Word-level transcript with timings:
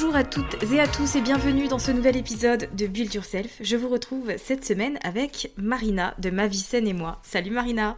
Bonjour 0.00 0.14
à 0.14 0.22
toutes 0.22 0.62
et 0.72 0.78
à 0.78 0.86
tous 0.86 1.16
et 1.16 1.20
bienvenue 1.20 1.66
dans 1.66 1.80
ce 1.80 1.90
nouvel 1.90 2.16
épisode 2.16 2.68
de 2.76 2.86
Build 2.86 3.12
Yourself. 3.12 3.58
Je 3.60 3.76
vous 3.76 3.88
retrouve 3.88 4.30
cette 4.36 4.64
semaine 4.64 4.96
avec 5.02 5.50
Marina 5.56 6.14
de 6.20 6.30
Ma 6.30 6.46
Vie 6.46 6.60
Saine 6.60 6.86
et 6.86 6.92
moi. 6.92 7.18
Salut 7.24 7.50
Marina 7.50 7.96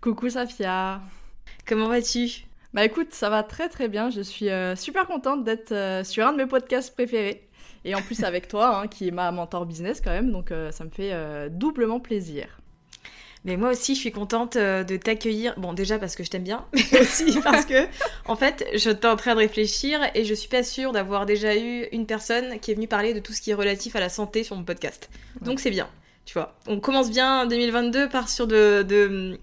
Coucou 0.00 0.30
Safia. 0.30 1.00
Comment 1.66 1.88
vas-tu? 1.88 2.44
Bah 2.72 2.84
écoute, 2.84 3.12
ça 3.12 3.30
va 3.30 3.42
très 3.42 3.68
très 3.68 3.88
bien. 3.88 4.10
Je 4.10 4.20
suis 4.20 4.48
euh, 4.48 4.76
super 4.76 5.08
contente 5.08 5.42
d'être 5.42 5.72
euh, 5.72 6.04
sur 6.04 6.24
un 6.24 6.32
de 6.32 6.36
mes 6.36 6.46
podcasts 6.46 6.94
préférés. 6.94 7.48
Et 7.84 7.96
en 7.96 8.00
plus 8.00 8.22
avec 8.22 8.46
toi, 8.46 8.78
hein, 8.78 8.86
qui 8.86 9.08
est 9.08 9.10
ma 9.10 9.32
mentor 9.32 9.66
business 9.66 10.00
quand 10.00 10.12
même. 10.12 10.30
Donc 10.30 10.52
euh, 10.52 10.70
ça 10.70 10.84
me 10.84 10.90
fait 10.90 11.50
doublement 11.50 11.98
plaisir. 11.98 12.59
Mais 13.44 13.56
moi 13.56 13.70
aussi, 13.70 13.94
je 13.94 14.00
suis 14.00 14.12
contente 14.12 14.56
euh, 14.56 14.84
de 14.84 14.96
t'accueillir. 14.96 15.54
Bon, 15.58 15.72
déjà 15.72 15.98
parce 15.98 16.14
que 16.14 16.22
je 16.22 16.28
t'aime 16.30 16.42
bien, 16.42 16.66
mais 16.92 17.00
aussi 17.00 17.40
parce 17.42 17.64
que, 17.64 17.86
en 18.26 18.36
fait, 18.36 18.66
je 18.74 18.90
t'ai 18.90 19.06
en 19.08 19.16
train 19.16 19.32
de 19.34 19.38
réfléchir 19.38 19.98
et 20.14 20.24
je 20.24 20.34
suis 20.34 20.48
pas 20.48 20.62
sûre 20.62 20.92
d'avoir 20.92 21.24
déjà 21.24 21.56
eu 21.56 21.84
une 21.92 22.04
personne 22.06 22.58
qui 22.60 22.70
est 22.70 22.74
venue 22.74 22.86
parler 22.88 23.14
de 23.14 23.18
tout 23.20 23.32
ce 23.32 23.40
qui 23.40 23.50
est 23.50 23.54
relatif 23.54 23.96
à 23.96 24.00
la 24.00 24.10
santé 24.10 24.44
sur 24.44 24.56
mon 24.56 24.64
podcast. 24.64 25.08
Donc 25.40 25.58
c'est 25.60 25.70
bien, 25.70 25.88
tu 26.26 26.34
vois. 26.34 26.54
On 26.66 26.80
commence 26.80 27.10
bien 27.10 27.46
2022 27.46 28.10
par 28.10 28.28
sur 28.28 28.46
de, 28.46 28.82
de, 28.82 29.38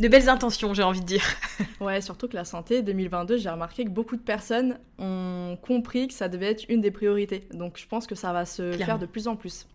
de 0.00 0.08
belles 0.08 0.28
intentions, 0.28 0.74
j'ai 0.74 0.82
envie 0.82 1.00
de 1.00 1.06
dire. 1.06 1.24
Ouais, 1.80 2.00
surtout 2.00 2.26
que 2.26 2.34
la 2.34 2.44
santé 2.46 2.82
2022, 2.82 3.36
j'ai 3.36 3.48
remarqué 3.50 3.84
que 3.84 3.90
beaucoup 3.90 4.16
de 4.16 4.22
personnes 4.22 4.78
ont 4.98 5.56
compris 5.62 6.08
que 6.08 6.14
ça 6.14 6.26
devait 6.28 6.46
être 6.50 6.64
une 6.68 6.80
des 6.80 6.90
priorités. 6.90 7.46
Donc 7.52 7.78
je 7.78 7.86
pense 7.86 8.06
que 8.08 8.14
ça 8.16 8.32
va 8.32 8.44
se 8.44 8.62
Clairement. 8.62 8.84
faire 8.86 8.98
de 8.98 9.06
plus 9.06 9.28
en 9.28 9.36
plus. 9.36 9.66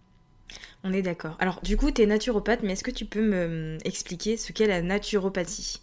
On 0.84 0.94
est 0.94 1.02
d'accord. 1.02 1.36
Alors, 1.40 1.62
du 1.62 1.78
coup, 1.78 1.92
t'es 1.92 2.06
naturopathe, 2.06 2.64
mais 2.64 2.74
est-ce 2.74 2.84
que 2.84 2.92
tu 2.92 3.06
peux 3.06 3.22
me 3.22 3.36
euh, 3.36 3.78
expliquer 3.86 4.38
ce 4.38 4.52
qu'est 4.52 4.68
la 4.68 4.82
naturopathie? 4.82 5.82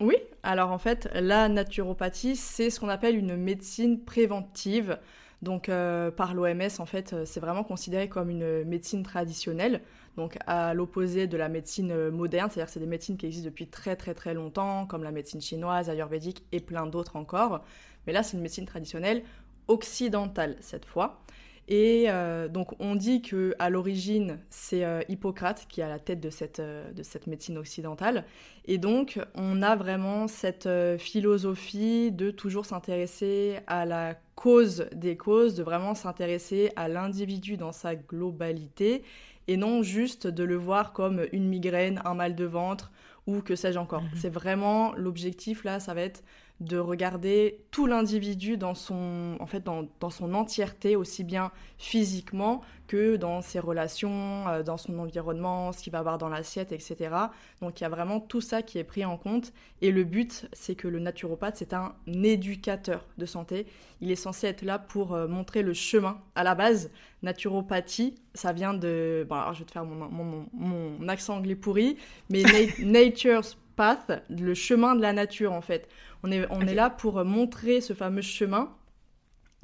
Oui, 0.00 0.16
alors 0.42 0.70
en 0.70 0.78
fait, 0.78 1.10
la 1.12 1.48
naturopathie, 1.48 2.34
c'est 2.34 2.70
ce 2.70 2.80
qu'on 2.80 2.88
appelle 2.88 3.16
une 3.16 3.36
médecine 3.36 4.02
préventive. 4.02 4.98
Donc 5.42 5.68
euh, 5.68 6.10
par 6.10 6.34
l'OMS, 6.34 6.68
en 6.78 6.86
fait, 6.86 7.12
euh, 7.12 7.24
c'est 7.24 7.40
vraiment 7.40 7.64
considéré 7.64 8.08
comme 8.08 8.30
une 8.30 8.64
médecine 8.64 9.02
traditionnelle, 9.02 9.80
donc 10.16 10.36
à 10.46 10.74
l'opposé 10.74 11.26
de 11.26 11.36
la 11.36 11.48
médecine 11.48 11.92
euh, 11.92 12.10
moderne, 12.10 12.50
c'est-à-dire 12.50 12.70
c'est 12.70 12.80
des 12.80 12.86
médecines 12.86 13.16
qui 13.16 13.26
existent 13.26 13.48
depuis 13.48 13.66
très 13.66 13.96
très 13.96 14.12
très 14.14 14.34
longtemps, 14.34 14.86
comme 14.86 15.02
la 15.02 15.12
médecine 15.12 15.40
chinoise, 15.40 15.88
ayurvédique 15.88 16.44
et 16.52 16.60
plein 16.60 16.86
d'autres 16.86 17.16
encore. 17.16 17.64
Mais 18.06 18.12
là, 18.12 18.22
c'est 18.22 18.36
une 18.36 18.42
médecine 18.42 18.66
traditionnelle 18.66 19.22
occidentale 19.68 20.56
cette 20.60 20.84
fois. 20.84 21.22
Et 21.70 22.06
euh, 22.08 22.48
donc 22.48 22.74
on 22.80 22.96
dit 22.96 23.22
que 23.22 23.54
à 23.60 23.70
l'origine 23.70 24.40
c'est 24.50 24.84
euh, 24.84 25.02
Hippocrate 25.08 25.66
qui 25.68 25.80
est 25.80 25.84
à 25.84 25.88
la 25.88 26.00
tête 26.00 26.20
de 26.20 26.28
cette, 26.28 26.58
euh, 26.58 26.90
de 26.92 27.04
cette 27.04 27.28
médecine 27.28 27.56
occidentale. 27.58 28.24
Et 28.66 28.76
donc 28.76 29.20
on 29.36 29.62
a 29.62 29.76
vraiment 29.76 30.26
cette 30.26 30.68
philosophie 30.98 32.10
de 32.10 32.32
toujours 32.32 32.66
s'intéresser 32.66 33.60
à 33.68 33.86
la 33.86 34.16
cause 34.34 34.86
des 34.92 35.16
causes, 35.16 35.54
de 35.54 35.62
vraiment 35.62 35.94
s'intéresser 35.94 36.72
à 36.74 36.88
l'individu 36.88 37.56
dans 37.56 37.72
sa 37.72 37.94
globalité 37.94 39.04
et 39.46 39.56
non 39.56 39.84
juste 39.84 40.26
de 40.26 40.42
le 40.42 40.56
voir 40.56 40.92
comme 40.92 41.24
une 41.30 41.48
migraine, 41.48 42.02
un 42.04 42.14
mal 42.14 42.34
de 42.34 42.44
ventre 42.44 42.90
ou 43.28 43.42
que 43.42 43.54
sais-je 43.54 43.78
encore. 43.78 44.02
C'est 44.16 44.32
vraiment 44.32 44.92
l'objectif 44.96 45.62
là, 45.62 45.78
ça 45.78 45.94
va 45.94 46.00
être 46.02 46.24
de 46.60 46.78
regarder 46.78 47.58
tout 47.70 47.86
l'individu 47.86 48.56
dans 48.58 48.74
son, 48.74 49.36
en 49.40 49.46
fait, 49.46 49.64
dans, 49.64 49.86
dans 49.98 50.10
son 50.10 50.34
entièreté, 50.34 50.94
aussi 50.94 51.24
bien 51.24 51.50
physiquement 51.78 52.60
que 52.86 53.16
dans 53.16 53.40
ses 53.40 53.60
relations, 53.60 54.46
euh, 54.48 54.62
dans 54.62 54.76
son 54.76 54.98
environnement, 54.98 55.72
ce 55.72 55.82
qu'il 55.82 55.92
va 55.92 56.00
avoir 56.00 56.18
dans 56.18 56.28
l'assiette, 56.28 56.72
etc. 56.72 57.14
Donc 57.62 57.80
il 57.80 57.84
y 57.84 57.86
a 57.86 57.88
vraiment 57.88 58.20
tout 58.20 58.40
ça 58.40 58.62
qui 58.62 58.78
est 58.78 58.84
pris 58.84 59.04
en 59.04 59.16
compte. 59.16 59.52
Et 59.80 59.90
le 59.90 60.04
but, 60.04 60.48
c'est 60.52 60.74
que 60.74 60.88
le 60.88 60.98
naturopathe, 60.98 61.56
c'est 61.56 61.72
un 61.72 61.94
éducateur 62.06 63.06
de 63.16 63.26
santé. 63.26 63.66
Il 64.00 64.10
est 64.10 64.16
censé 64.16 64.46
être 64.46 64.62
là 64.62 64.78
pour 64.78 65.14
euh, 65.14 65.28
montrer 65.28 65.62
le 65.62 65.72
chemin. 65.72 66.18
À 66.34 66.42
la 66.42 66.54
base, 66.54 66.90
naturopathie, 67.22 68.16
ça 68.34 68.52
vient 68.52 68.74
de... 68.74 69.26
Bon, 69.28 69.36
alors 69.36 69.54
je 69.54 69.60
vais 69.60 69.64
te 69.66 69.72
faire 69.72 69.84
mon, 69.84 70.08
mon, 70.08 70.46
mon, 70.52 70.90
mon 70.98 71.08
accent 71.08 71.36
anglais 71.36 71.54
pourri, 71.54 71.96
mais 72.28 72.42
na- 72.82 72.84
nature's 72.84 73.56
path, 73.76 74.24
le 74.30 74.54
chemin 74.54 74.94
de 74.96 75.02
la 75.02 75.12
nature 75.12 75.52
en 75.52 75.60
fait. 75.62 75.88
On 76.22 76.30
est, 76.32 76.46
on 76.50 76.62
Ok. 76.62 76.68
est 76.68 76.74
là 76.74 76.90
pour 76.90 77.24
montrer 77.24 77.80
ce 77.80 77.92
fameux 77.94 78.22
chemin, 78.22 78.74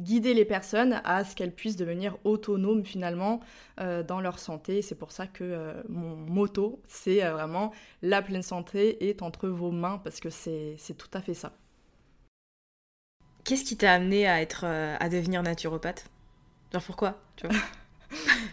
guider 0.01 0.35
les 0.35 0.45
personnes 0.45 1.01
à 1.05 1.25
ce 1.25 1.35
qu'elles 1.37 1.55
puissent 1.55 1.77
devenir 1.77 2.17
autonomes 2.25 2.85
finalement 2.85 3.41
euh, 3.81 4.03
dans 4.03 4.21
leur 4.21 4.39
santé. 4.39 4.83
C'est 4.83 4.95
pour 4.97 5.13
ça 5.13 5.27
que 5.27 5.45
euh, 5.45 5.83
mon 5.89 6.17
motto, 6.17 6.83
c'est 6.87 7.25
euh, 7.25 7.33
vraiment 7.33 7.73
la 8.03 8.23
pleine 8.23 8.43
santé 8.43 9.09
est 9.09 9.23
entre 9.23 9.49
vos 9.49 9.71
mains 9.71 9.99
parce 10.05 10.21
que 10.21 10.31
c'est 10.31 10.77
c'est 10.79 10.95
tout 10.97 11.11
à 11.15 11.21
fait 11.23 11.35
ça. 11.35 11.53
Qu'est-ce 13.45 13.65
qui 13.65 13.79
t'a 13.79 13.95
amené 13.95 14.27
à 14.29 14.43
être, 14.43 14.65
à 14.67 15.09
devenir 15.09 15.43
naturopathe? 15.43 16.11
Genre 16.73 16.83
pourquoi? 16.83 17.21
Tu 17.37 17.47
vois? 17.47 17.57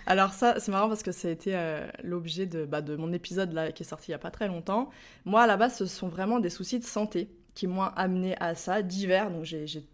Alors 0.06 0.34
ça, 0.34 0.60
c'est 0.60 0.72
marrant 0.72 0.90
parce 0.90 1.04
que 1.04 1.12
ça 1.12 1.30
a 1.30 1.32
été 1.32 1.56
euh, 1.56 1.88
l'objet 2.04 2.46
de, 2.46 2.66
bah, 2.66 2.82
de 2.82 2.96
mon 2.96 3.14
épisode 3.14 3.54
là 3.54 3.72
qui 3.72 3.84
est 3.84 3.86
sorti 3.86 4.10
il 4.10 4.12
y 4.12 4.16
a 4.16 4.20
pas 4.20 4.32
très 4.32 4.48
longtemps. 4.48 4.90
Moi, 5.26 5.42
à 5.42 5.48
la 5.48 5.58
base, 5.58 5.78
ce 5.78 5.86
sont 5.86 6.10
vraiment 6.10 6.40
des 6.40 6.50
soucis 6.50 6.80
de 6.80 6.84
santé 6.84 7.30
qui 7.56 7.68
m'ont 7.68 7.84
amené 7.84 8.36
à 8.40 8.56
ça, 8.56 8.82
divers. 8.82 9.32
Donc 9.32 9.46
j'ai 9.46 9.86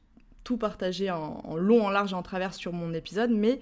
tout 0.44 0.58
partagé 0.58 1.12
en, 1.12 1.56
long, 1.56 1.86
en 1.86 1.90
large 1.90 2.14
et 2.14 2.16
en 2.16 2.24
travers 2.24 2.54
sur 2.54 2.74
mon 2.74 2.94
épisode, 2.94 3.30
mais 3.30 3.60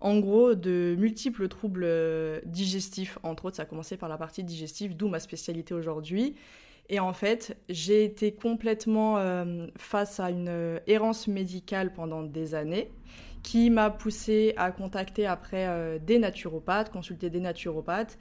en 0.00 0.20
gros, 0.20 0.54
de 0.54 0.94
multiples 0.96 1.48
troubles 1.48 1.82
euh, 1.84 2.40
digestifs, 2.44 3.18
entre 3.24 3.46
autres, 3.46 3.56
ça 3.56 3.62
a 3.62 3.66
commencé 3.66 3.96
par 3.96 4.08
la 4.08 4.16
partie 4.16 4.44
digestive, 4.44 4.96
d'où 4.96 5.08
ma 5.08 5.18
spécialité 5.18 5.74
aujourd'hui. 5.74 6.36
Et 6.88 7.00
en 7.00 7.12
fait, 7.12 7.56
j'ai 7.68 8.04
été 8.04 8.32
complètement 8.32 9.18
euh, 9.18 9.66
face 9.76 10.20
à 10.20 10.30
une 10.30 10.80
errance 10.86 11.26
médicale 11.26 11.92
pendant 11.92 12.22
des 12.22 12.54
années 12.54 12.92
qui 13.48 13.70
m'a 13.70 13.90
poussé 13.90 14.54
à 14.56 14.70
contacter 14.72 15.26
après 15.26 15.66
euh, 15.68 15.98
des 16.08 16.18
naturopathes, 16.18 16.90
consulter 16.90 17.28
des 17.30 17.40
naturopathes. 17.40 18.18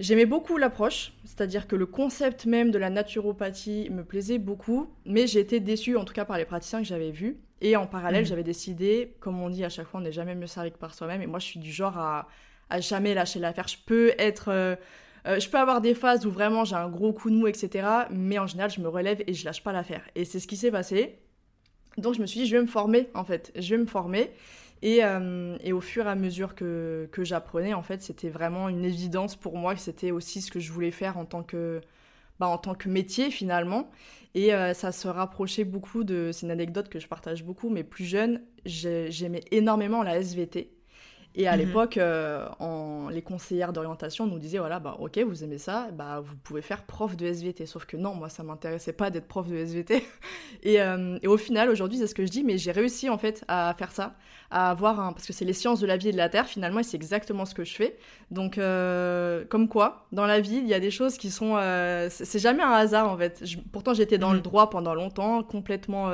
J'aimais 0.00 0.26
beaucoup 0.26 0.56
l'approche, 0.58 1.12
c'est-à-dire 1.24 1.68
que 1.68 1.76
le 1.76 1.86
concept 1.86 2.46
même 2.46 2.72
de 2.72 2.78
la 2.78 2.90
naturopathie 2.90 3.88
me 3.90 4.02
plaisait 4.04 4.38
beaucoup, 4.38 4.88
mais 5.06 5.26
j'ai 5.28 5.38
été 5.40 5.60
déçue 5.60 5.96
en 5.96 6.04
tout 6.04 6.14
cas 6.14 6.24
par 6.24 6.36
les 6.36 6.44
praticiens 6.44 6.80
que 6.80 6.86
j'avais 6.86 7.12
vus. 7.12 7.36
Et 7.60 7.76
en 7.76 7.86
parallèle, 7.86 8.24
Mhm. 8.24 8.26
j'avais 8.26 8.42
décidé, 8.42 9.14
comme 9.20 9.40
on 9.40 9.48
dit 9.50 9.64
à 9.64 9.68
chaque 9.68 9.86
fois, 9.86 10.00
on 10.00 10.02
n'est 10.02 10.12
jamais 10.12 10.34
mieux 10.34 10.48
servi 10.48 10.72
que 10.72 10.78
par 10.78 10.94
soi-même. 10.94 11.22
Et 11.22 11.26
moi, 11.28 11.38
je 11.38 11.46
suis 11.46 11.60
du 11.60 11.70
genre 11.72 11.96
à, 11.98 12.28
à 12.70 12.80
jamais 12.80 13.14
lâcher 13.14 13.38
l'affaire. 13.38 13.68
Je 13.68 13.78
peux 13.86 14.12
être. 14.18 14.48
euh, 14.50 14.74
euh, 15.26 15.38
je 15.40 15.48
peux 15.48 15.58
avoir 15.58 15.80
des 15.80 15.94
phases 15.94 16.26
où 16.26 16.30
vraiment 16.30 16.64
j'ai 16.64 16.76
un 16.76 16.88
gros 16.90 17.12
coup 17.12 17.30
de 17.30 17.36
mou, 17.36 17.46
etc. 17.46 18.08
Mais 18.10 18.38
en 18.38 18.46
général, 18.48 18.70
je 18.70 18.80
me 18.80 18.88
relève 18.88 19.22
et 19.26 19.32
je 19.32 19.44
lâche 19.44 19.62
pas 19.62 19.72
l'affaire. 19.72 20.02
Et 20.16 20.24
c'est 20.24 20.40
ce 20.40 20.46
qui 20.48 20.56
s'est 20.56 20.72
passé. 20.72 21.18
Donc 21.98 22.14
je 22.14 22.20
me 22.20 22.26
suis 22.26 22.40
dit, 22.40 22.46
je 22.46 22.56
vais 22.56 22.62
me 22.62 22.66
former, 22.66 23.08
en 23.14 23.24
fait. 23.24 23.52
Je 23.56 23.74
vais 23.74 23.80
me 23.80 23.86
former. 23.86 24.30
Et, 24.82 25.04
euh, 25.04 25.56
et 25.62 25.72
au 25.72 25.80
fur 25.80 26.06
et 26.06 26.10
à 26.10 26.14
mesure 26.14 26.54
que, 26.54 27.08
que 27.12 27.24
j'apprenais, 27.24 27.72
en 27.74 27.82
fait, 27.82 28.02
c'était 28.02 28.28
vraiment 28.28 28.68
une 28.68 28.84
évidence 28.84 29.36
pour 29.36 29.56
moi 29.56 29.74
que 29.74 29.80
c'était 29.80 30.10
aussi 30.10 30.42
ce 30.42 30.50
que 30.50 30.60
je 30.60 30.72
voulais 30.72 30.90
faire 30.90 31.16
en 31.18 31.24
tant 31.24 31.42
que, 31.42 31.80
bah, 32.40 32.48
en 32.48 32.58
tant 32.58 32.74
que 32.74 32.88
métier, 32.90 33.30
finalement. 33.30 33.90
Et 34.34 34.54
euh, 34.54 34.74
ça 34.74 34.92
se 34.92 35.08
rapprochait 35.08 35.64
beaucoup 35.64 36.04
de... 36.04 36.30
C'est 36.32 36.46
une 36.46 36.52
anecdote 36.52 36.90
que 36.90 37.00
je 37.00 37.08
partage 37.08 37.44
beaucoup, 37.44 37.70
mais 37.70 37.84
plus 37.84 38.06
jeune, 38.06 38.42
j'ai- 38.66 39.10
j'aimais 39.12 39.42
énormément 39.52 40.02
la 40.04 40.18
SVT. 40.18 40.73
Et 41.36 41.48
à 41.48 41.52
Mhm. 41.52 41.58
l'époque, 41.58 41.96
euh, 41.96 42.46
en- 42.60 43.08
les 43.10 43.20
conseillères 43.22 43.72
d'orientation 43.72 44.26
nous 44.26 44.38
disaient 44.38 44.58
voilà, 44.58 44.78
bah, 44.78 44.96
ok, 45.00 45.18
vous 45.18 45.42
aimez 45.42 45.58
ça, 45.58 45.88
bah, 45.92 46.20
vous 46.22 46.36
pouvez 46.36 46.62
faire 46.62 46.84
prof 46.84 47.16
de 47.16 47.26
SVT. 47.26 47.66
Sauf 47.66 47.86
que 47.86 47.96
non, 47.96 48.14
moi, 48.14 48.28
ça 48.28 48.44
m'intéressait 48.44 48.92
pas 48.92 49.10
d'être 49.10 49.26
prof 49.26 49.48
de 49.48 49.56
SVT. 49.56 50.04
et, 50.62 50.80
euh, 50.80 51.18
et 51.22 51.26
au 51.26 51.36
final, 51.36 51.70
aujourd'hui, 51.70 51.98
c'est 51.98 52.06
ce 52.06 52.14
que 52.14 52.24
je 52.24 52.30
dis, 52.30 52.44
mais 52.44 52.56
j'ai 52.56 52.70
réussi 52.70 53.10
en 53.10 53.18
fait 53.18 53.44
à 53.48 53.74
faire 53.76 53.90
ça, 53.90 54.14
à 54.52 54.70
avoir 54.70 55.00
un. 55.00 55.12
Parce 55.12 55.26
que 55.26 55.32
c'est 55.32 55.44
les 55.44 55.52
sciences 55.54 55.80
de 55.80 55.86
la 55.86 55.96
vie 55.96 56.10
et 56.10 56.12
de 56.12 56.16
la 56.16 56.28
terre, 56.28 56.46
finalement, 56.46 56.78
et 56.78 56.84
c'est 56.84 56.96
exactement 56.96 57.44
ce 57.46 57.54
que 57.54 57.64
je 57.64 57.74
fais. 57.74 57.96
Donc, 58.30 58.56
euh, 58.58 59.44
comme 59.48 59.68
quoi, 59.68 60.06
dans 60.12 60.26
la 60.26 60.40
vie, 60.40 60.58
il 60.58 60.68
y 60.68 60.74
a 60.74 60.80
des 60.80 60.92
choses 60.92 61.18
qui 61.18 61.30
sont. 61.32 61.56
euh, 61.56 62.08
c'est 62.10 62.38
jamais 62.38 62.62
un 62.62 62.70
hasard 62.72 63.10
en 63.10 63.16
fait. 63.18 63.40
Je- 63.44 63.58
pourtant, 63.72 63.92
j'étais 63.92 64.18
dans 64.18 64.28
Mhm. 64.30 64.36
le 64.36 64.40
droit 64.40 64.70
pendant 64.70 64.94
longtemps, 64.94 65.42
complètement. 65.42 66.10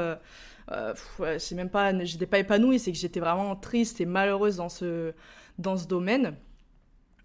Euh, 0.72 0.94
pff, 0.94 1.52
même 1.52 1.70
pas, 1.70 1.92
j'étais 2.04 2.26
pas 2.26 2.38
épanouie, 2.38 2.78
c'est 2.78 2.92
que 2.92 2.98
j'étais 2.98 3.20
vraiment 3.20 3.56
triste 3.56 4.00
et 4.00 4.06
malheureuse 4.06 4.56
dans 4.56 4.68
ce, 4.68 5.12
dans 5.58 5.76
ce 5.76 5.86
domaine. 5.86 6.34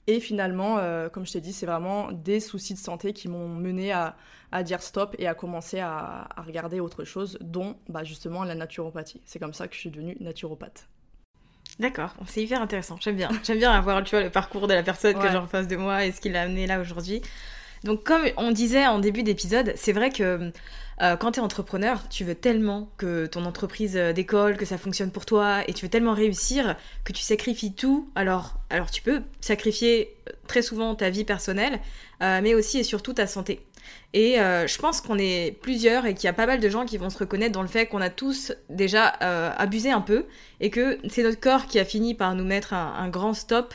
Et 0.07 0.19
finalement, 0.19 0.77
euh, 0.77 1.09
comme 1.09 1.25
je 1.25 1.33
t'ai 1.33 1.41
dit, 1.41 1.53
c'est 1.53 1.65
vraiment 1.65 2.11
des 2.11 2.39
soucis 2.39 2.75
de 2.75 2.79
santé 2.79 3.11
qui 3.11 3.27
m'ont 3.27 3.47
mené 3.47 3.91
à, 3.91 4.15
à 4.51 4.61
dire 4.61 4.81
stop 4.81 5.15
et 5.17 5.27
à 5.27 5.33
commencer 5.33 5.79
à, 5.79 6.27
à 6.35 6.41
regarder 6.43 6.79
autre 6.79 7.03
chose, 7.03 7.39
dont 7.41 7.75
bah, 7.89 8.03
justement 8.03 8.43
la 8.43 8.53
naturopathie. 8.53 9.21
C'est 9.25 9.39
comme 9.39 9.53
ça 9.53 9.67
que 9.67 9.73
je 9.73 9.79
suis 9.79 9.89
devenue 9.89 10.15
naturopathe. 10.19 10.87
D'accord, 11.79 12.13
c'est 12.27 12.43
hyper 12.43 12.61
intéressant. 12.61 12.97
J'aime 13.01 13.15
bien. 13.15 13.29
J'aime 13.43 13.57
bien 13.57 13.71
avoir 13.71 14.03
tu 14.03 14.11
vois, 14.15 14.23
le 14.23 14.29
parcours 14.29 14.67
de 14.67 14.73
la 14.73 14.83
personne 14.83 15.17
que 15.17 15.29
j'ai 15.29 15.37
en 15.37 15.47
face 15.47 15.67
de 15.67 15.75
moi 15.75 16.05
et 16.05 16.11
ce 16.11 16.21
qui 16.21 16.29
l'a 16.29 16.43
amené 16.43 16.67
là 16.67 16.79
aujourd'hui. 16.79 17.21
Donc, 17.83 18.03
comme 18.03 18.23
on 18.37 18.51
disait 18.51 18.87
en 18.87 18.99
début 18.99 19.23
d'épisode, 19.23 19.73
c'est 19.75 19.91
vrai 19.91 20.09
que 20.09 20.51
euh, 21.01 21.17
quand 21.17 21.33
tu 21.33 21.39
es 21.39 21.43
entrepreneur, 21.43 22.07
tu 22.09 22.23
veux 22.23 22.35
tellement 22.35 22.89
que 22.97 23.25
ton 23.25 23.45
entreprise 23.45 23.97
euh, 23.97 24.13
décolle, 24.13 24.55
que 24.55 24.65
ça 24.65 24.77
fonctionne 24.77 25.11
pour 25.11 25.25
toi 25.25 25.67
et 25.67 25.73
tu 25.73 25.85
veux 25.85 25.89
tellement 25.89 26.13
réussir 26.13 26.75
que 27.03 27.11
tu 27.11 27.21
sacrifies 27.21 27.73
tout. 27.73 28.09
Alors, 28.15 28.55
alors 28.69 28.89
tu 28.89 29.01
peux 29.01 29.21
sacrifier 29.41 30.15
euh, 30.29 30.31
très 30.47 30.61
souvent 30.61 30.95
ta 30.95 31.09
vie 31.09 31.25
personnelle, 31.25 31.79
euh, 32.21 32.39
mais 32.41 32.55
aussi 32.55 32.79
et 32.79 32.83
surtout 32.83 33.13
ta 33.13 33.27
santé. 33.27 33.65
Et 34.13 34.39
euh, 34.39 34.67
je 34.67 34.77
pense 34.79 35.01
qu'on 35.01 35.17
est 35.19 35.57
plusieurs 35.61 36.05
et 36.05 36.13
qu'il 36.13 36.23
y 36.25 36.29
a 36.29 36.33
pas 36.33 36.45
mal 36.45 36.59
de 36.59 36.69
gens 36.69 36.85
qui 36.85 36.97
vont 36.97 37.09
se 37.09 37.17
reconnaître 37.17 37.51
dans 37.51 37.61
le 37.61 37.67
fait 37.67 37.85
qu'on 37.87 38.01
a 38.01 38.09
tous 38.09 38.53
déjà 38.69 39.15
euh, 39.21 39.51
abusé 39.57 39.91
un 39.91 40.01
peu 40.01 40.25
et 40.61 40.69
que 40.69 40.97
c'est 41.09 41.23
notre 41.23 41.39
corps 41.39 41.65
qui 41.67 41.77
a 41.77 41.85
fini 41.85 42.15
par 42.15 42.33
nous 42.35 42.45
mettre 42.45 42.73
un, 42.73 42.93
un 42.97 43.09
grand 43.09 43.33
stop 43.33 43.73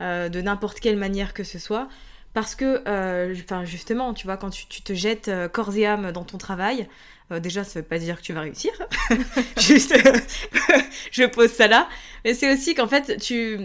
de 0.00 0.40
n'importe 0.40 0.80
quelle 0.80 0.96
manière 0.96 1.32
que 1.32 1.44
ce 1.44 1.60
soit. 1.60 1.86
Parce 2.34 2.54
que, 2.54 2.82
euh, 2.88 3.34
enfin, 3.44 3.64
justement, 3.64 4.14
tu 4.14 4.26
vois, 4.26 4.36
quand 4.36 4.50
tu, 4.50 4.66
te 4.66 4.94
jettes 4.94 5.28
euh, 5.28 5.48
corps 5.48 5.76
et 5.76 5.86
âme 5.86 6.12
dans 6.12 6.24
ton 6.24 6.38
travail, 6.38 6.88
euh, 7.30 7.40
déjà, 7.40 7.62
ça 7.62 7.80
veut 7.80 7.86
pas 7.86 7.98
dire 7.98 8.16
que 8.16 8.22
tu 8.22 8.32
vas 8.32 8.40
réussir. 8.40 8.72
Juste, 9.58 9.94
je 11.12 11.24
pose 11.24 11.50
ça 11.50 11.68
là. 11.68 11.88
Mais 12.24 12.32
c'est 12.32 12.52
aussi 12.52 12.74
qu'en 12.74 12.88
fait, 12.88 13.18
tu, 13.18 13.58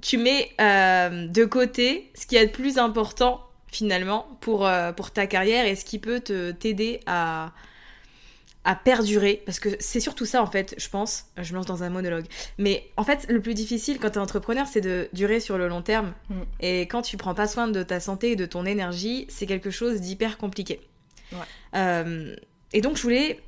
tu 0.00 0.16
mets 0.16 0.50
euh, 0.60 1.26
de 1.28 1.44
côté 1.44 2.10
ce 2.14 2.26
qui 2.26 2.36
est 2.36 2.44
le 2.44 2.52
plus 2.52 2.78
important, 2.78 3.42
finalement, 3.68 4.38
pour, 4.40 4.68
pour 4.96 5.10
ta 5.10 5.26
carrière 5.26 5.66
et 5.66 5.74
ce 5.74 5.84
qui 5.84 5.98
peut 5.98 6.20
te 6.20 6.52
t'aider 6.52 7.00
à, 7.06 7.52
à 8.64 8.74
perdurer, 8.74 9.42
parce 9.44 9.60
que 9.60 9.68
c'est 9.78 10.00
surtout 10.00 10.24
ça 10.24 10.42
en 10.42 10.46
fait, 10.46 10.74
je 10.78 10.88
pense, 10.88 11.26
je 11.36 11.52
me 11.52 11.58
lance 11.58 11.66
dans 11.66 11.82
un 11.82 11.90
monologue, 11.90 12.24
mais 12.56 12.88
en 12.96 13.04
fait 13.04 13.26
le 13.28 13.40
plus 13.40 13.54
difficile 13.54 13.98
quand 13.98 14.10
t'es 14.10 14.18
entrepreneur 14.18 14.66
c'est 14.66 14.80
de 14.80 15.08
durer 15.12 15.38
sur 15.40 15.58
le 15.58 15.68
long 15.68 15.82
terme, 15.82 16.14
Mm. 16.30 16.34
et 16.60 16.80
quand 16.82 17.02
tu 17.02 17.16
prends 17.16 17.34
pas 17.34 17.46
soin 17.46 17.68
de 17.68 17.82
ta 17.82 18.00
santé 18.00 18.32
et 18.32 18.36
de 18.36 18.46
ton 18.46 18.64
énergie, 18.64 19.26
c'est 19.28 19.46
quelque 19.46 19.70
chose 19.70 20.00
d'hyper 20.00 20.38
compliqué. 20.38 20.80
Ouais. 21.32 21.38
Euh, 21.74 22.34
et 22.72 22.80
donc 22.80 22.96
je 22.96 23.02
voulais 23.02 23.40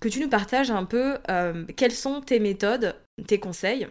que 0.00 0.08
tu 0.08 0.20
nous 0.20 0.28
partages 0.28 0.70
un 0.70 0.84
peu 0.84 1.18
euh, 1.30 1.64
quelles 1.76 1.92
sont 1.92 2.20
tes 2.20 2.38
méthodes, 2.38 2.94
tes 3.26 3.38
conseils 3.38 3.86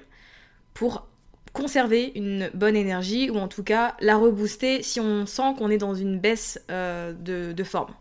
pour 0.74 1.08
conserver 1.54 2.12
une 2.16 2.50
bonne 2.54 2.76
énergie 2.76 3.30
ou 3.30 3.38
en 3.38 3.48
tout 3.48 3.64
cas 3.64 3.96
la 4.00 4.18
rebooster 4.18 4.84
si 4.84 5.00
on 5.00 5.26
sent 5.26 5.54
qu'on 5.58 5.70
est 5.70 5.78
dans 5.78 5.96
une 5.96 6.20
baisse 6.20 6.60
euh, 6.70 7.14
de, 7.14 7.54
de 7.54 7.64
forme. 7.64 7.94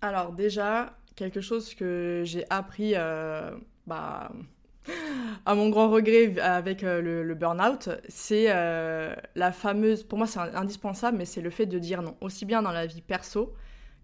Alors 0.00 0.32
déjà, 0.32 0.96
quelque 1.16 1.40
chose 1.40 1.74
que 1.74 2.22
j'ai 2.24 2.44
appris 2.50 2.92
euh, 2.94 3.50
bah, 3.86 4.30
à 5.46 5.54
mon 5.54 5.68
grand 5.68 5.90
regret 5.90 6.38
avec 6.40 6.82
euh, 6.82 7.00
le, 7.00 7.22
le 7.22 7.34
burn-out, 7.34 7.88
c'est 8.08 8.46
euh, 8.48 9.14
la 9.34 9.52
fameuse, 9.52 10.02
pour 10.02 10.18
moi 10.18 10.26
c'est 10.26 10.38
indispensable, 10.38 11.18
mais 11.18 11.24
c'est 11.24 11.40
le 11.40 11.50
fait 11.50 11.66
de 11.66 11.78
dire 11.78 12.02
non, 12.02 12.16
aussi 12.20 12.44
bien 12.44 12.62
dans 12.62 12.72
la 12.72 12.86
vie 12.86 13.02
perso 13.02 13.54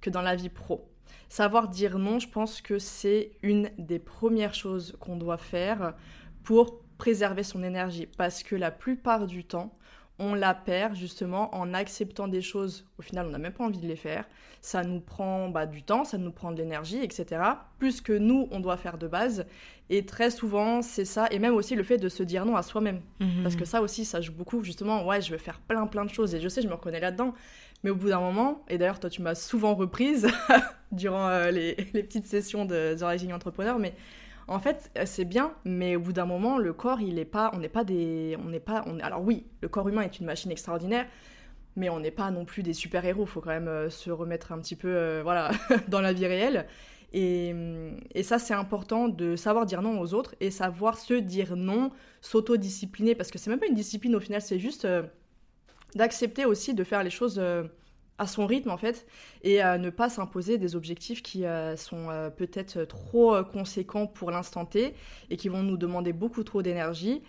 que 0.01 0.11
dans 0.11 0.23
la 0.23 0.37
vie 0.37 0.49
pro. 0.49 0.89
Savoir 1.29 1.69
dire 1.69 1.99
non, 1.99 2.19
je 2.19 2.29
pense 2.29 2.61
que 2.61 2.79
c'est 2.79 3.33
une 3.43 3.71
des 3.79 3.99
premières 3.99 4.55
choses 4.55 4.97
qu'on 5.01 5.17
doit 5.17 5.37
faire 5.37 5.95
pour 6.43 6.81
préserver 6.99 7.43
son 7.43 7.63
énergie, 7.63 8.07
parce 8.07 8.43
que 8.43 8.57
la 8.57 8.71
plupart 8.71 9.27
du 9.27 9.45
temps, 9.45 9.75
on 10.21 10.35
la 10.35 10.55
perd 10.55 10.95
justement 10.95 11.53
en 11.55 11.75
acceptant 11.75 12.29
des 12.29 12.43
choses, 12.43 12.87
au 12.99 13.03
final 13.03 13.27
on 13.27 13.31
n'a 13.31 13.39
même 13.39 13.53
pas 13.53 13.65
envie 13.65 13.81
de 13.81 13.87
les 13.89 13.97
faire, 13.97 14.27
ça 14.61 14.85
nous 14.85 15.01
prend 15.01 15.49
bah, 15.49 15.67
du 15.67 15.83
temps, 15.83 16.05
ça 16.05 16.19
nous 16.19 16.31
prend 16.31 16.53
de 16.53 16.59
l'énergie, 16.59 17.03
etc. 17.03 17.43
Plus 17.79 18.01
que 18.01 18.13
nous, 18.13 18.47
on 18.51 18.61
doit 18.61 18.77
faire 18.77 18.99
de 18.99 19.09
base. 19.09 19.47
Et 19.89 20.05
très 20.05 20.31
souvent, 20.31 20.83
c'est 20.83 21.07
ça. 21.07 21.27
Et 21.31 21.39
même 21.39 21.55
aussi 21.55 21.75
le 21.75 21.83
fait 21.83 21.97
de 21.97 22.09
se 22.09 22.23
dire 22.23 22.45
non 22.45 22.57
à 22.57 22.63
soi-même. 22.63 23.01
Parce 23.43 23.57
que 23.57 23.65
ça 23.65 23.81
aussi, 23.83 24.05
ça 24.05 24.21
joue 24.21 24.33
beaucoup. 24.33 24.63
Justement, 24.63 25.05
ouais, 25.07 25.21
je 25.21 25.33
veux 25.33 25.39
faire 25.39 25.61
plein, 25.61 25.87
plein 25.87 26.05
de 26.05 26.11
choses. 26.11 26.35
Et 26.35 26.41
je 26.41 26.49
sais, 26.49 26.63
je 26.63 26.69
me 26.69 26.75
reconnais 26.75 27.01
là-dedans. 27.01 27.35
Mais 27.83 27.91
au 27.91 27.97
bout 27.97 28.11
d'un 28.11 28.21
moment, 28.21 28.63
et 28.69 28.77
d'ailleurs, 28.77 29.01
toi, 29.01 29.09
tu 29.09 29.23
m'as 29.23 29.35
souvent 29.35 29.75
reprise 29.75 30.29
durant 30.93 31.27
euh, 31.29 31.51
les, 31.51 31.77
les 31.95 32.03
petites 32.03 32.27
sessions 32.27 32.67
de 32.67 32.95
The 32.99 33.03
Rising 33.03 33.33
Entrepreneur, 33.33 33.79
mais 33.79 33.95
en 34.51 34.59
fait, 34.59 34.91
euh, 34.99 35.05
c'est 35.07 35.25
bien, 35.25 35.55
mais 35.65 35.95
au 35.95 36.01
bout 36.01 36.13
d'un 36.13 36.27
moment, 36.27 36.59
le 36.59 36.73
corps, 36.73 37.01
il 37.01 37.21
est 37.21 37.25
pas, 37.25 37.53
on 37.55 37.59
n'est 37.59 37.69
pas 37.69 37.85
des, 37.85 38.37
on 38.45 38.49
n'est 38.49 38.59
pas, 38.59 38.85
alors 39.01 39.23
oui, 39.23 39.47
le 39.63 39.69
corps 39.69 39.89
humain 39.89 40.03
est 40.03 40.19
une 40.19 40.27
machine 40.27 40.51
extraordinaire, 40.51 41.07
mais 41.77 41.89
on 41.89 42.01
n'est 42.01 42.11
pas 42.11 42.33
non 42.33 42.45
plus 42.45 42.65
des 42.65 42.73
super-héros. 42.73 43.23
Il 43.23 43.29
faut 43.29 43.41
quand 43.41 43.51
même 43.51 43.69
euh, 43.69 43.91
se 43.91 44.11
remettre 44.11 44.51
un 44.51 44.59
petit 44.59 44.75
peu, 44.75 44.89
euh, 44.89 45.21
voilà, 45.23 45.53
dans 45.89 46.01
la 46.01 46.13
vie 46.13 46.27
réelle. 46.27 46.67
Et, 47.13 47.53
hum, 47.53 47.97
et 48.13 48.25
ça, 48.25 48.41
c'est 48.41 48.53
important 48.55 49.09
de 49.09 49.37
savoir 49.37 49.67
dire 49.67 49.83
non 49.83 50.01
aux 50.01 50.15
autres 50.15 50.35
et 50.41 50.51
savoir 50.51 50.99
se 50.99 51.15
dire 51.15 51.55
non, 51.55 51.93
s'autodiscipliner, 52.21 53.15
parce 53.15 53.31
que 53.31 53.39
c'est 53.39 53.51
même 53.51 53.61
pas 53.61 53.69
une 53.69 53.75
discipline 53.75 54.17
au 54.17 54.21
final, 54.21 54.43
c'est 54.43 54.59
juste 54.59 54.87
d'accepter 55.95 56.45
aussi 56.45 56.75
de 56.75 56.83
faire 56.83 57.05
les 57.05 57.11
choses 57.11 57.41
à 58.21 58.27
son 58.27 58.47
rythme 58.47 58.71
en 58.71 58.77
fait 58.77 59.07
et 59.43 59.63
à 59.63 59.79
ne 59.79 59.89
pas 59.89 60.11
s'imposer 60.11 60.59
des 60.59 60.77
objectifs 60.77 61.23
qui 61.23 61.47
euh, 61.47 61.75
sont 61.75 62.11
euh, 62.11 62.29
peut-être 62.29 62.85
trop 62.85 63.35
euh, 63.35 63.43
conséquents 63.43 64.07
pour 64.07 64.31
l'instant 64.31 64.67
T 64.67 64.95
et 65.31 65.37
qui 65.39 65.49
vont 65.49 65.63
nous 65.63 65.79
demander 65.79 66.13
beaucoup 66.13 66.45
trop 66.45 66.63
d'énergie. 66.63 67.23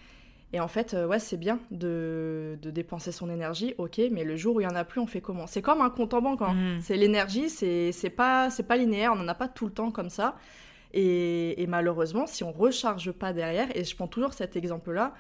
Et 0.54 0.60
en 0.60 0.68
fait, 0.68 0.98
ouais, 1.08 1.20
c'est 1.20 1.38
bien 1.38 1.60
de, 1.72 2.60
de 2.62 2.72
dépenser 2.72 3.14
son 3.14 3.30
énergie, 3.30 3.74
ok, 3.78 4.02
mais 4.12 4.26
le 4.26 4.36
jour 4.36 4.58
où 4.58 4.60
il 4.60 4.66
y 4.66 4.68
en 4.68 4.76
a 4.76 4.84
plus, 4.84 5.00
on 5.00 5.08
fait 5.08 5.22
comment? 5.22 5.48
C'est 5.48 5.62
comme 5.62 5.80
un 5.80 5.90
compte 5.90 6.14
en 6.14 6.22
banque, 6.22 6.42
hein. 6.42 6.54
Mhm. 6.54 6.82
c'est 6.82 6.98
l'énergie, 6.98 7.50
c'est 7.50 8.10
pas, 8.10 8.50
pas 8.68 8.76
linéaire, 8.76 9.14
on 9.14 9.16
n'en 9.16 9.30
a 9.30 9.34
pas 9.34 9.48
tout 9.48 9.66
le 9.66 9.72
temps 9.72 9.92
comme 9.92 10.10
ça. 10.10 10.36
Et, 10.94 11.64
et 11.64 11.68
malheureusement, 11.68 12.28
si 12.28 12.44
on 12.44 12.52
recharge 12.52 13.14
pas 13.14 13.32
derrière, 13.32 13.70
et 13.78 13.86
je 13.86 13.96
prends 13.96 14.10
toujours 14.10 14.34
cet 14.34 14.58
exemple-là, 14.58 15.14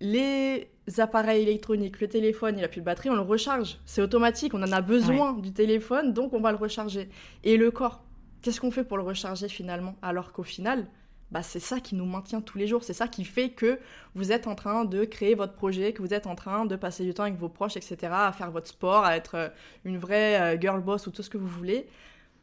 les 0.00 0.68
appareils 0.98 1.42
électroniques, 1.42 2.00
le 2.00 2.08
téléphone, 2.08 2.58
il 2.58 2.64
a 2.64 2.68
plus 2.68 2.80
de 2.80 2.86
batterie, 2.86 3.10
on 3.10 3.14
le 3.14 3.20
recharge. 3.20 3.78
C'est 3.84 4.02
automatique, 4.02 4.54
on 4.54 4.62
en 4.62 4.72
a 4.72 4.80
besoin 4.80 5.34
du 5.34 5.52
téléphone, 5.52 6.12
donc 6.12 6.32
on 6.32 6.40
va 6.40 6.50
le 6.50 6.58
recharger. 6.58 7.08
Et 7.44 7.56
le 7.56 7.70
corps, 7.70 8.02
qu'est-ce 8.42 8.60
qu'on 8.60 8.70
fait 8.70 8.84
pour 8.84 8.96
le 8.96 9.02
recharger 9.02 9.48
finalement? 9.48 9.94
Alors 10.02 10.32
qu'au 10.32 10.42
final, 10.42 10.86
bah, 11.30 11.42
c'est 11.42 11.60
ça 11.60 11.78
qui 11.78 11.94
nous 11.94 12.06
maintient 12.06 12.40
tous 12.40 12.58
les 12.58 12.66
jours, 12.66 12.82
c'est 12.82 12.92
ça 12.92 13.06
qui 13.06 13.24
fait 13.24 13.50
que 13.50 13.78
vous 14.14 14.32
êtes 14.32 14.46
en 14.48 14.56
train 14.56 14.84
de 14.84 15.04
créer 15.04 15.34
votre 15.34 15.52
projet, 15.52 15.92
que 15.92 16.02
vous 16.02 16.12
êtes 16.12 16.26
en 16.26 16.34
train 16.34 16.64
de 16.64 16.74
passer 16.74 17.04
du 17.04 17.14
temps 17.14 17.22
avec 17.22 17.38
vos 17.38 17.48
proches, 17.48 17.76
etc., 17.76 17.96
à 18.10 18.32
faire 18.32 18.50
votre 18.50 18.66
sport, 18.66 19.04
à 19.04 19.16
être 19.16 19.34
euh, 19.36 19.48
une 19.84 19.96
vraie 19.96 20.56
euh, 20.56 20.60
girl 20.60 20.80
boss 20.80 21.06
ou 21.06 21.10
tout 21.12 21.22
ce 21.22 21.30
que 21.30 21.38
vous 21.38 21.46
voulez. 21.46 21.86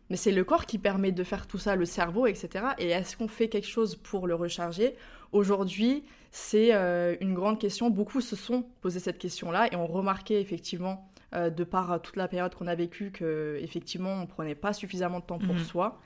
Mais 0.09 0.15
c'est 0.17 0.31
le 0.31 0.43
corps 0.43 0.65
qui 0.65 0.77
permet 0.77 1.11
de 1.11 1.23
faire 1.23 1.47
tout 1.47 1.57
ça, 1.57 1.75
le 1.75 1.85
cerveau, 1.85 2.27
etc. 2.27 2.65
Et 2.77 2.89
est-ce 2.89 3.17
qu'on 3.17 3.27
fait 3.27 3.49
quelque 3.49 3.67
chose 3.67 3.95
pour 3.95 4.25
le 4.27 4.35
recharger? 4.35 4.95
Aujourd'hui, 5.33 6.03
c'est 6.31 6.73
euh, 6.73 7.15
une 7.19 7.33
grande 7.33 7.59
question. 7.59 7.89
Beaucoup 7.89 8.21
se 8.21 8.35
sont 8.35 8.63
posé 8.81 8.99
cette 8.99 9.17
question-là 9.17 9.67
et 9.71 9.75
ont 9.75 9.87
remarqué 9.87 10.39
effectivement, 10.39 11.09
euh, 11.35 11.49
de 11.49 11.63
par 11.65 12.01
toute 12.01 12.15
la 12.15 12.27
période 12.29 12.55
qu'on 12.55 12.67
a 12.67 12.75
vécue, 12.75 13.11
que 13.11 13.57
effectivement, 13.61 14.13
on 14.21 14.27
prenait 14.27 14.55
pas 14.55 14.71
suffisamment 14.73 15.19
de 15.19 15.25
temps 15.25 15.39
pour 15.39 15.55
Mhm. 15.55 15.59
soi. 15.63 15.99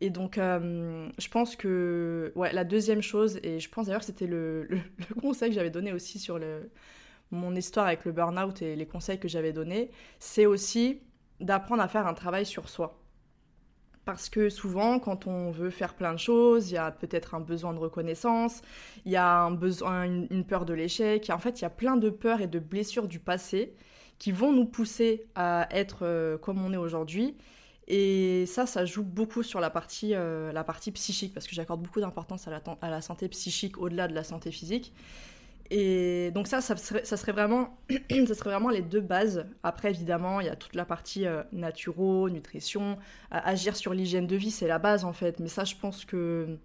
Et 0.00 0.10
donc, 0.10 0.38
euh, 0.38 1.08
je 1.18 1.28
pense 1.28 1.56
que 1.56 2.30
ouais, 2.36 2.52
la 2.52 2.62
deuxième 2.62 3.02
chose, 3.02 3.40
et 3.42 3.58
je 3.58 3.68
pense 3.68 3.86
d'ailleurs 3.86 4.00
que 4.02 4.06
c'était 4.06 4.28
le, 4.28 4.62
le- 4.68 4.78
le 5.08 5.14
conseil 5.20 5.48
que 5.50 5.56
j'avais 5.56 5.70
donné 5.70 5.92
aussi 5.92 6.20
sur 6.20 6.38
le, 6.38 6.70
mon 7.32 7.56
histoire 7.56 7.86
avec 7.88 8.04
le 8.04 8.12
burn-out 8.12 8.62
et 8.62 8.76
les 8.76 8.86
conseils 8.86 9.18
que 9.18 9.26
j'avais 9.28 9.52
donnés, 9.52 9.90
c'est 10.20 10.46
aussi 10.46 11.00
d'apprendre 11.40 11.82
à 11.82 11.88
faire 11.88 12.06
un 12.06 12.14
travail 12.14 12.46
sur 12.46 12.68
soi. 12.68 13.00
Parce 14.08 14.30
que 14.30 14.48
souvent, 14.48 15.00
quand 15.00 15.26
on 15.26 15.50
veut 15.50 15.68
faire 15.68 15.92
plein 15.92 16.14
de 16.14 16.18
choses, 16.18 16.70
il 16.70 16.76
y 16.76 16.78
a 16.78 16.90
peut-être 16.90 17.34
un 17.34 17.40
besoin 17.40 17.74
de 17.74 17.78
reconnaissance, 17.78 18.62
il 19.04 19.12
y 19.12 19.16
a 19.16 19.40
un 19.40 19.50
besoin, 19.50 20.04
une, 20.04 20.46
peur 20.46 20.64
de 20.64 20.72
l'échec. 20.72 21.28
En 21.28 21.38
fait, 21.38 21.60
il 21.60 21.62
y 21.64 21.66
a 21.66 21.70
plein 21.70 21.98
de 21.98 22.08
peurs 22.08 22.40
et 22.40 22.46
de 22.46 22.58
blessures 22.58 23.06
du 23.06 23.18
passé 23.18 23.74
qui 24.18 24.32
vont 24.32 24.50
nous 24.50 24.64
pousser 24.64 25.26
à 25.34 25.68
être 25.72 26.06
euh, 26.06 26.38
comme 26.38 26.64
on 26.64 26.72
est 26.72 26.78
aujourd'hui. 26.78 27.36
Et 27.86 28.46
ça, 28.46 28.64
ça 28.64 28.86
joue 28.86 29.04
beaucoup 29.04 29.42
sur 29.42 29.60
la 29.60 29.68
partie, 29.68 30.14
euh, 30.14 30.52
la 30.52 30.64
partie 30.64 30.90
psychique, 30.90 31.34
parce 31.34 31.46
que 31.46 31.54
j'accorde 31.54 31.82
beaucoup 31.82 32.00
d'importance 32.00 32.48
à 32.48 32.88
la 32.88 33.00
santé 33.02 33.28
psychique 33.28 33.76
au-delà 33.76 34.08
de 34.08 34.14
la 34.14 34.24
santé 34.24 34.50
physique. 34.50 34.94
Et 35.70 36.30
donc 36.30 36.46
ça, 36.46 36.60
ça 36.60 36.76
serait, 36.76 37.32
vraiment, 37.32 37.78
ça 38.10 38.34
serait 38.34 38.50
vraiment 38.50 38.70
les 38.70 38.80
deux 38.82 39.00
bases. 39.00 39.46
Après, 39.62 39.90
évidemment, 39.90 40.40
il 40.40 40.46
y 40.46 40.50
a 40.50 40.56
toute 40.56 40.74
la 40.74 40.84
partie 40.84 41.26
euh, 41.26 41.42
nutrition, 41.52 42.98
agir 43.30 43.76
sur 43.76 43.92
l'hygiène 43.92 44.26
de 44.26 44.36
vie, 44.36 44.50
c'est 44.50 44.68
la 44.68 44.78
base 44.78 45.04
en 45.04 45.12
fait. 45.12 45.40
Mais 45.40 45.48
ça, 45.48 45.64
je 45.64 45.74
pense 45.74 46.06
que, 46.06 46.58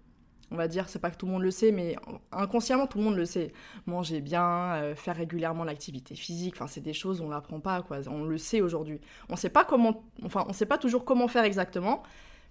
on 0.50 0.56
va 0.56 0.68
dire, 0.68 0.88
c'est 0.88 1.00
pas 1.00 1.10
que 1.10 1.16
tout 1.16 1.26
le 1.26 1.32
monde 1.32 1.42
le 1.42 1.50
sait, 1.50 1.70
mais 1.70 1.96
inconsciemment, 2.32 2.86
tout 2.86 2.98
le 2.98 3.04
monde 3.04 3.16
le 3.16 3.26
sait. 3.26 3.52
Manger 3.86 4.22
bien, 4.22 4.74
euh, 4.76 4.94
faire 4.94 5.16
régulièrement 5.16 5.64
l'activité 5.64 6.14
physique, 6.14 6.54
enfin, 6.56 6.66
c'est 6.66 6.80
des 6.80 6.94
choses, 6.94 7.20
on 7.20 7.28
l'apprend 7.28 7.60
pas, 7.60 7.82
quoi. 7.82 7.98
On 8.08 8.24
le 8.24 8.38
sait 8.38 8.62
aujourd'hui. 8.62 9.00
On 9.28 9.36
sait 9.36 9.50
pas 9.50 9.64
comment, 9.64 10.02
enfin, 10.24 10.46
on 10.48 10.54
sait 10.54 10.66
pas 10.66 10.78
toujours 10.78 11.04
comment 11.04 11.28
faire 11.28 11.44
exactement. 11.44 12.02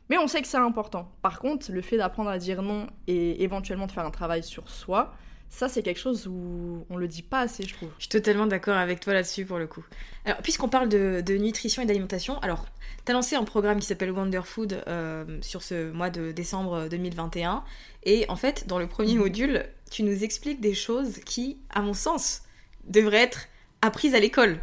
Mais 0.09 0.17
on 0.17 0.27
sait 0.27 0.41
que 0.41 0.47
c'est 0.47 0.57
important. 0.57 1.09
Par 1.21 1.39
contre, 1.39 1.71
le 1.71 1.81
fait 1.81 1.97
d'apprendre 1.97 2.29
à 2.29 2.37
dire 2.37 2.61
non 2.61 2.87
et 3.07 3.43
éventuellement 3.43 3.87
de 3.87 3.91
faire 3.91 4.05
un 4.05 4.11
travail 4.11 4.43
sur 4.43 4.69
soi, 4.69 5.13
ça 5.53 5.69
c'est 5.69 5.83
quelque 5.83 5.99
chose 5.99 6.25
où 6.25 6.83
on 6.89 6.97
le 6.97 7.07
dit 7.07 7.21
pas 7.21 7.41
assez, 7.41 7.63
je 7.63 7.75
trouve. 7.75 7.89
Je 7.99 8.03
suis 8.03 8.09
totalement 8.09 8.47
d'accord 8.47 8.75
avec 8.75 8.99
toi 8.99 9.13
là-dessus 9.13 9.45
pour 9.45 9.59
le 9.59 9.67
coup. 9.67 9.85
Alors, 10.25 10.39
puisqu'on 10.39 10.67
parle 10.67 10.89
de, 10.89 11.21
nutrition 11.37 11.83
et 11.83 11.85
d'alimentation, 11.85 12.39
alors, 12.39 12.65
t'as 13.05 13.13
lancé 13.13 13.35
un 13.35 13.43
programme 13.43 13.79
qui 13.79 13.85
s'appelle 13.85 14.11
Wonder 14.11 14.41
Food 14.43 14.83
euh, 14.87 15.37
sur 15.41 15.61
ce 15.61 15.91
mois 15.91 16.09
de 16.09 16.31
décembre 16.31 16.87
2021. 16.89 17.63
Et 18.03 18.25
en 18.29 18.35
fait, 18.35 18.65
dans 18.67 18.79
le 18.79 18.87
premier 18.87 19.13
module, 19.13 19.65
tu 19.91 20.01
nous 20.01 20.23
expliques 20.23 20.59
des 20.59 20.73
choses 20.73 21.19
qui, 21.23 21.59
à 21.69 21.81
mon 21.81 21.93
sens, 21.93 22.41
devraient 22.85 23.21
être 23.21 23.47
apprises 23.83 24.15
à 24.15 24.19
l'école. 24.19 24.59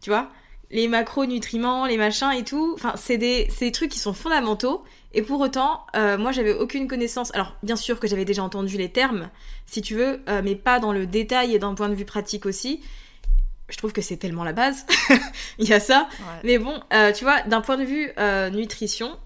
Tu 0.00 0.08
vois? 0.08 0.32
Les 0.72 0.88
macronutriments, 0.88 1.86
les 1.86 1.96
machins 1.96 2.32
et 2.32 2.44
tout. 2.44 2.72
Enfin, 2.74 2.94
c'est 2.96 3.18
des, 3.18 3.46
c'est 3.50 3.66
des 3.66 3.72
trucs 3.72 3.90
qui 3.90 3.98
sont 3.98 4.12
fondamentaux. 4.12 4.82
Et 5.14 5.22
pour 5.22 5.40
autant, 5.40 5.86
euh, 5.94 6.16
moi, 6.16 6.32
j'avais 6.32 6.54
aucune 6.54 6.88
connaissance. 6.88 7.34
Alors, 7.34 7.54
bien 7.62 7.76
sûr 7.76 8.00
que 8.00 8.06
j'avais 8.06 8.24
déjà 8.24 8.42
entendu 8.42 8.78
les 8.78 8.90
termes, 8.90 9.28
si 9.66 9.82
tu 9.82 9.94
veux, 9.94 10.22
euh, 10.28 10.40
mais 10.42 10.56
pas 10.56 10.80
dans 10.80 10.92
le 10.92 11.06
détail 11.06 11.54
et 11.54 11.58
d'un 11.58 11.74
point 11.74 11.88
de 11.88 11.94
vue 11.94 12.06
pratique 12.06 12.46
aussi. 12.46 12.80
Je 13.68 13.76
trouve 13.76 13.92
que 13.92 14.00
c'est 14.00 14.16
tellement 14.16 14.44
la 14.44 14.52
base. 14.52 14.86
Il 15.58 15.68
y 15.68 15.72
a 15.74 15.80
ça. 15.80 16.08
Mais 16.44 16.58
bon, 16.58 16.80
euh, 16.92 17.12
tu 17.12 17.24
vois, 17.24 17.42
d'un 17.42 17.60
point 17.60 17.76
de 17.76 17.84
vue 17.84 18.10
nutrition, 18.56 19.18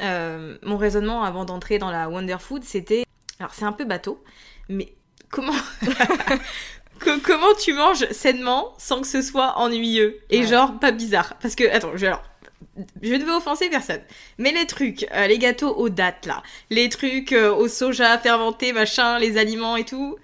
mon 0.00 0.76
raisonnement 0.76 1.24
avant 1.24 1.44
d'entrer 1.44 1.78
dans 1.78 1.90
la 1.90 2.08
Wonder 2.08 2.36
Food, 2.38 2.64
c'était. 2.64 3.04
Alors, 3.40 3.52
c'est 3.54 3.64
un 3.64 3.72
peu 3.72 3.84
bateau, 3.84 4.22
mais 4.68 4.94
comment. 5.30 5.54
Que- 7.04 7.18
comment 7.20 7.54
tu 7.54 7.72
manges 7.72 8.06
sainement 8.10 8.74
sans 8.78 9.00
que 9.00 9.06
ce 9.06 9.22
soit 9.22 9.58
ennuyeux 9.58 10.18
et 10.30 10.40
Ouais. 10.40 10.46
genre 10.46 10.78
pas 10.78 10.90
bizarre 10.92 11.34
Parce 11.42 11.54
que, 11.54 11.64
attends, 11.70 11.92
je, 11.96 12.06
alors, 12.06 12.22
je 13.02 13.12
ne 13.14 13.24
veux 13.24 13.32
offenser 13.34 13.68
personne, 13.68 14.00
mais 14.38 14.52
les 14.52 14.66
trucs, 14.66 15.06
euh, 15.12 15.26
les 15.26 15.38
gâteaux 15.38 15.74
aux 15.74 15.88
dattes 15.88 16.26
là, 16.26 16.42
les 16.70 16.88
trucs 16.88 17.32
euh, 17.32 17.52
au 17.54 17.68
soja 17.68 18.18
fermenté, 18.18 18.72
machin, 18.72 19.18
les 19.18 19.36
aliments 19.36 19.76
et 19.76 19.84
tout, 19.84 20.16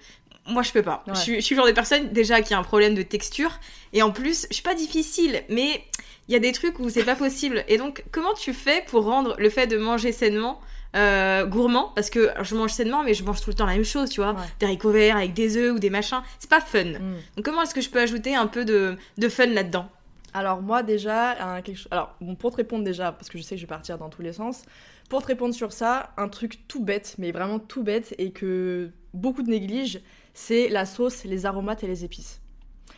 moi 0.47 0.63
je 0.63 0.71
peux 0.71 0.81
pas. 0.81 1.03
Ouais. 1.07 1.13
Je, 1.15 1.19
suis, 1.19 1.35
je 1.35 1.41
suis 1.41 1.55
le 1.55 1.59
genre 1.59 1.67
de 1.67 1.71
personne 1.73 2.09
déjà 2.09 2.41
qui 2.41 2.53
a 2.53 2.57
un 2.59 2.63
problème 2.63 2.95
de 2.95 3.03
texture 3.03 3.59
et 3.93 4.01
en 4.01 4.11
plus, 4.11 4.47
je 4.49 4.55
suis 4.55 4.63
pas 4.63 4.73
difficile, 4.75 5.43
mais 5.49 5.83
il 6.27 6.33
y 6.33 6.35
a 6.35 6.39
des 6.39 6.51
trucs 6.51 6.79
où 6.79 6.89
c'est 6.89 7.03
pas 7.03 7.15
possible. 7.15 7.63
Et 7.67 7.77
donc, 7.77 8.03
comment 8.11 8.33
tu 8.33 8.53
fais 8.53 8.83
pour 8.87 9.03
rendre 9.05 9.35
le 9.37 9.49
fait 9.49 9.67
de 9.67 9.77
manger 9.77 10.11
sainement 10.11 10.61
euh, 10.95 11.45
gourmand 11.45 11.91
Parce 11.95 12.09
que 12.09 12.29
je 12.41 12.55
mange 12.55 12.71
sainement, 12.71 13.03
mais 13.03 13.13
je 13.13 13.23
mange 13.23 13.41
tout 13.41 13.49
le 13.49 13.55
temps 13.55 13.65
la 13.65 13.73
même 13.73 13.85
chose, 13.85 14.09
tu 14.09 14.21
vois. 14.21 14.33
Ouais. 14.33 14.45
Des 14.59 14.65
haricots 14.65 14.91
verts 14.91 15.17
avec 15.17 15.33
des 15.33 15.57
œufs 15.57 15.73
ou 15.75 15.79
des 15.79 15.89
machins. 15.89 16.21
C'est 16.39 16.49
pas 16.49 16.61
fun. 16.61 16.83
Mm. 16.83 17.15
Donc, 17.35 17.45
comment 17.45 17.61
est-ce 17.61 17.73
que 17.73 17.81
je 17.81 17.89
peux 17.89 17.99
ajouter 17.99 18.35
un 18.35 18.47
peu 18.47 18.65
de, 18.65 18.97
de 19.17 19.29
fun 19.29 19.47
là-dedans? 19.47 19.87
Alors 20.33 20.61
moi 20.61 20.81
déjà, 20.81 21.55
un- 21.55 21.61
quelque 21.61 21.77
chose... 21.77 21.89
Alors 21.91 22.15
bon, 22.21 22.35
pour 22.35 22.51
te 22.51 22.57
répondre 22.57 22.83
déjà, 22.83 23.11
parce 23.11 23.29
que 23.29 23.37
je 23.37 23.43
sais 23.43 23.55
que 23.55 23.59
je 23.61 23.65
vais 23.65 23.69
partir 23.69 23.97
dans 23.97 24.09
tous 24.09 24.21
les 24.21 24.33
sens, 24.33 24.63
pour 25.09 25.21
te 25.21 25.27
répondre 25.27 25.53
sur 25.53 25.73
ça, 25.73 26.11
un 26.17 26.29
truc 26.29 26.67
tout 26.69 26.81
bête, 26.81 27.15
mais 27.17 27.31
vraiment 27.31 27.59
tout 27.59 27.83
bête, 27.83 28.15
et 28.17 28.31
que 28.31 28.89
beaucoup 29.13 29.43
de 29.43 29.49
négligent, 29.49 29.99
c'est 30.33 30.69
la 30.69 30.85
sauce, 30.85 31.25
les 31.25 31.45
aromates 31.45 31.83
et 31.83 31.87
les 31.87 32.05
épices. 32.05 32.39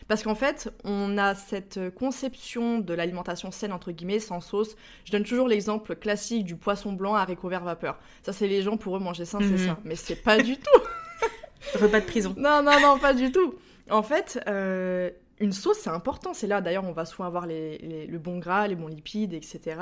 Parce 0.08 0.22
qu'en 0.22 0.34
fait, 0.34 0.70
on 0.84 1.16
a 1.16 1.34
cette 1.34 1.80
conception 1.94 2.78
de 2.78 2.92
l'alimentation 2.92 3.50
saine, 3.50 3.72
entre 3.72 3.90
guillemets, 3.90 4.18
sans 4.20 4.40
sauce. 4.40 4.76
Je 5.06 5.12
donne 5.12 5.24
toujours 5.24 5.48
l'exemple 5.48 5.96
classique 5.96 6.44
du 6.44 6.56
poisson 6.56 6.92
blanc 6.92 7.14
à 7.14 7.20
haricots 7.22 7.48
verts 7.48 7.64
vapeur. 7.64 7.98
Ça, 8.22 8.32
c'est 8.34 8.46
les 8.48 8.60
gens, 8.62 8.76
pour 8.76 8.96
eux, 8.96 9.00
manger 9.00 9.24
sain, 9.24 9.40
Mhm. 9.40 9.56
c'est 9.56 9.66
ça. 9.66 9.78
Mais 9.84 9.96
c'est 9.96 10.16
pas 10.16 10.38
du 10.38 10.56
tout 10.58 10.80
Repas 11.80 12.00
de 12.00 12.04
prison. 12.04 12.34
non, 12.36 12.62
non, 12.62 12.78
non, 12.80 12.98
pas 12.98 13.14
du 13.14 13.32
tout. 13.32 13.54
En 13.90 14.02
fait, 14.02 14.38
euh, 14.46 15.10
une 15.40 15.52
sauce, 15.52 15.78
c'est 15.78 15.90
important. 15.90 16.34
C'est 16.34 16.46
là, 16.46 16.60
d'ailleurs, 16.60 16.84
on 16.84 16.92
va 16.92 17.04
souvent 17.06 17.24
avoir 17.24 17.46
les, 17.46 17.78
les- 17.78 18.06
le 18.06 18.18
bon 18.18 18.38
gras, 18.38 18.68
les 18.68 18.76
bons 18.76 18.86
lipides, 18.88 19.32
etc. 19.32 19.76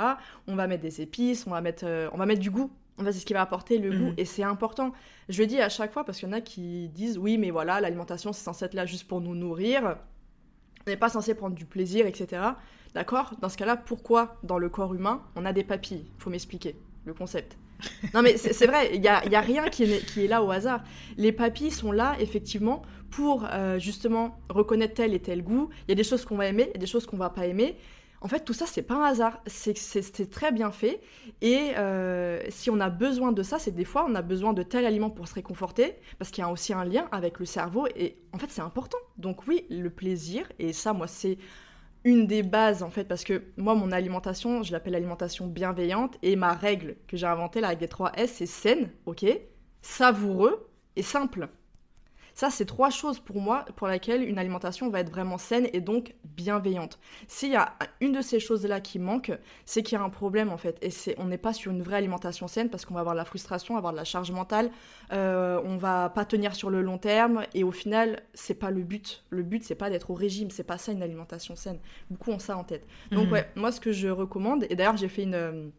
On 0.47 0.55
va 0.55 0.67
mettre 0.69 0.83
des 0.83 1.01
épices, 1.01 1.47
on 1.47 1.51
va 1.51 1.61
mettre, 1.61 1.85
euh, 1.87 2.09
on 2.13 2.17
va 2.17 2.27
mettre 2.27 2.41
du 2.41 2.51
goût. 2.51 2.71
Va 2.99 3.11
c'est 3.13 3.19
ce 3.21 3.27
qui 3.27 3.33
va 3.33 3.41
apporter 3.43 3.79
le 3.79 3.91
Mhm. 3.91 3.99
goût. 3.99 4.13
Et 4.19 4.25
c'est 4.25 4.43
important. 4.45 4.93
Je 5.29 5.41
le 5.41 5.47
dis 5.47 5.61
à 5.61 5.69
chaque 5.69 5.93
fois 5.93 6.05
parce 6.05 6.19
qu'il 6.19 6.29
y 6.29 6.31
en 6.31 6.35
a 6.37 6.41
qui 6.41 6.89
disent 6.91 7.19
oui, 7.19 7.39
mais 7.39 7.51
voilà, 7.51 7.81
l'alimentation, 7.81 8.33
c'est 8.33 8.45
censé 8.45 8.65
être 8.67 8.75
là 8.75 8.87
juste 8.87 9.09
pour 9.09 9.21
nous 9.21 9.35
nourrir. 9.35 9.97
On 10.87 10.91
n'est 10.91 10.97
pas 10.97 11.09
censé 11.09 11.35
prendre 11.35 11.55
du 11.55 11.65
plaisir, 11.65 12.07
etc. 12.07 12.43
D'accord? 12.95 13.35
Dans 13.41 13.49
ce 13.49 13.57
cas-là, 13.57 13.77
pourquoi 13.77 14.37
dans 14.43 14.59
le 14.59 14.69
corps 14.69 14.95
humain, 14.95 15.23
on 15.37 15.45
a 15.45 15.53
des 15.53 15.65
papilles? 15.65 16.07
Faut 16.19 16.31
m'expliquer 16.31 16.77
le 17.05 17.15
concept. 17.15 17.57
Non 18.15 18.23
mais 18.23 18.37
c'est 18.37 18.67
vrai, 18.67 18.95
il 18.95 19.01
n'y 19.01 19.09
a, 19.09 19.27
y 19.27 19.35
a 19.35 19.41
rien 19.41 19.69
qui 19.69 19.83
est, 19.83 20.07
qui 20.07 20.25
est 20.25 20.29
là 20.29 20.43
au 20.43 20.51
hasard. 20.51 20.85
Les 21.17 21.33
papilles 21.33 21.73
sont 21.73 21.91
là, 21.91 22.15
effectivement, 22.21 22.83
pour 23.11 23.47
euh, 23.51 23.79
justement 23.79 24.39
reconnaître 24.49 24.95
tel 24.95 25.15
et 25.15 25.21
tel 25.21 25.43
goût. 25.43 25.69
Il 25.87 25.91
y 25.91 25.93
a 25.93 25.95
des 25.97 26.05
choses 26.05 26.25
qu'on 26.25 26.37
va 26.37 26.47
aimer, 26.47 26.65
il 26.71 26.75
y 26.75 26.77
a 26.77 26.81
des 26.81 26.87
choses 26.87 27.07
qu'on 27.07 27.17
va 27.17 27.31
pas 27.31 27.47
aimer. 27.47 27.77
En 28.23 28.29
fait, 28.29 28.45
tout 28.45 28.53
ça, 28.53 28.67
c'est 28.67 28.83
pas 28.83 28.95
un 28.95 29.03
hasard. 29.03 29.43
C'est 29.47 30.31
très 30.31 30.53
bien 30.53 30.71
fait. 30.71 31.01
Et 31.41 31.73
euh, 31.77 32.41
si 32.51 32.71
on 32.71 32.79
a 32.79 32.89
besoin 32.89 33.33
de 33.33 33.43
ça, 33.43 33.59
c'est 33.59 33.73
des 33.73 33.85
fois, 33.85 34.07
on 34.09 34.15
a 34.15 34.23
besoin 34.23 34.53
de 34.53 34.63
tel 34.63 34.87
aliment 34.87 35.11
pour 35.11 35.27
se 35.27 35.35
réconforter, 35.35 35.97
parce 36.21 36.31
qu'il 36.31 36.43
y 36.43 36.47
a 36.47 36.51
aussi 36.51 36.73
un 36.73 36.85
lien 36.85 37.09
avec 37.11 37.41
le 37.41 37.47
cerveau. 37.47 37.89
Et 37.97 38.17
en 38.33 38.39
fait, 38.39 38.47
c'est 38.49 38.61
important. 38.61 38.99
Donc 39.19 39.49
oui, 39.49 39.67
le 39.71 39.91
plaisir, 39.91 40.47
et 40.61 40.73
ça, 40.73 40.93
moi, 40.93 41.09
c'est 41.09 41.37
une 42.05 42.29
des 42.29 42.45
bases, 42.45 42.85
en 42.85 42.91
fait, 42.91 43.05
parce 43.05 43.25
que 43.25 43.43
moi, 43.57 43.75
mon 43.75 43.91
alimentation, 43.91 44.63
je 44.63 44.71
l'appelle 44.71 44.95
alimentation 44.95 45.49
bienveillante, 45.49 46.17
et 46.23 46.37
ma 46.37 46.53
règle 46.55 46.97
que 47.09 47.17
j'ai 47.17 47.27
inventée, 47.27 47.61
là, 47.61 47.69
avec 47.69 47.81
des 47.81 47.89
3 47.89 48.13
S, 48.17 48.35
c'est 48.37 48.47
saine, 48.47 48.89
ok, 49.05 49.27
savoureux 49.83 50.69
et 50.95 51.03
simple. 51.03 51.49
Ça, 52.43 52.51
c'est 52.51 52.67
trois 52.67 52.91
choses 52.91 53.21
pour 53.21 53.41
moi 53.41 53.65
pour 53.77 53.87
lesquelles 53.87 54.29
une 54.29 54.37
alimentation 54.37 54.91
va 54.91 54.99
être 54.99 55.11
vraiment 55.11 55.39
saine 55.39 55.69
et 55.73 55.81
donc 55.81 56.17
bienveillante. 56.25 56.99
S'il 57.29 57.53
y 57.53 57.55
a 57.55 57.73
une 58.01 58.11
de 58.11 58.21
ces 58.21 58.41
choses-là 58.41 58.81
qui 58.81 58.99
manque, 58.99 59.31
c'est 59.65 59.85
qu'il 59.85 59.97
y 59.97 60.01
a 60.01 60.05
un 60.05 60.11
problème 60.11 60.51
en 60.51 60.57
fait. 60.57 60.77
Et 60.83 60.91
c'est, 60.91 61.15
on 61.21 61.27
n'est 61.27 61.39
pas 61.39 61.53
sur 61.53 61.71
une 61.71 61.83
vraie 61.83 61.99
alimentation 61.99 62.49
saine 62.49 62.69
parce 62.69 62.85
qu'on 62.85 62.95
va 62.95 63.01
avoir 63.01 63.15
de 63.15 63.19
la 63.19 63.25
frustration, 63.25 63.77
avoir 63.77 63.93
de 63.93 63.97
la 63.97 64.03
charge 64.03 64.33
mentale, 64.33 64.73
euh, 65.13 65.61
on 65.65 65.77
va 65.77 66.09
pas 66.09 66.25
tenir 66.25 66.57
sur 66.57 66.69
le 66.69 66.83
long 66.83 66.99
terme 66.99 67.45
et 67.55 67.63
au 67.63 67.71
final, 67.71 68.25
c'est 68.35 68.55
pas 68.55 68.73
le 68.73 68.83
but. 68.83 69.23
Le 69.31 69.45
but, 69.45 69.63
c'est 69.63 69.77
pas 69.77 69.89
d'être 69.89 70.11
au 70.11 70.15
régime, 70.15 70.51
c'est 70.51 70.65
pas 70.65 70.79
ça 70.79 70.91
une 70.91 71.05
alimentation 71.05 71.55
saine. 71.55 71.79
Beaucoup 72.11 72.33
ont 72.33 72.41
ça 72.41 72.57
en 72.57 72.65
tête. 72.65 72.89
Donc 73.13 73.27
Mhm. 73.27 73.33
ouais, 73.35 73.51
moi 73.55 73.71
ce 73.71 73.79
que 73.79 73.93
je 73.93 74.09
recommande, 74.09 74.67
et 74.69 74.75
d'ailleurs 74.75 74.97
j'ai 74.97 75.07
fait 75.07 75.23
une... 75.23 75.71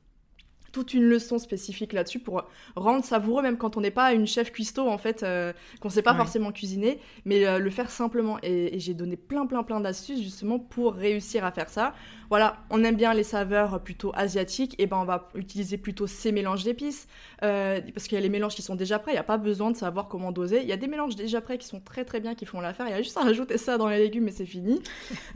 toute 0.74 0.96
une 0.96 1.04
leçon 1.04 1.38
spécifique 1.38 1.94
là-dessus 1.94 2.20
pour 2.20 2.44
rendre 2.76 3.06
savoureux, 3.06 3.44
même 3.44 3.58
quand 3.58 3.78
on 3.78 3.82
n'est 3.82 3.92
pas 3.92 4.12
une 4.12 4.26
chef 4.26 4.52
cuistot, 4.52 4.90
en 4.90 4.98
fait, 4.98 5.22
euh, 5.22 5.54
qu'on 5.80 5.90
sait 5.90 6.02
pas 6.02 6.16
forcément 6.16 6.52
cuisiner, 6.52 7.00
mais 7.26 7.46
euh, 7.46 7.60
le 7.60 7.70
faire 7.70 7.90
simplement. 7.92 8.40
Et, 8.42 8.80
j'ai 8.80 8.96
donné 8.96 9.16
plein, 9.16 9.46
plein, 9.46 9.62
plein 9.62 9.80
d'astuces 9.80 10.22
justement 10.22 10.58
pour 10.58 10.96
réussir 10.96 11.46
à 11.46 11.52
faire 11.52 11.70
ça. 11.70 11.94
Voilà, 12.30 12.58
on 12.72 12.84
aime 12.84 12.96
bien 12.96 13.14
les 13.14 13.24
saveurs 13.24 13.84
plutôt 13.84 14.12
asiatiques, 14.16 14.76
et 14.80 14.88
ben 14.88 14.98
on 14.98 15.06
va 15.06 15.30
utiliser 15.36 15.78
plutôt 15.78 16.08
ces 16.08 16.32
mélanges 16.32 16.64
d'épices, 16.64 17.08
euh, 17.44 17.80
parce 17.94 18.08
qu'il 18.08 18.16
y 18.16 18.18
a 18.18 18.22
les 18.22 18.30
mélanges 18.30 18.56
qui 18.56 18.64
sont 18.64 18.76
déjà 18.76 18.98
prêts, 18.98 19.12
il 19.12 19.16
n'y 19.16 19.20
a 19.20 19.24
pas 19.24 19.38
besoin 19.38 19.70
de 19.70 19.78
savoir 19.78 20.08
comment 20.08 20.32
doser. 20.32 20.64
Il 20.64 20.68
y 20.68 20.72
a 20.72 20.78
des 20.78 20.88
mélanges 20.88 21.16
déjà 21.16 21.40
prêts 21.40 21.60
qui 21.60 21.68
sont 21.68 21.80
très 21.80 22.04
très 22.04 22.20
bien, 22.20 22.34
qui 22.34 22.48
font 22.48 22.60
l'affaire, 22.60 22.88
il 22.88 22.92
y 22.92 22.96
a 22.96 23.02
juste 23.04 23.18
à 23.18 23.22
rajouter 23.22 23.60
ça 23.60 23.78
dans 23.78 23.88
les 23.88 24.00
légumes 24.00 24.28
et 24.28 24.32
c'est 24.32 24.48
fini. 24.48 24.82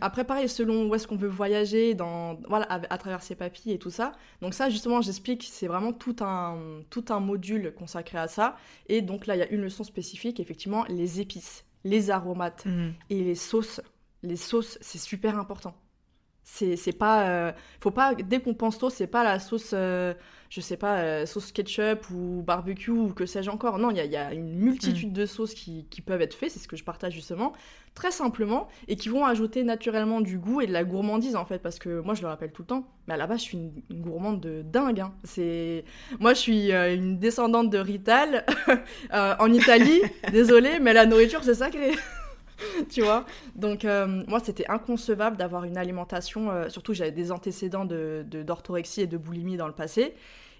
après, 0.00 0.22
pareil, 0.22 0.48
selon 0.48 0.88
où 0.88 0.94
est-ce 0.94 1.08
qu'on 1.08 1.16
veut 1.16 1.26
voyager, 1.26 1.94
dans, 1.94 2.38
voilà, 2.48 2.66
à, 2.66 2.80
à 2.88 2.98
travers 2.98 3.22
ses 3.22 3.34
papilles 3.34 3.72
et 3.72 3.78
tout 3.78 3.90
ça. 3.90 4.12
Donc 4.40 4.54
ça, 4.60 4.68
justement, 4.68 5.00
j'explique, 5.00 5.48
c'est 5.50 5.68
vraiment 5.68 5.94
tout 5.94 6.16
un, 6.20 6.82
tout 6.90 7.06
un 7.08 7.18
module 7.18 7.72
consacré 7.72 8.18
à 8.18 8.28
ça. 8.28 8.58
Et 8.90 9.00
donc 9.00 9.26
là, 9.26 9.34
il 9.34 9.38
y 9.38 9.42
a 9.42 9.48
une 9.48 9.62
leçon 9.62 9.84
spécifique, 9.84 10.38
effectivement, 10.38 10.84
les 10.90 11.18
épices, 11.18 11.64
les 11.82 12.10
aromates 12.10 12.66
mhm. 12.66 12.92
et 13.08 13.24
les 13.24 13.36
sauces. 13.36 13.80
Les 14.22 14.36
sauces, 14.36 14.76
c'est 14.82 14.98
super 14.98 15.38
important. 15.38 15.74
C'est 16.44 16.92
pas. 16.92 17.26
Euh, 17.30 17.52
faut 17.80 17.90
pas. 17.90 18.14
Dès 18.14 18.40
qu'on 18.40 18.52
pense 18.52 18.78
sauce, 18.78 18.92
c'est 18.92 19.06
pas 19.06 19.24
la 19.24 19.38
sauce. 19.38 19.70
Euh, 19.72 20.12
je 20.50 20.60
sais 20.60 20.76
pas, 20.76 20.98
euh, 20.98 21.26
sauce 21.26 21.52
ketchup 21.52 22.10
ou 22.10 22.42
barbecue 22.44 22.90
ou 22.90 23.14
que 23.14 23.24
sais-je 23.24 23.48
encore. 23.50 23.78
Non, 23.78 23.90
il 23.90 24.04
y, 24.04 24.08
y 24.08 24.16
a, 24.16 24.34
une 24.34 24.52
multitude 24.56 25.10
mm. 25.10 25.14
de 25.14 25.26
sauces 25.26 25.54
qui, 25.54 25.86
qui, 25.90 26.00
peuvent 26.00 26.20
être 26.20 26.34
faites, 26.34 26.50
c'est 26.50 26.58
ce 26.58 26.66
que 26.66 26.76
je 26.76 26.82
partage 26.82 27.12
justement, 27.12 27.52
très 27.94 28.10
simplement, 28.10 28.66
et 28.88 28.96
qui 28.96 29.08
vont 29.08 29.24
ajouter 29.24 29.62
naturellement 29.62 30.20
du 30.20 30.38
goût 30.38 30.60
et 30.60 30.66
de 30.66 30.72
la 30.72 30.82
gourmandise 30.82 31.36
en 31.36 31.44
fait, 31.44 31.60
parce 31.60 31.78
que 31.78 32.00
moi 32.00 32.14
je 32.14 32.22
le 32.22 32.26
rappelle 32.26 32.50
tout 32.50 32.62
le 32.62 32.66
temps, 32.66 32.88
mais 33.06 33.14
à 33.14 33.16
la 33.16 33.28
base 33.28 33.38
je 33.38 33.44
suis 33.44 33.58
une, 33.58 34.02
gourmande 34.02 34.40
de 34.40 34.62
dingue. 34.62 35.00
Hein. 35.00 35.14
C'est... 35.22 35.84
Moi 36.18 36.34
je 36.34 36.40
suis 36.40 36.72
une 36.72 37.20
descendante 37.20 37.70
de 37.70 37.78
Rital 37.78 38.44
en 39.12 39.52
Italie, 39.52 40.02
désolée, 40.32 40.80
mais 40.80 40.92
la 40.92 41.06
nourriture 41.06 41.44
c'est 41.44 41.54
sacré. 41.54 41.92
tu 42.88 43.02
vois 43.02 43.24
Donc, 43.54 43.84
euh, 43.84 44.22
moi, 44.28 44.40
c'était 44.40 44.68
inconcevable 44.68 45.36
d'avoir 45.36 45.64
une 45.64 45.76
alimentation, 45.76 46.50
euh, 46.50 46.68
surtout 46.68 46.94
j'avais 46.94 47.12
des 47.12 47.32
antécédents 47.32 47.84
de, 47.84 48.24
d'orthorexie 48.28 49.02
et 49.02 49.06
de 49.06 49.16
boulimie 49.16 49.56
dans 49.56 49.66
le 49.66 49.74
passé, 49.74 50.14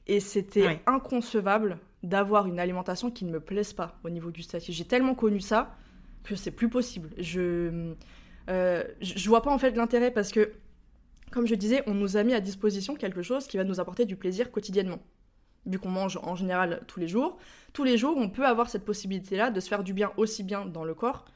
et 0.07 0.21
c'était 0.21 0.81
inconcevable 0.87 1.79
d'avoir 2.03 2.47
une 2.47 2.59
alimentation 2.59 3.11
qui 3.11 3.25
ne 3.25 3.31
me 3.31 3.41
plaise 3.41 3.73
pas 3.73 3.99
au 4.05 4.11
niveau 4.11 4.31
gustatif. 4.31 4.75
J'ai 4.75 4.85
tellement 4.85 5.15
connu 5.15 5.41
ça 5.41 5.77
que 6.25 6.35
c'est 6.35 6.51
plus 6.51 6.69
possible. 6.69 7.11
Je, 7.19 7.95
euh, 8.49 8.85
je 9.01 9.29
vois 9.29 9.43
pas 9.43 9.53
en 9.53 9.59
fait 9.59 9.73
l'intérêt 9.73 10.11
parce 10.11 10.33
que, 10.33 10.53
comme 11.31 11.47
je 11.47 11.55
disais, 11.55 11.83
on 11.87 11.95
nous 11.95 12.17
a 12.17 12.23
mis 12.23 12.35
à 12.35 12.41
disposition 12.41 12.95
quelque 12.95 13.23
chose 13.23 13.47
qui 13.47 13.57
va 13.57 13.65
nous 13.65 13.81
apporter 13.81 14.07
du 14.07 14.17
plaisir 14.17 14.51
quotidiennement. 14.51 14.99
Vu 15.67 15.79
qu'on 15.79 15.91
mange 15.91 16.19
en 16.23 16.35
général 16.35 16.83
tous 16.87 17.01
les 17.01 17.09
jours, 17.09 17.37
tous 17.75 17.85
les 17.85 17.99
jours, 17.99 18.17
on 18.17 18.31
peut 18.31 18.47
avoir 18.47 18.71
cette 18.71 18.85
possibilité-là 18.85 19.51
de 19.51 19.61
se 19.61 19.69
faire 19.69 19.85
du 19.85 19.93
bien 19.93 20.11
aussi 20.17 20.43
bien 20.43 20.65
dans 20.65 20.85
le 20.85 20.95
corps 20.95 21.27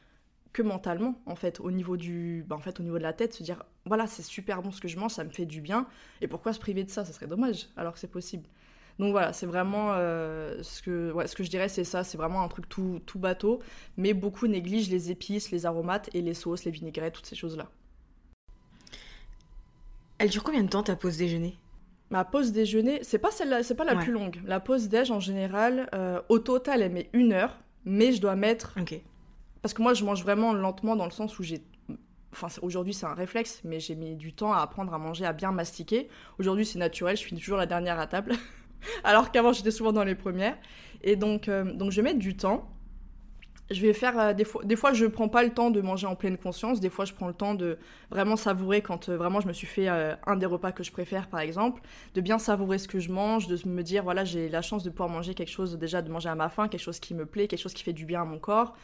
que 0.54 0.62
mentalement 0.62 1.20
en 1.26 1.34
fait 1.34 1.60
au 1.60 1.70
niveau 1.70 1.98
du 1.98 2.46
bah, 2.48 2.56
en 2.56 2.60
fait 2.60 2.80
au 2.80 2.82
niveau 2.82 2.96
de 2.96 3.02
la 3.02 3.12
tête 3.12 3.34
se 3.34 3.42
dire 3.42 3.64
voilà 3.84 4.06
c'est 4.06 4.22
super 4.22 4.62
bon 4.62 4.70
ce 4.70 4.80
que 4.80 4.88
je 4.88 4.96
mange 4.98 5.10
ça 5.10 5.24
me 5.24 5.28
fait 5.28 5.44
du 5.44 5.60
bien 5.60 5.86
et 6.22 6.28
pourquoi 6.28 6.54
se 6.54 6.58
priver 6.58 6.84
de 6.84 6.90
ça? 6.90 7.04
Ça 7.04 7.12
serait 7.12 7.26
dommage 7.26 7.68
alors 7.76 7.92
que 7.92 7.98
c'est 7.98 8.10
possible. 8.10 8.48
Donc 8.98 9.10
voilà 9.10 9.34
c'est 9.34 9.46
vraiment 9.46 9.90
euh, 9.92 10.62
ce 10.62 10.80
que 10.80 11.12
ouais, 11.12 11.26
ce 11.26 11.34
que 11.34 11.44
je 11.44 11.50
dirais 11.50 11.68
c'est 11.68 11.84
ça 11.84 12.04
c'est 12.04 12.16
vraiment 12.16 12.42
un 12.42 12.48
truc 12.48 12.68
tout, 12.68 13.02
tout 13.04 13.18
bateau 13.18 13.60
mais 13.98 14.14
beaucoup 14.14 14.46
négligent 14.46 14.88
les 14.88 15.10
épices 15.10 15.50
les 15.50 15.66
aromates 15.66 16.08
et 16.14 16.22
les 16.22 16.34
sauces 16.34 16.64
les 16.64 16.70
vinaigrettes 16.70 17.14
toutes 17.14 17.26
ces 17.26 17.36
choses 17.36 17.56
là 17.58 17.68
elle 20.18 20.30
dure 20.30 20.44
combien 20.44 20.62
de 20.62 20.68
temps 20.68 20.82
ta 20.82 20.96
pause 20.96 21.16
déjeuner? 21.16 21.58
Ma 22.10 22.24
pause 22.24 22.52
déjeuner, 22.52 23.00
c'est 23.02 23.18
pas 23.18 23.30
celle-là, 23.32 23.62
c'est 23.62 23.74
pas 23.74 23.84
la 23.84 23.96
plus 23.96 24.12
longue. 24.12 24.40
La 24.46 24.60
pause 24.60 24.88
déj 24.88 25.10
en 25.10 25.20
général, 25.20 25.88
euh, 25.94 26.20
au 26.28 26.38
total, 26.38 26.82
elle 26.82 26.92
met 26.92 27.10
une 27.12 27.32
heure, 27.32 27.58
mais 27.84 28.12
je 28.12 28.20
dois 28.20 28.36
mettre 28.36 28.74
Ok. 28.80 29.00
Parce 29.64 29.72
que 29.72 29.80
moi, 29.80 29.94
je 29.94 30.04
mange 30.04 30.22
vraiment 30.22 30.52
lentement 30.52 30.94
dans 30.94 31.06
le 31.06 31.10
sens 31.10 31.38
où 31.38 31.42
j'ai. 31.42 31.64
Enfin, 32.34 32.48
aujourd'hui, 32.60 32.92
c'est 32.92 33.06
un 33.06 33.14
réflexe, 33.14 33.62
mais 33.64 33.80
j'ai 33.80 33.94
mis 33.94 34.14
du 34.14 34.34
temps 34.34 34.52
à 34.52 34.58
apprendre 34.58 34.92
à 34.92 34.98
manger, 34.98 35.24
à 35.24 35.32
bien 35.32 35.52
mastiquer. 35.52 36.10
Aujourd'hui, 36.38 36.66
c'est 36.66 36.78
naturel, 36.78 37.16
je 37.16 37.22
suis 37.22 37.34
toujours 37.34 37.56
la 37.56 37.64
dernière 37.64 37.98
à 37.98 38.06
table. 38.06 38.34
Alors 39.04 39.32
qu'avant, 39.32 39.54
j'étais 39.54 39.70
souvent 39.70 39.94
dans 39.94 40.04
les 40.04 40.16
premières. 40.16 40.58
Et 41.02 41.16
donc, 41.16 41.48
euh, 41.48 41.64
donc 41.64 41.92
je 41.92 41.96
vais 41.96 42.02
mettre 42.02 42.18
du 42.18 42.36
temps 42.36 42.68
je 43.70 43.80
vais 43.80 43.94
faire 43.94 44.18
euh, 44.18 44.32
des 44.34 44.44
fois 44.44 44.62
des 44.62 44.76
fois 44.76 44.92
je 44.92 45.06
prends 45.06 45.28
pas 45.28 45.42
le 45.42 45.50
temps 45.50 45.70
de 45.70 45.80
manger 45.80 46.06
en 46.06 46.14
pleine 46.14 46.36
conscience 46.36 46.80
des 46.80 46.90
fois 46.90 47.06
je 47.06 47.14
prends 47.14 47.28
le 47.28 47.34
temps 47.34 47.54
de 47.54 47.78
vraiment 48.10 48.36
savourer 48.36 48.82
quand 48.82 49.08
euh, 49.08 49.16
vraiment 49.16 49.40
je 49.40 49.48
me 49.48 49.54
suis 49.54 49.66
fait 49.66 49.88
un 49.88 50.36
des 50.36 50.44
repas 50.44 50.72
que 50.72 50.82
je 50.82 50.92
préfère 50.92 51.28
par 51.28 51.40
exemple 51.40 51.80
de 52.14 52.20
bien 52.20 52.38
savourer 52.38 52.76
ce 52.76 52.88
que 52.88 53.00
je 53.00 53.10
mange 53.10 53.46
de 53.46 53.58
me 53.66 53.82
dire 53.82 54.04
voilà 54.04 54.24
j'ai 54.24 54.50
la 54.50 54.60
chance 54.60 54.84
de 54.84 54.90
pouvoir 54.90 55.08
manger 55.08 55.34
quelque 55.34 55.50
chose 55.50 55.78
déjà 55.78 56.02
de 56.02 56.10
manger 56.10 56.28
à 56.28 56.34
ma 56.34 56.50
faim 56.50 56.68
quelque 56.68 56.82
chose 56.82 57.00
qui 57.00 57.14
me 57.14 57.24
plaît 57.24 57.48
quelque 57.48 57.62
chose 57.62 57.72
qui 57.72 57.82
fait 57.82 57.94
du 57.94 58.04
bien 58.04 58.20
à 58.20 58.24
mon 58.26 58.38
corps 58.38 58.74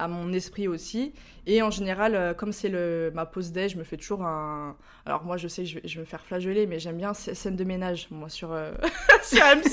à 0.00 0.08
mon 0.08 0.32
esprit 0.32 0.68
aussi 0.68 1.12
et 1.46 1.62
en 1.62 1.70
général 1.70 2.34
comme 2.36 2.52
c'est 2.52 2.68
le 2.68 3.10
ma 3.14 3.26
pause 3.26 3.52
déj 3.52 3.72
je 3.72 3.78
me 3.78 3.84
fais 3.84 3.96
toujours 3.96 4.22
un 4.22 4.76
alors 5.06 5.24
moi 5.24 5.36
je 5.36 5.48
sais 5.48 5.62
que 5.64 5.68
je 5.84 5.94
vais, 5.94 6.00
me 6.00 6.04
faire 6.04 6.24
flageller 6.24 6.66
mais 6.66 6.78
j'aime 6.78 6.96
bien 6.96 7.14
scène 7.14 7.56
de 7.56 7.64
ménage 7.64 8.08
moi 8.10 8.28
sur 8.28 8.48
sur 9.22 9.40
M6 9.40 9.72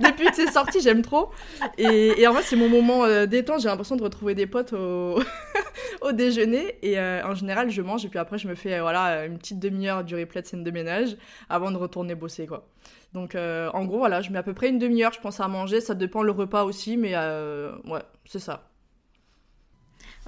depuis 0.00 0.26
que 0.26 0.34
c'est 0.34 0.50
sorti 0.50 0.80
j'aime 0.80 1.02
trop 1.02 1.30
et, 1.78 2.26
en 2.26 2.34
fait 2.34 2.42
c'est 2.42 2.56
mon 2.56 2.68
moment 2.68 3.06
détente 3.26 3.60
j'ai 3.60 3.68
l'impression 3.68 3.96
de 3.96 4.02
retrouver 4.02 4.34
des 4.34 4.46
potes 4.46 4.72
au, 4.72 5.20
au 6.04 6.12
déjeuner. 6.12 6.76
Et 6.82 6.98
euh, 6.98 7.22
en 7.24 7.34
général, 7.34 7.70
je 7.70 7.82
mange 7.82 8.04
et 8.04 8.08
puis 8.08 8.18
après, 8.18 8.38
je 8.38 8.48
me 8.48 8.54
fais 8.54 8.74
euh, 8.74 8.82
voilà, 8.82 9.26
une 9.26 9.38
petite 9.38 9.58
demi-heure 9.58 10.04
du 10.04 10.14
replay 10.14 10.42
de 10.42 10.46
scène 10.46 10.64
de 10.64 10.70
ménage 10.70 11.16
avant 11.48 11.70
de 11.70 11.76
retourner 11.76 12.14
bosser. 12.14 12.46
quoi. 12.46 12.66
Donc 13.12 13.34
euh, 13.34 13.70
en 13.72 13.84
gros, 13.84 13.98
voilà, 13.98 14.20
je 14.20 14.30
mets 14.30 14.38
à 14.38 14.42
peu 14.42 14.54
près 14.54 14.68
une 14.68 14.78
demi-heure, 14.78 15.12
je 15.12 15.20
pense, 15.20 15.40
à 15.40 15.48
manger. 15.48 15.80
Ça 15.80 15.94
dépend 15.94 16.22
le 16.22 16.32
repas 16.32 16.64
aussi, 16.64 16.96
mais 16.96 17.16
ouais, 17.16 18.02
c'est 18.26 18.38
ça. 18.38 18.68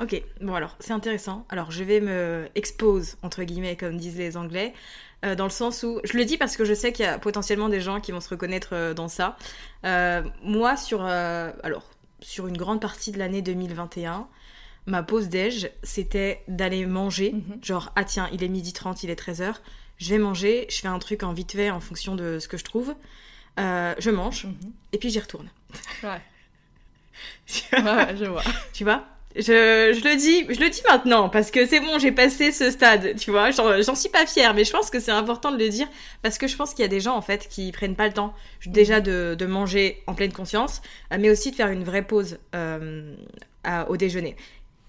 Ok, 0.00 0.22
bon 0.40 0.54
alors, 0.54 0.76
c'est 0.78 0.92
intéressant. 0.92 1.46
Alors, 1.48 1.70
je 1.70 1.82
vais 1.82 2.00
me 2.00 2.48
expose, 2.54 3.16
entre 3.22 3.42
guillemets, 3.44 3.76
comme 3.76 3.96
disent 3.96 4.18
les 4.18 4.36
Anglais, 4.36 4.74
dans 5.22 5.44
le 5.44 5.50
sens 5.50 5.82
où, 5.82 6.00
je 6.04 6.16
le 6.16 6.24
dis 6.24 6.36
parce 6.36 6.56
que 6.56 6.64
je 6.64 6.74
sais 6.74 6.92
qu'il 6.92 7.04
y 7.04 7.08
a 7.08 7.18
potentiellement 7.18 7.68
des 7.68 7.80
gens 7.80 8.00
qui 8.00 8.12
vont 8.12 8.20
se 8.20 8.28
reconnaître 8.28 8.92
dans 8.92 9.08
ça. 9.08 9.36
moi, 10.42 10.76
sur... 10.76 11.02
alors, 11.02 11.88
sur 12.20 12.46
une 12.46 12.56
grande 12.56 12.80
partie 12.80 13.12
de 13.12 13.18
l'année 13.18 13.42
2021, 13.42 14.28
ma 14.86 15.02
pause 15.02 15.28
déj, 15.28 15.70
c'était 15.82 16.42
d'aller 16.48 16.86
manger. 16.86 17.32
Mhm. 17.32 17.58
Genre, 17.62 17.92
ah 17.96 18.04
tiens, 18.04 18.28
il 18.32 18.42
est 18.42 18.48
midi 18.48 18.72
30, 18.72 19.02
il 19.02 19.10
est 19.10 19.20
13h. 19.20 19.54
Je 19.98 20.10
vais 20.10 20.18
manger, 20.18 20.66
je 20.70 20.76
fais 20.80 20.88
un 20.88 20.98
truc 20.98 21.22
en 21.22 21.32
vite 21.32 21.52
fait 21.52 21.70
en 21.70 21.80
fonction 21.80 22.14
de 22.14 22.38
ce 22.38 22.48
que 22.48 22.56
je 22.56 22.64
trouve. 22.64 22.94
Euh, 23.58 23.94
je 23.98 24.10
mange, 24.10 24.44
mhm. 24.44 24.72
et 24.92 24.98
puis 24.98 25.10
j'y 25.10 25.18
retourne. 25.18 25.48
Ouais. 26.02 26.20
ouais, 27.72 28.16
je 28.16 28.24
vois. 28.26 28.42
Tu 28.72 28.84
vois? 28.84 29.04
Je, 29.38 30.08
le 30.08 30.16
dis, 30.16 30.46
je 30.48 30.60
le 30.60 30.70
dis 30.70 30.82
maintenant 30.88 31.28
parce 31.28 31.50
que 31.50 31.66
c'est 31.66 31.80
bon, 31.80 31.98
j'ai 31.98 32.12
passé 32.12 32.52
ce 32.52 32.70
stade, 32.70 33.16
tu 33.16 33.30
vois. 33.30 33.50
J'en 33.50 33.94
suis 33.94 34.08
pas 34.08 34.26
fière, 34.26 34.54
mais 34.54 34.64
je 34.64 34.72
pense 34.72 34.90
que 34.90 35.00
c'est 35.00 35.10
important 35.10 35.52
de 35.52 35.58
le 35.58 35.68
dire 35.68 35.88
parce 36.22 36.38
que 36.38 36.46
je 36.46 36.56
pense 36.56 36.74
qu'il 36.74 36.82
y 36.82 36.86
a 36.86 36.88
des 36.88 37.00
gens 37.00 37.16
en 37.16 37.22
fait 37.22 37.48
qui 37.48 37.70
prennent 37.72 37.96
pas 37.96 38.06
le 38.06 38.12
temps 38.12 38.34
déjà 38.66 39.00
de, 39.00 39.46
manger 39.46 40.02
en 40.06 40.14
pleine 40.14 40.32
conscience, 40.32 40.82
mais 41.16 41.30
aussi 41.30 41.50
de 41.50 41.56
faire 41.56 41.68
une 41.68 41.84
vraie 41.84 42.02
pause 42.02 42.38
euh, 42.54 43.14
au 43.88 43.96
déjeuner. 43.96 44.36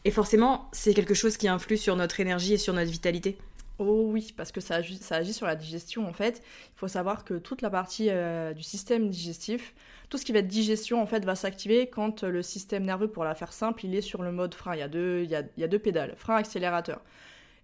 Et 0.06 0.12
forcément, 0.12 0.70
c'est 0.72 0.94
quelque 0.94 1.14
chose 1.14 1.38
qui 1.38 1.48
influe 1.48 1.78
sur 1.78 1.96
notre 1.96 2.20
énergie 2.20 2.54
et 2.54 2.58
sur 2.58 2.74
notre 2.74 2.90
vitalité. 2.90 3.38
Oh 3.80 4.08
oui, 4.12 4.34
parce 4.36 4.52
que 4.52 4.60
ça 4.60 4.76
agit, 4.76 5.00
sur 5.34 5.46
la 5.46 5.56
digestion 5.56 6.08
en 6.08 6.14
fait. 6.14 6.42
Il 6.74 6.78
faut 6.78 6.88
savoir 6.88 7.24
que 7.24 7.36
toute 7.36 7.62
la 7.62 7.70
partie 7.70 8.10
euh, 8.10 8.54
du 8.54 8.64
système 8.64 9.10
digestif, 9.10 9.76
tout 10.10 10.18
ce 10.18 10.26
qui 10.26 10.32
va 10.32 10.40
être 10.40 10.48
digestion 10.48 11.00
en 11.00 11.06
fait 11.06 11.24
va 11.24 11.36
s'activer 11.36 11.88
quand 11.88 12.24
euh, 12.24 12.30
le 12.30 12.42
système 12.42 12.84
nerveux, 12.84 13.08
pour 13.08 13.24
la 13.24 13.36
faire 13.36 13.54
simple, 13.54 13.86
il 13.86 13.94
est 13.94 14.02
sur 14.02 14.24
le 14.24 14.32
mode 14.32 14.56
frein. 14.56 14.76
Il 14.76 14.80
y 14.80 14.82
a 14.82 14.88
deux, 14.88 15.22
il 15.24 15.30
y 15.30 15.64
a, 15.64 15.68
deux 15.68 15.78
pédales, 15.80 16.16
frein 16.18 16.38
accélérateur. 16.38 17.02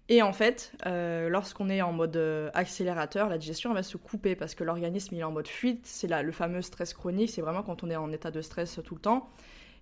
Et 0.08 0.22
en 0.22 0.32
fait, 0.32 0.72
euh, 0.86 1.28
lorsqu'on 1.30 1.68
est 1.68 1.82
en 1.82 1.92
mode 1.92 2.16
accélérateur, 2.54 3.28
la 3.28 3.38
digestion 3.38 3.72
va 3.72 3.82
se 3.82 3.96
couper 3.96 4.36
parce 4.36 4.54
que 4.54 4.62
l'organisme 4.62 5.14
il 5.16 5.20
est 5.20 5.24
en 5.24 5.32
mode 5.32 5.48
fuite. 5.48 5.80
C'est 5.84 6.08
le 6.08 6.32
fameux 6.32 6.62
stress 6.62 6.94
chronique. 6.94 7.30
C'est 7.30 7.40
vraiment 7.40 7.62
quand 7.62 7.82
on 7.82 7.90
est 7.90 7.96
en 7.96 8.12
état 8.12 8.30
de 8.30 8.42
stress 8.42 8.78
tout 8.84 8.94
le 8.94 9.00
temps. 9.00 9.28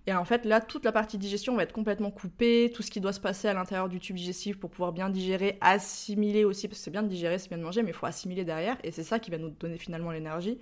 Et 0.05 0.13
en 0.13 0.25
fait, 0.25 0.45
là, 0.45 0.59
toute 0.59 0.83
la 0.83 0.91
partie 0.91 1.17
digestion 1.17 1.55
va 1.55 1.63
être 1.63 1.71
complètement 1.71 2.11
coupée, 2.11 2.71
tout 2.75 2.83
ce 2.83 2.91
qui 2.91 2.99
doit 2.99 3.13
se 3.13 3.21
passer 3.21 3.47
à 3.47 3.53
l'intérieur 3.53 3.87
du 3.87 3.99
tube 3.99 4.17
digestif 4.17 4.59
pour 4.59 4.69
pouvoir 4.69 4.91
bien 4.91 5.09
digérer, 5.09 5.57
assimiler 5.61 6.43
aussi, 6.43 6.67
parce 6.67 6.79
que 6.79 6.83
c'est 6.83 6.91
bien 6.91 7.03
de 7.03 7.07
digérer, 7.07 7.39
c'est 7.39 7.47
bien 7.47 7.57
de 7.57 7.63
manger, 7.63 7.83
mais 7.83 7.91
il 7.91 7.95
faut 7.95 8.05
assimiler 8.05 8.43
derrière, 8.43 8.77
et 8.83 8.91
c'est 8.91 9.03
ça 9.03 9.19
qui 9.19 9.31
va 9.31 9.37
nous 9.37 9.49
donner 9.49 9.77
finalement 9.77 10.11
l'énergie. 10.11 10.59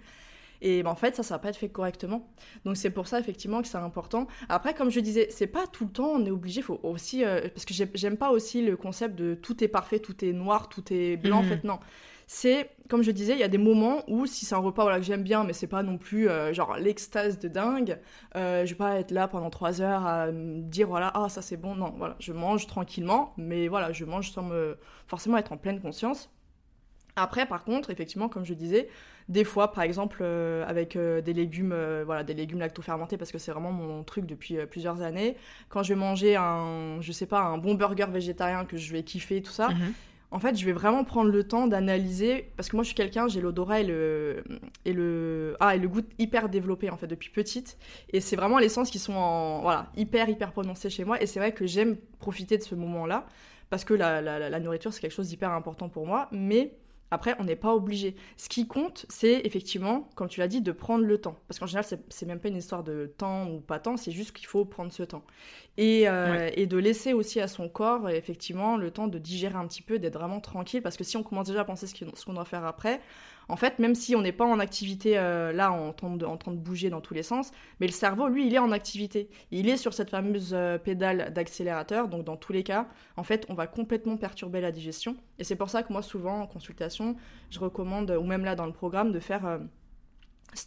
Et 0.64 0.84
ben, 0.84 0.92
en 0.92 0.96
fait, 0.96 1.16
ça, 1.16 1.24
ça 1.24 1.36
va 1.36 1.40
pas 1.40 1.50
être 1.50 1.58
fait 1.58 1.70
correctement. 1.70 2.30
Donc 2.66 2.78
c'est 2.78 2.92
pour 2.92 3.08
ça 3.08 3.20
effectivement 3.20 3.64
que 3.64 3.68
c'est 3.68 3.78
important. 3.78 4.28
Après, 4.48 4.76
comme 4.76 4.92
je 4.92 5.00
disais, 5.00 5.28
c'est 5.32 5.48
pas 5.48 5.66
tout 5.66 5.86
le 5.86 5.92
temps, 5.92 6.10
on 6.10 6.24
est 6.24 6.30
obligé, 6.30 6.62
faut 6.62 6.80
aussi, 6.84 7.26
euh, 7.26 7.42
parce 7.54 7.66
que 7.66 7.74
j'aime 7.74 8.18
pas 8.18 8.30
aussi 8.30 8.62
le 8.62 8.78
concept 8.78 9.16
de 9.16 9.34
tout 9.34 9.64
est 9.64 9.68
parfait, 9.68 9.98
tout 9.98 10.24
est 10.24 10.34
noir, 10.34 10.70
tout 10.70 10.84
est 10.94 11.18
blanc. 11.18 11.40
En 11.40 11.44
mhm. 11.44 11.50
fait, 11.50 11.64
non 11.64 11.80
c'est, 12.34 12.70
comme 12.88 13.04
je 13.04 13.12
disais, 13.12 13.34
il 13.34 13.39
y 13.39 13.44
a 13.44 13.50
des 13.50 13.58
moments 13.58 14.04
où 14.08 14.26
si 14.26 14.46
c'est 14.46 14.56
un 14.56 14.60
repas 14.60 14.98
que 14.98 15.04
j'aime 15.04 15.22
bien, 15.22 15.44
mais 15.44 15.52
c'est 15.52 15.67
pas 15.67 15.84
non 15.84 15.98
plus 15.98 16.30
euh, 16.30 16.54
genre 16.54 16.78
l'extase 16.78 17.39
de 17.39 17.50
dingue, 17.50 18.00
euh, 18.38 18.65
je 18.65 18.70
vais 18.70 18.78
pas 18.78 19.00
être 19.00 19.12
là 19.12 19.28
pendant 19.28 19.50
trois 19.50 19.82
heures 19.82 20.06
à 20.06 20.32
me 20.32 20.62
dire 20.62 20.88
voilà, 20.88 21.12
ah 21.13 21.28
ça 21.28 21.41
c'est 21.41 21.58
bon, 21.58 21.76
non, 21.76 21.94
voilà, 21.98 22.15
je 22.20 22.32
mange 22.32 22.67
tranquillement, 22.67 23.34
mais 23.36 23.67
voilà, 23.67 23.91
je 23.91 24.06
mange 24.06 24.32
sans 24.32 24.44
me 24.44 24.78
forcément 25.08 25.36
être 25.36 25.52
en 25.52 25.58
pleine 25.58 25.82
conscience. 25.82 26.30
Après, 27.17 27.46
par 27.46 27.65
contre, 27.65 27.89
effectivement, 27.89 28.30
comme 28.30 28.46
je 28.46 28.54
disais, 28.54 28.88
des 29.28 29.44
fois, 29.44 29.74
par 29.74 29.84
exemple, 29.84 30.20
euh, 30.22 30.65
avec 30.65 30.96
euh, 30.96 31.20
des 31.20 31.34
légumes, 31.34 31.76
voilà, 32.06 32.24
des 32.24 32.34
légumes 32.34 32.60
lacto-fermentés, 32.60 33.17
parce 33.17 33.34
que 33.34 33.39
c'est 33.39 33.52
vraiment 33.52 33.74
mon 33.74 34.06
truc 34.06 34.26
depuis 34.26 34.56
plusieurs 34.67 35.02
années. 35.02 35.36
Quand 35.67 35.84
je 35.84 35.94
vais 35.94 36.00
manger 36.00 36.38
un, 36.38 37.02
je 37.02 37.12
sais 37.12 37.26
pas, 37.26 37.41
un 37.41 37.58
bon 37.58 37.76
burger 37.76 38.08
végétarien 38.10 38.63
que 38.63 38.78
je 38.78 38.94
vais 38.94 39.04
kiffer, 39.04 39.41
tout 39.41 39.52
ça. 39.52 39.67
Mhm. 39.67 39.94
En 40.34 40.39
fait, 40.39 40.58
je 40.58 40.65
vais 40.65 40.72
vraiment 40.72 41.04
prendre 41.04 41.30
le 41.30 41.44
temps 41.44 41.67
d'analyser, 41.67 42.52
parce 42.56 42.70
que 42.70 42.78
moi, 42.78 42.84
je 42.84 42.88
suis 42.88 42.96
quelqu'un, 42.96 43.28
j'ai 43.28 43.41
l'odorat 43.41 43.82
et 43.82 43.84
le, 43.84 44.44
et 44.86 44.94
le, 44.94 45.58
ah, 45.60 45.76
et 45.76 45.80
le 45.80 45.89
goût 45.89 46.02
hyper 46.20 46.48
développé 46.48 46.89
en 46.89 46.96
fait 46.96 47.08
depuis 47.08 47.30
petite, 47.30 47.78
et 48.13 48.22
c'est 48.22 48.38
vraiment 48.38 48.58
les 48.58 48.70
sens 48.70 48.89
qui 48.89 49.00
sont 49.00 49.60
voilà, 49.62 49.91
hyper 49.98 50.30
hyper 50.30 50.54
prononcés 50.54 50.89
chez 50.89 51.04
moi. 51.04 51.22
Et 51.22 51.26
c'est 51.26 51.39
vrai 51.39 51.52
que 51.52 51.67
j'aime 51.67 51.98
profiter 52.20 52.58
de 52.58 52.63
ce 52.63 52.76
moment-là, 52.76 53.26
parce 53.70 53.84
que 53.84 53.94
la, 53.94 54.22
la, 54.22 54.50
la 54.50 54.60
nourriture 54.62 54.94
c'est 54.94 55.02
quelque 55.02 55.12
chose 55.13 55.28
d'hyper 55.28 55.52
important 55.52 55.89
pour 55.89 56.08
moi, 56.08 56.30
mais 56.32 56.78
après, 57.12 57.36
on 57.39 57.43
n'est 57.43 57.58
pas 57.58 57.76
obligé. 57.76 58.15
Ce 58.38 58.47
qui 58.47 58.67
compte, 58.67 59.06
c'est 59.10 59.41
effectivement, 59.43 60.10
comme 60.15 60.30
tu 60.30 60.39
l'as 60.39 60.47
dit, 60.47 60.62
de 60.62 60.71
prendre 60.71 61.04
le 61.04 61.17
temps. 61.19 61.36
Parce 61.47 61.60
qu'en 61.60 61.67
général, 61.67 61.86
c'est 62.08 62.26
même 62.26 62.39
pas 62.39 62.47
une 62.47 62.56
histoire 62.56 62.84
de 62.84 63.13
temps 63.17 63.50
ou 63.50 63.60
pas 63.60 63.80
temps, 63.80 63.97
c'est 63.97 64.12
juste 64.12 64.32
qu'il 64.32 64.47
faut 64.47 64.63
prendre 64.63 64.93
ce 64.93 65.04
temps. 65.04 65.24
Et, 65.78 66.08
euh, 66.08 66.50
et, 66.56 66.67
de 66.67 66.78
laisser 66.78 67.12
aussi 67.12 67.41
à 67.41 67.50
son 67.50 67.67
corps, 67.67 68.10
effectivement, 68.10 68.78
le 68.78 68.91
temps 68.91 69.08
de 69.08 69.17
digérer 69.17 69.56
un 69.56 69.67
petit 69.67 69.82
peu, 69.82 70.00
d'être 70.00 70.17
vraiment 70.17 70.39
tranquille. 70.39 70.82
Parce 70.82 70.95
que 70.95 71.04
si 71.04 71.17
on 71.17 71.24
commence 71.24 71.47
déjà 71.47 71.62
à 71.62 71.65
penser 71.65 71.86
ce 71.86 72.26
qu'on 72.26 72.34
doit 72.34 72.45
faire 72.45 72.65
après, 72.65 73.02
en 73.50 73.56
fait, 73.56 73.80
même 73.80 73.96
si 73.96 74.16
on 74.16 74.22
n'est 74.22 74.32
pas 74.32 74.46
en 74.46 74.60
activité 74.60 75.18
euh, 75.18 75.52
là, 75.52 75.72
en 75.72 75.94
train, 75.94 76.16
de, 76.16 76.26
en 76.26 76.38
train 76.38 76.52
de 76.52 76.58
bouger 76.58 76.90
dans 76.90 77.02
tous 77.02 77.14
les 77.14 77.24
sens, 77.24 77.52
mais 77.80 77.88
le 77.88 77.92
cerveau, 77.94 78.28
lui, 78.28 78.48
il 78.48 78.54
est 78.54 78.60
en 78.60 78.72
activité. 78.72 79.30
Il 79.52 79.70
est 79.70 79.78
sur 79.78 79.94
cette 79.94 80.10
fameuse 80.10 80.52
euh, 80.54 80.78
pédale 80.78 81.34
d'accélérateur, 81.34 82.08
donc 82.08 82.24
dans 82.24 82.38
tous 82.38 82.54
les 82.54 82.64
cas, 82.64 82.88
en 83.18 83.24
fait, 83.24 83.46
on 83.50 83.54
va 83.54 83.68
complètement 83.68 84.18
perturber 84.18 84.62
la 84.62 84.72
digestion. 84.72 85.16
Et 85.40 85.44
c'est 85.44 85.56
pour 85.56 85.70
ça 85.70 85.84
que 85.84 85.92
moi, 85.92 86.02
souvent, 86.02 86.42
en 86.42 86.48
consultation, 86.48 87.16
je 87.50 87.60
recommande, 87.60 88.12
ou 88.12 88.24
même 88.24 88.46
là 88.46 88.56
dans 88.56 88.66
le 88.66 88.74
programme, 88.74 89.12
de 89.12 89.20
faire... 89.20 89.46
Euh, 89.46 89.58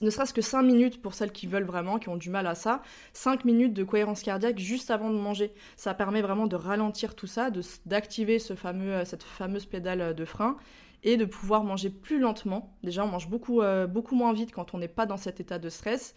ne 0.01 0.09
serait-ce 0.09 0.33
que 0.33 0.41
5 0.41 0.63
minutes 0.63 1.03
pour 1.03 1.13
celles 1.13 1.31
qui 1.31 1.47
veulent 1.47 1.65
vraiment, 1.65 1.99
qui 1.99 2.09
ont 2.09 2.17
du 2.17 2.31
mal 2.31 2.47
à 2.47 2.55
ça, 2.55 2.81
5 3.13 3.45
minutes 3.45 3.75
de 3.75 3.85
cohérence 3.85 4.23
cardiaque 4.23 4.59
juste 4.59 4.91
avant 4.91 5.11
de 5.11 5.19
manger. 5.19 5.53
Ça 5.77 5.93
permet 5.93 6.23
vraiment 6.23 6.47
de 6.47 6.57
ralentir 6.57 7.15
tout 7.15 7.27
ça, 7.27 7.51
d'activer 7.85 8.39
ce 8.39 8.55
fameux, 8.55 9.05
cette 9.05 9.23
fameuse 9.23 9.67
pédale 9.67 10.15
de 10.15 10.25
frein 10.25 10.57
et 11.05 11.17
de 11.17 11.25
pouvoir 11.27 11.62
manger 11.62 11.90
plus 11.90 12.19
lentement. 12.19 12.75
Déjà, 12.83 13.05
on 13.05 13.09
mange 13.09 13.29
beaucoup, 13.29 13.61
euh, 13.61 13.87
beaucoup 13.87 14.17
moins 14.17 14.33
vite 14.33 14.51
quand 14.51 14.75
on 14.75 14.79
n'est 14.79 14.88
pas 14.88 15.07
dans 15.07 15.19
cet 15.19 15.38
état 15.38 15.59
de 15.59 15.69
stress, 15.69 16.14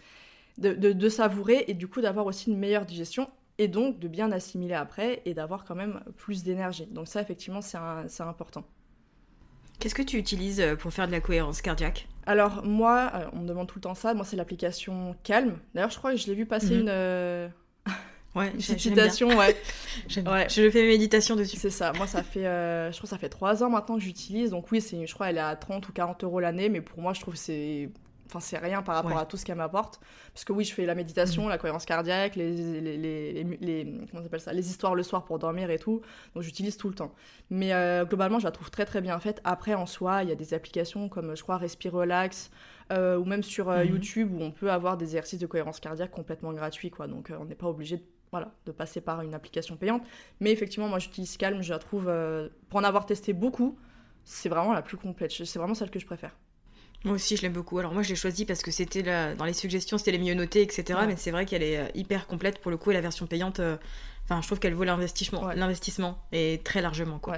de, 0.58 1.10
savourer 1.10 1.65
et 1.67 1.76
du 1.76 1.88
coup 1.88 2.02
d'avoir 2.02 2.26
aussi 2.26 2.50
une 2.50 2.58
meilleure 2.58 2.86
digestion 2.86 3.30
et 3.60 3.67
donc 3.67 4.00
de 4.00 4.08
bien 4.08 4.32
assimiler 4.32 4.73
après 4.73 5.21
et 5.26 5.36
d'avoir 5.36 5.65
quand 5.65 5.76
même 5.76 6.02
plus 6.15 6.43
d'énergie. 6.43 6.88
Donc 6.88 7.08
ça, 7.08 7.21
effectivement, 7.21 7.62
c'est 7.62 7.78
important. 8.21 8.63
Qu'est-ce 9.80 9.93
que 9.93 10.02
tu 10.02 10.17
utilises 10.17 10.60
euh, 10.60 10.76
pour 10.76 10.91
faire 10.91 11.06
de 11.06 11.12
la 11.12 11.21
cohérence 11.21 11.62
cardiaque? 11.62 12.08
Alors 12.26 12.65
moi, 12.65 13.12
euh, 13.13 13.30
on 13.34 13.39
me 13.39 13.47
demande 13.47 13.67
tout 13.67 13.78
le 13.78 13.84
temps 13.84 13.93
ça, 13.93 14.15
moi 14.15 14.26
c'est 14.26 14.36
l'application 14.36 15.15
Calme. 15.23 15.60
D'ailleurs, 15.76 15.91
je 15.91 15.97
crois 16.00 16.12
que 16.12 16.17
je 16.17 16.26
l'ai 16.26 16.34
vu 16.34 16.47
passer 16.47 16.73
mhm. 16.73 16.82
une... 16.82 17.52
Ouais, 18.35 18.51
une 18.53 18.61
citation, 18.61 19.29
ouais. 19.29 19.57
ouais. 20.15 20.47
Je 20.49 20.69
fais 20.69 20.81
mes 20.83 20.89
méditations 20.89 21.35
dessus. 21.35 21.57
C'est 21.57 21.69
ça. 21.69 21.91
Moi, 21.93 22.07
ça 22.07 22.23
fait, 22.23 22.45
euh, 22.45 22.91
je 22.91 22.97
crois, 22.97 23.09
ça 23.09 23.17
fait 23.17 23.29
trois 23.29 23.63
ans 23.63 23.69
maintenant 23.69 23.95
que 23.95 24.03
j'utilise. 24.03 24.51
Donc 24.51 24.71
oui, 24.71 24.79
c'est, 24.79 25.07
je 25.07 25.13
crois, 25.13 25.29
elle 25.29 25.37
est 25.37 25.41
à 25.41 25.55
30 25.55 25.87
ou 25.89 25.93
40 25.93 26.23
euros 26.23 26.39
l'année, 26.39 26.69
mais 26.69 26.81
pour 26.81 27.01
moi, 27.01 27.13
je 27.13 27.21
trouve 27.21 27.33
que 27.33 27.39
c'est, 27.39 27.89
enfin, 28.27 28.39
c'est 28.39 28.59
rien 28.59 28.83
par 28.83 28.95
rapport 28.95 29.17
à 29.17 29.25
tout 29.25 29.37
ce 29.37 29.45
qu'elle 29.45 29.57
m'apporte. 29.57 29.99
Parce 30.33 30.45
que 30.45 30.53
oui, 30.53 30.65
je 30.65 30.73
fais 30.73 30.85
la 30.85 30.93
méditation, 30.93 31.43
mhm. 31.43 31.49
la 31.49 31.57
cohérence 31.57 31.85
cardiaque, 31.85 32.35
les, 32.35 32.51
les, 32.81 32.97
les, 32.97 33.43
les 33.59 33.97
comment 34.11 34.21
s'appelle 34.21 34.41
ça, 34.41 34.53
les 34.53 34.69
histoires 34.69 34.93
le 34.93 35.03
soir 35.03 35.25
pour 35.25 35.39
dormir 35.39 35.71
et 35.71 35.79
tout. 35.79 36.01
Donc 36.35 36.43
j'utilise 36.43 36.77
tout 36.77 36.89
le 36.89 36.95
temps. 36.95 37.13
Mais 37.49 37.73
euh, 37.73 38.05
globalement, 38.05 38.37
je 38.37 38.45
la 38.45 38.51
trouve 38.51 38.69
très 38.69 38.85
très 38.85 39.01
bien 39.01 39.19
faite. 39.19 39.41
Après, 39.45 39.73
en 39.73 39.87
soi, 39.87 40.21
il 40.21 40.29
y 40.29 40.31
a 40.31 40.35
des 40.35 40.53
applications 40.53 41.09
comme, 41.09 41.35
je 41.35 41.41
crois, 41.41 41.57
Respire 41.57 41.93
Relax. 41.93 42.51
Euh, 42.93 43.17
ou 43.17 43.25
même 43.25 43.43
sur 43.43 43.69
mhm. 43.69 43.83
YouTube 43.83 44.31
où 44.33 44.41
on 44.41 44.51
peut 44.51 44.71
avoir 44.71 44.95
des 44.95 45.07
exercices 45.07 45.39
de 45.39 45.45
cohérence 45.45 45.81
cardiaque 45.81 46.09
complètement 46.09 46.53
gratuits 46.53 46.89
quoi 46.89 47.07
donc 47.07 47.33
on 47.37 47.43
n'est 47.43 47.53
pas 47.53 47.67
obligé 47.67 47.97
de 47.97 48.03
voilà, 48.31 48.51
de 48.65 48.71
passer 48.71 49.01
par 49.01 49.21
une 49.21 49.33
application 49.33 49.77
payante. 49.77 50.03
Mais 50.39 50.51
effectivement, 50.51 50.87
moi 50.87 50.99
j'utilise 50.99 51.37
Calm, 51.37 51.61
je 51.61 51.71
la 51.71 51.79
trouve, 51.79 52.07
euh, 52.07 52.49
pour 52.69 52.79
en 52.79 52.83
avoir 52.83 53.05
testé 53.05 53.33
beaucoup, 53.33 53.77
c'est 54.23 54.49
vraiment 54.49 54.73
la 54.73 54.81
plus 54.81 54.97
complète. 54.97 55.31
C'est 55.31 55.59
vraiment 55.59 55.73
celle 55.73 55.89
que 55.89 55.99
je 55.99 56.05
préfère. 56.05 56.35
Moi 57.05 57.13
aussi, 57.13 57.37
je 57.37 57.43
l'aime 57.43 57.53
beaucoup. 57.53 57.79
Alors 57.79 57.93
moi, 57.93 58.01
je 58.01 58.09
l'ai 58.09 58.15
choisie 58.15 58.45
parce 58.45 58.61
que 58.61 58.71
c'était 58.71 59.03
dans 59.35 59.45
les 59.45 59.53
suggestions, 59.53 59.97
c'était 59.97 60.11
les 60.11 60.19
mieux 60.19 60.33
notés, 60.33 60.61
etc. 60.61 60.99
Mais 61.07 61.15
c'est 61.15 61.31
vrai 61.31 61.45
qu'elle 61.45 61.63
est 61.63 61.77
euh, 61.77 61.87
hyper 61.93 62.27
complète 62.27 62.59
pour 62.59 62.71
le 62.71 62.77
coup 62.77 62.91
et 62.91 62.93
la 62.93 63.01
version 63.01 63.27
payante. 63.27 63.59
Euh, 63.59 63.77
enfin, 64.25 64.41
je 64.41 64.47
trouve 64.47 64.59
qu'elle 64.59 64.73
vaut 64.73 64.83
l'investissement, 64.83 65.47
l'investissement 65.53 66.17
et 66.31 66.59
très 66.63 66.81
largement 66.81 67.19
quoi. 67.19 67.37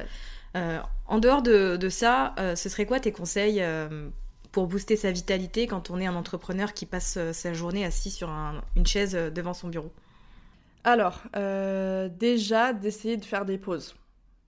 en 0.56 1.20
dehors 1.20 1.44
de, 1.44 1.90
ça, 1.90 2.34
ce 2.56 2.70
serait 2.70 2.88
quoi 2.88 3.00
tes 3.00 3.12
conseils 3.12 3.64
pour 4.52 4.66
booster 4.66 4.96
sa 4.96 5.12
vitalité 5.12 5.68
quand 5.68 5.92
on 5.92 6.00
est 6.00 6.08
un 6.08 6.16
entrepreneur 6.16 6.74
qui 6.74 6.88
passe 6.88 7.20
sa 7.34 7.54
journée 7.54 7.86
assis 7.86 8.10
sur 8.10 8.30
une 8.76 8.88
chaise 8.88 9.14
devant 9.14 9.54
son 9.54 9.68
bureau? 9.68 9.94
Alors, 10.84 11.22
euh, 11.36 12.10
déjà 12.10 12.74
d'essayer 12.74 13.18
de 13.18 13.26
faire 13.26 13.46
des 13.46 13.58
pauses. 13.58 13.96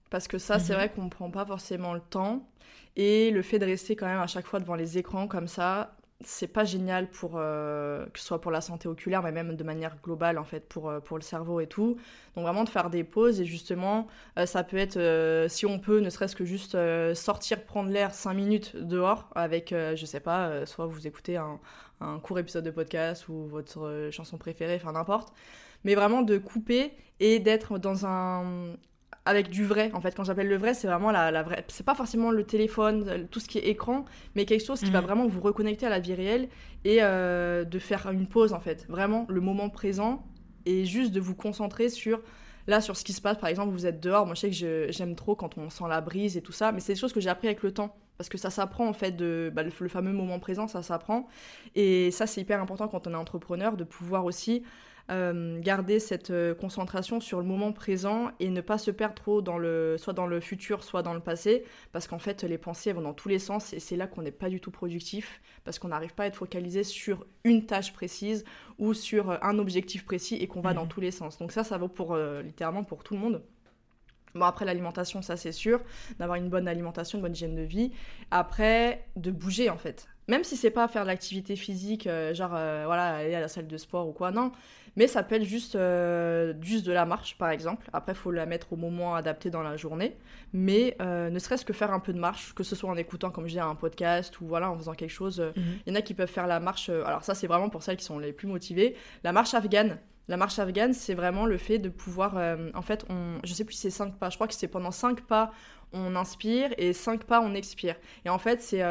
Parce 0.10 0.28
que 0.28 0.38
ça, 0.38 0.60
c'est 0.60 0.74
mhm. 0.74 0.80
vrai 0.80 0.90
qu'on 0.90 1.04
ne 1.06 1.10
prend 1.10 1.30
pas 1.30 1.46
forcément 1.46 1.94
le 1.94 2.02
temps. 2.02 2.48
Et 2.96 3.32
le 3.32 3.42
fait 3.42 3.60
de 3.60 3.66
rester 3.66 3.96
quand 3.96 4.08
même 4.08 4.20
à 4.20 4.28
chaque 4.28 4.46
fois 4.46 4.60
devant 4.60 4.76
les 4.76 4.98
écrans 4.98 5.28
comme 5.28 5.48
ça, 5.48 5.96
c'est 6.24 6.48
pas 6.48 6.66
génial 6.66 7.10
pour 7.10 7.34
euh, 7.36 8.06
que 8.08 8.20
ce 8.20 8.26
soit 8.26 8.42
pour 8.42 8.52
la 8.52 8.62
santé 8.62 8.88
oculaire, 8.88 9.24
mais 9.24 9.32
même 9.32 9.56
de 9.56 9.64
manière 9.64 9.96
globale 10.04 10.38
en 10.38 10.44
fait 10.44 10.68
pour, 10.68 10.90
euh, 10.90 11.00
pour 11.00 11.18
le 11.18 11.24
cerveau 11.24 11.62
et 11.62 11.68
tout. 11.68 11.98
Donc 12.36 12.44
vraiment 12.44 12.66
de 12.66 12.70
faire 12.70 12.90
des 12.90 13.06
pauses 13.06 13.40
et 13.40 13.46
justement, 13.46 14.08
ça 14.46 14.64
peut 14.64 14.78
être 14.78 15.48
si 15.50 15.66
on 15.66 15.80
peut, 15.80 16.00
ne 16.00 16.10
serait-ce 16.10 16.36
que 16.36 16.46
juste 16.46 16.78
sortir 17.16 17.64
prendre 17.64 17.90
l'air 17.90 18.14
5 18.14 18.34
minutes 18.34 18.76
dehors 18.76 19.30
avec, 19.36 19.70
je 19.72 20.06
sais 20.06 20.20
pas, 20.20 20.66
soit 20.66 20.86
vous 20.86 21.08
écoutez 21.08 21.38
un, 21.38 21.60
un 22.02 22.20
court 22.20 22.40
épisode 22.40 22.66
de 22.66 22.72
podcast 22.72 23.30
ou 23.30 23.48
votre 23.48 24.10
chanson 24.12 24.38
préférée, 24.38 24.76
enfin 24.76 24.92
n'importe 24.92 25.34
mais 25.84 25.96
vraiment 25.96 26.22
de 26.22 26.38
couper 26.38 26.92
et 27.20 27.40
d'être 27.40 27.78
dans 27.78 28.06
un 28.06 28.76
avec 29.26 29.50
du 29.50 29.66
vrai 29.66 29.92
en 29.94 30.02
fait. 30.02 30.16
Quand 30.16 30.24
j'appelle 30.24 30.48
le 30.48 30.58
vrai 30.58 30.74
c'est 30.74 30.88
vraiment 30.88 31.12
la, 31.12 31.32
la 31.32 31.44
vraie 31.44 31.64
c'est 31.68 31.86
pas 31.86 31.96
forcément 31.96 32.32
le 32.32 32.44
téléphone 32.44 33.28
tout 33.30 33.40
ce 33.40 33.48
qui 33.48 33.60
est 33.60 33.68
écran 33.68 34.06
mais 34.36 34.46
quelque 34.46 34.66
chose 34.66 34.80
qui 34.80 34.90
va 34.90 35.02
mhm. 35.02 35.08
vraiment 35.08 35.28
vous 35.28 35.42
reconnecter 35.42 35.86
à 35.86 35.90
la 35.90 36.00
vie 36.00 36.14
réelle 36.14 36.50
et 36.86 36.98
euh, 37.02 37.64
de 37.64 37.80
faire 37.80 38.10
une 38.12 38.28
pause 38.28 38.54
en 38.54 38.60
fait. 38.60 38.86
Vraiment 38.90 39.26
le 39.30 39.42
moment 39.42 39.70
présent 39.70 40.24
et 40.66 40.86
juste 40.86 41.12
de 41.12 41.20
vous 41.20 41.36
concentrer 41.36 41.90
sur 41.90 42.22
là 42.68 42.82
sur 42.82 42.98
ce 42.98 43.04
qui 43.04 43.14
se 43.14 43.22
passe. 43.22 43.38
Par 43.38 43.50
exemple 43.50 43.72
vous 43.72 43.86
êtes 43.86 44.00
dehors. 44.00 44.26
Moi 44.26 44.36
je 44.36 44.42
sais 44.42 44.50
que 44.50 44.92
j'aime 44.92 45.16
trop 45.16 45.36
quand 45.36 45.58
on 45.58 45.70
sent 45.70 45.86
la 45.88 46.02
brise 46.02 46.38
et 46.38 46.42
tout 46.42 46.52
ça 46.52 46.72
mais 46.72 46.80
c'est 46.80 46.94
des 46.94 47.00
choses 47.00 47.14
que 47.14 47.20
j'ai 47.20 47.30
appris 47.30 47.48
avec 47.48 47.64
le 47.64 47.72
temps. 47.72 47.96
Parce 48.18 48.30
que 48.30 48.38
ça 48.38 48.52
s'apprend 48.52 48.88
en 48.88 48.94
fait 48.94 49.12
de 49.12 49.52
bah, 49.54 49.64
le, 49.64 49.72
le, 49.80 49.90
fameux 49.90 50.14
moment 50.14 50.40
présent 50.40 50.68
ça 50.68 50.82
s'apprend. 50.82 51.28
Et 51.76 52.10
ça 52.10 52.26
c'est 52.26 52.42
hyper 52.42 52.60
important 52.60 52.88
quand 52.88 53.06
on 53.06 53.14
est 53.14 53.16
entrepreneur 53.16 53.78
de 53.78 53.84
pouvoir 53.84 54.26
aussi 54.26 54.64
euh, 55.10 55.60
garder 55.60 56.00
cette 56.00 56.30
euh, 56.30 56.54
concentration 56.54 57.20
sur 57.20 57.40
le 57.40 57.46
moment 57.46 57.72
présent 57.72 58.32
et 58.40 58.50
ne 58.50 58.62
pas 58.62 58.78
se 58.78 58.92
perdre 58.92 59.16
trop 59.16 59.42
dans 59.42 59.58
le, 59.58 59.98
soit 59.98 60.14
dans 60.14 60.28
le 60.28 60.40
futur, 60.40 60.84
soit 60.84 61.02
dans 61.02 61.14
le 61.14 61.20
passé, 61.20 61.66
parce 61.92 62.08
qu'en 62.08 62.20
fait 62.20 62.44
les 62.44 62.58
pensées 62.58 62.94
vont 62.94 63.02
dans 63.02 63.14
tous 63.14 63.30
les 63.30 63.40
sens 63.40 63.74
et 63.74 63.80
c'est 63.80 63.96
là 63.96 64.08
qu'on 64.08 64.22
n'est 64.22 64.32
pas 64.32 64.50
du 64.50 64.60
tout 64.62 64.72
productif, 64.72 65.42
parce 65.64 65.80
qu'on 65.80 65.90
n'arrive 65.90 66.14
pas 66.14 66.24
à 66.24 66.28
être 66.28 66.36
focalisé 66.36 66.84
sur 66.84 67.26
une 67.44 67.66
tâche 67.66 67.94
précise 67.94 68.46
ou 68.78 68.94
sur 68.94 69.32
euh, 69.32 69.38
un 69.42 69.60
objectif 69.60 70.06
précis 70.06 70.36
et 70.36 70.48
qu'on 70.48 70.62
va 70.62 70.74
dans 70.74 70.84
mhm. 70.84 70.90
tous 70.90 71.02
les 71.02 71.12
sens. 71.12 71.38
Donc 71.38 71.52
ça, 71.52 71.64
ça 71.64 71.78
vaut 71.78 71.88
pour 71.88 72.16
littéralement 72.16 72.84
pour 72.84 73.04
tout 73.04 73.14
le 73.14 73.20
monde. 73.20 73.42
Bon, 74.34 74.46
après 74.46 74.66
l'alimentation, 74.66 75.22
ça 75.22 75.36
c'est 75.36 75.52
sûr, 75.52 75.82
d'avoir 76.20 76.38
une 76.38 76.50
bonne 76.50 76.68
alimentation, 76.68 77.18
une 77.18 77.24
bonne 77.24 77.34
hygiène 77.34 77.56
de 77.56 77.64
vie. 77.64 77.92
Après, 78.32 79.06
de 79.16 79.32
bouger 79.32 79.70
en 79.70 79.78
fait. 79.78 80.08
Même 80.32 80.44
si 80.44 80.58
c'est 80.58 80.72
pas 80.72 80.88
faire 80.88 81.04
de 81.04 81.08
l'activité 81.08 81.56
physique, 81.56 82.10
genre 82.34 82.50
voilà, 82.50 83.18
aller 83.18 83.36
à 83.36 83.42
la 83.42 83.48
salle 83.48 83.68
de 83.68 83.78
sport 83.78 84.08
ou 84.08 84.14
quoi, 84.14 84.32
non. 84.32 84.52
Mais 84.98 85.08
ça 85.08 85.24
peut 85.24 85.36
être 85.36 85.46
juste, 85.46 85.76
euh, 85.76 86.54
juste 86.62 86.86
de 86.86 86.92
la 86.92 87.06
marche, 87.06 87.38
par 87.38 87.50
exemple. 87.50 87.90
Après, 87.94 88.12
il 88.12 88.18
faut 88.18 88.32
la 88.32 88.46
mettre 88.46 88.74
au 88.74 88.76
moment 88.76 89.16
adapté 89.16 89.50
dans 89.50 89.64
la 89.64 89.78
journée. 89.78 90.18
Mais 90.54 90.98
euh, 91.02 91.30
ne 91.30 91.40
serait-ce 91.40 91.64
que 91.64 91.74
faire 91.74 91.94
un 91.94 92.00
peu 92.00 92.12
de 92.12 92.20
marche, 92.20 92.54
que 92.54 92.64
ce 92.64 92.76
soit 92.76 92.90
en 92.90 92.98
écoutant, 92.98 93.32
comme 93.32 93.48
je 93.48 93.54
dis, 93.54 93.60
un 93.60 93.76
podcast 93.76 94.40
ou 94.42 94.48
voilà, 94.48 94.70
en 94.70 94.78
faisant 94.78 94.94
quelque 94.94 95.12
chose. 95.12 95.40
Euh, 95.40 95.52
mhm. 95.56 95.64
Il 95.86 95.94
y 95.94 95.96
en 95.96 96.00
a 96.00 96.02
qui 96.02 96.14
peuvent 96.14 96.30
faire 96.30 96.48
la 96.48 96.60
marche. 96.60 96.90
alors, 96.90 97.24
ça, 97.24 97.36
c'est 97.36 97.48
vraiment 97.48 97.70
pour 97.70 97.84
celles 97.84 97.98
qui 97.98 98.04
sont 98.04 98.20
les 98.20 98.34
plus 98.34 98.48
motivées. 98.48 98.96
La 99.24 99.32
marche 99.32 99.54
afghane. 99.54 99.98
La 100.28 100.38
marche 100.38 100.60
afghane, 100.60 100.94
c'est 100.94 101.16
vraiment 101.16 101.46
le 101.46 101.58
fait 101.58 101.80
de 101.80 101.90
pouvoir. 101.90 102.36
en 102.74 102.82
fait, 102.82 103.06
on, 103.10 103.40
je 103.44 103.54
sais 103.54 103.66
plus 103.66 103.74
si 103.74 103.82
c'est 103.82 103.90
5 103.90 104.18
pas. 104.18 104.30
Je 104.30 104.36
crois 104.36 104.48
que 104.48 104.54
c'est 104.54 104.68
pendant 104.68 104.92
5 104.92 105.22
pas, 105.22 105.52
on 105.94 106.16
inspire 106.16 106.72
et 106.78 106.94
5 106.94 107.24
pas, 107.26 107.42
on 107.42 107.54
expire. 107.54 107.96
Et 108.26 108.30
en 108.30 108.38
fait, 108.38 108.62
c'est 108.62 108.84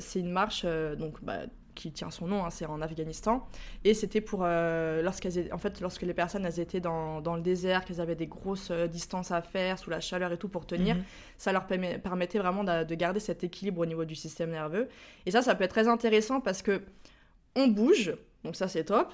c'est 0.00 0.20
une 0.20 0.30
marche. 0.30 0.64
donc, 0.64 1.22
bah, 1.22 1.42
qui 1.74 1.92
tient 1.92 2.10
son 2.10 2.26
nom, 2.26 2.44
hein, 2.44 2.50
c'est 2.50 2.66
en 2.66 2.80
Afghanistan. 2.80 3.46
Et 3.84 3.94
c'était 3.94 4.20
pour 4.20 4.42
euh, 4.44 5.02
lorsqu'elles 5.02 5.52
en 5.52 5.58
fait 5.58 5.80
lorsque 5.80 6.02
les 6.02 6.14
personnes 6.14 6.44
elles 6.44 6.60
étaient 6.60 6.80
dans, 6.80 7.20
dans 7.20 7.36
le 7.36 7.42
désert, 7.42 7.84
qu'elles 7.84 8.00
avaient 8.00 8.14
des 8.14 8.26
grosses 8.26 8.70
euh, 8.70 8.86
distances 8.86 9.30
à 9.30 9.42
faire 9.42 9.78
sous 9.78 9.90
la 9.90 10.00
chaleur 10.00 10.32
et 10.32 10.38
tout 10.38 10.48
pour 10.48 10.66
tenir, 10.66 10.96
mhm. 10.96 11.04
ça 11.38 11.52
leur 11.52 11.66
permettait 11.66 12.38
vraiment 12.38 12.64
de, 12.64 12.94
garder 12.94 13.20
cet 13.20 13.42
équilibre 13.42 13.80
au 13.80 13.86
niveau 13.86 14.04
du 14.04 14.14
système 14.14 14.50
nerveux. 14.50 14.88
Et 15.26 15.30
ça, 15.30 15.42
ça 15.42 15.54
peut 15.54 15.64
être 15.64 15.70
très 15.70 15.88
intéressant 15.88 16.40
parce 16.40 16.62
que 16.62 16.82
on 17.56 17.68
bouge, 17.68 18.14
donc 18.44 18.56
ça 18.56 18.68
c'est 18.68 18.84
top. 18.84 19.12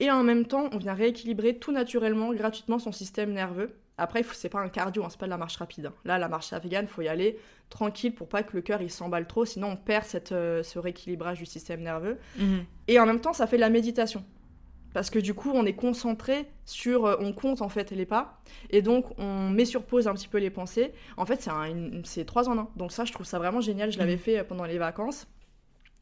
Et 0.00 0.10
en 0.10 0.22
même 0.22 0.46
temps, 0.46 0.68
on 0.72 0.78
vient 0.78 0.94
rééquilibrer 0.94 1.56
tout 1.56 1.72
naturellement, 1.72 2.32
gratuitement 2.32 2.78
son 2.78 2.92
système 2.92 3.32
nerveux 3.32 3.74
Après, 3.98 4.22
c'est 4.32 4.48
pas 4.48 4.60
un 4.60 4.68
cardio, 4.68 5.04
hein, 5.04 5.08
c'est 5.10 5.18
pas 5.18 5.26
de 5.26 5.30
la 5.30 5.36
marche 5.36 5.56
rapide. 5.56 5.86
hein. 5.86 5.92
Là, 6.04 6.18
la 6.18 6.28
marche 6.28 6.52
afghane, 6.52 6.86
faut 6.86 7.02
y 7.02 7.08
aller 7.08 7.38
tranquille 7.68 8.14
pour 8.14 8.28
pas 8.28 8.42
que 8.42 8.56
le 8.56 8.62
cœur 8.62 8.80
il 8.80 8.90
s'emballe 8.90 9.26
trop, 9.26 9.44
sinon 9.44 9.68
on 9.72 9.76
perd 9.76 10.04
cette, 10.04 10.32
euh, 10.32 10.62
ce 10.62 10.78
rééquilibrage 10.78 11.38
du 11.38 11.46
système 11.46 11.82
nerveux. 11.82 12.16
Mhm. 12.38 12.64
Et 12.86 12.98
en 12.98 13.04
même 13.06 13.20
temps, 13.20 13.32
ça 13.34 13.46
fait 13.46 13.56
de 13.56 13.60
la 13.60 13.68
méditation. 13.70 14.24
Parce 14.94 15.10
que 15.10 15.18
du 15.18 15.34
coup, 15.34 15.50
on 15.54 15.66
est 15.66 15.74
concentré 15.74 16.46
sur. 16.64 17.04
euh, 17.04 17.16
on 17.20 17.32
compte 17.34 17.60
en 17.60 17.68
fait 17.68 17.90
les 17.90 18.06
pas. 18.06 18.40
Et 18.70 18.80
donc, 18.80 19.04
on 19.18 19.50
met 19.50 19.66
sur 19.66 19.84
pause 19.84 20.08
un 20.08 20.14
petit 20.14 20.28
peu 20.28 20.38
les 20.38 20.48
pensées. 20.50 20.92
En 21.18 21.26
fait, 21.26 21.42
c'est 21.42 21.50
un- 21.50 22.24
trois 22.26 22.48
en 22.48 22.56
un. 22.58 22.68
Donc, 22.76 22.90
ça, 22.92 23.04
je 23.04 23.12
trouve 23.12 23.26
ça 23.26 23.38
vraiment 23.38 23.60
génial. 23.60 23.92
Je 23.92 23.98
l'avais 23.98 24.14
Mhm. 24.14 24.18
fait 24.18 24.38
euh, 24.38 24.44
pendant 24.44 24.64
les 24.64 24.78
vacances. 24.78 25.26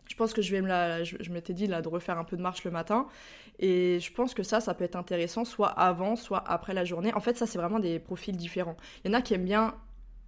Je 0.09 0.15
pense 0.15 0.33
que 0.33 0.43
je 0.43 0.51
vais 0.53 0.61
me 0.63 0.69
la. 0.69 1.03
Je, 1.05 1.17
je 1.21 1.31
m'étais 1.33 1.53
dit 1.53 1.67
là, 1.67 1.83
de 1.83 1.89
refaire 1.89 2.19
un 2.19 2.25
peu 2.25 2.37
de 2.37 2.43
marche 2.43 2.65
le 2.65 2.71
matin. 2.71 3.07
Et 3.59 3.99
je 4.01 4.13
pense 4.13 4.35
que 4.35 4.43
ça, 4.43 4.61
ça 4.61 4.75
peut 4.75 4.85
être 4.85 4.97
intéressant, 4.97 5.45
soit 5.45 5.69
avant, 5.69 6.15
soit 6.17 6.45
après 6.47 6.75
la 6.75 6.85
journée. 6.85 7.13
En 7.15 7.21
fait, 7.21 7.37
ça, 7.37 7.47
c'est 7.47 7.59
vraiment 7.59 7.79
des 7.81 7.99
profils 7.99 8.37
différents. 8.37 8.77
Il 9.05 9.11
y 9.11 9.15
en 9.15 9.19
a 9.19 9.23
qui 9.23 9.35
aiment 9.35 9.45
bien 9.47 9.75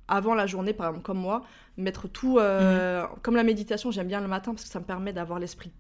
avant 0.08 0.34
la 0.34 0.46
journée, 0.46 0.72
par 0.72 0.86
exemple, 0.88 1.04
comme 1.04 1.18
moi, 1.18 1.42
mettre 1.76 2.08
tout. 2.08 2.38
euh, 2.38 3.04
Comme 3.22 3.36
la 3.36 3.42
méditation, 3.44 3.90
j'aime 3.90 4.08
bien 4.08 4.20
le 4.22 4.28
matin 4.28 4.52
parce 4.52 4.64
que 4.64 4.70
ça 4.70 4.80
me 4.80 4.84
permet 4.86 5.12
d'avoir 5.12 5.38
l'esprit 5.38 5.70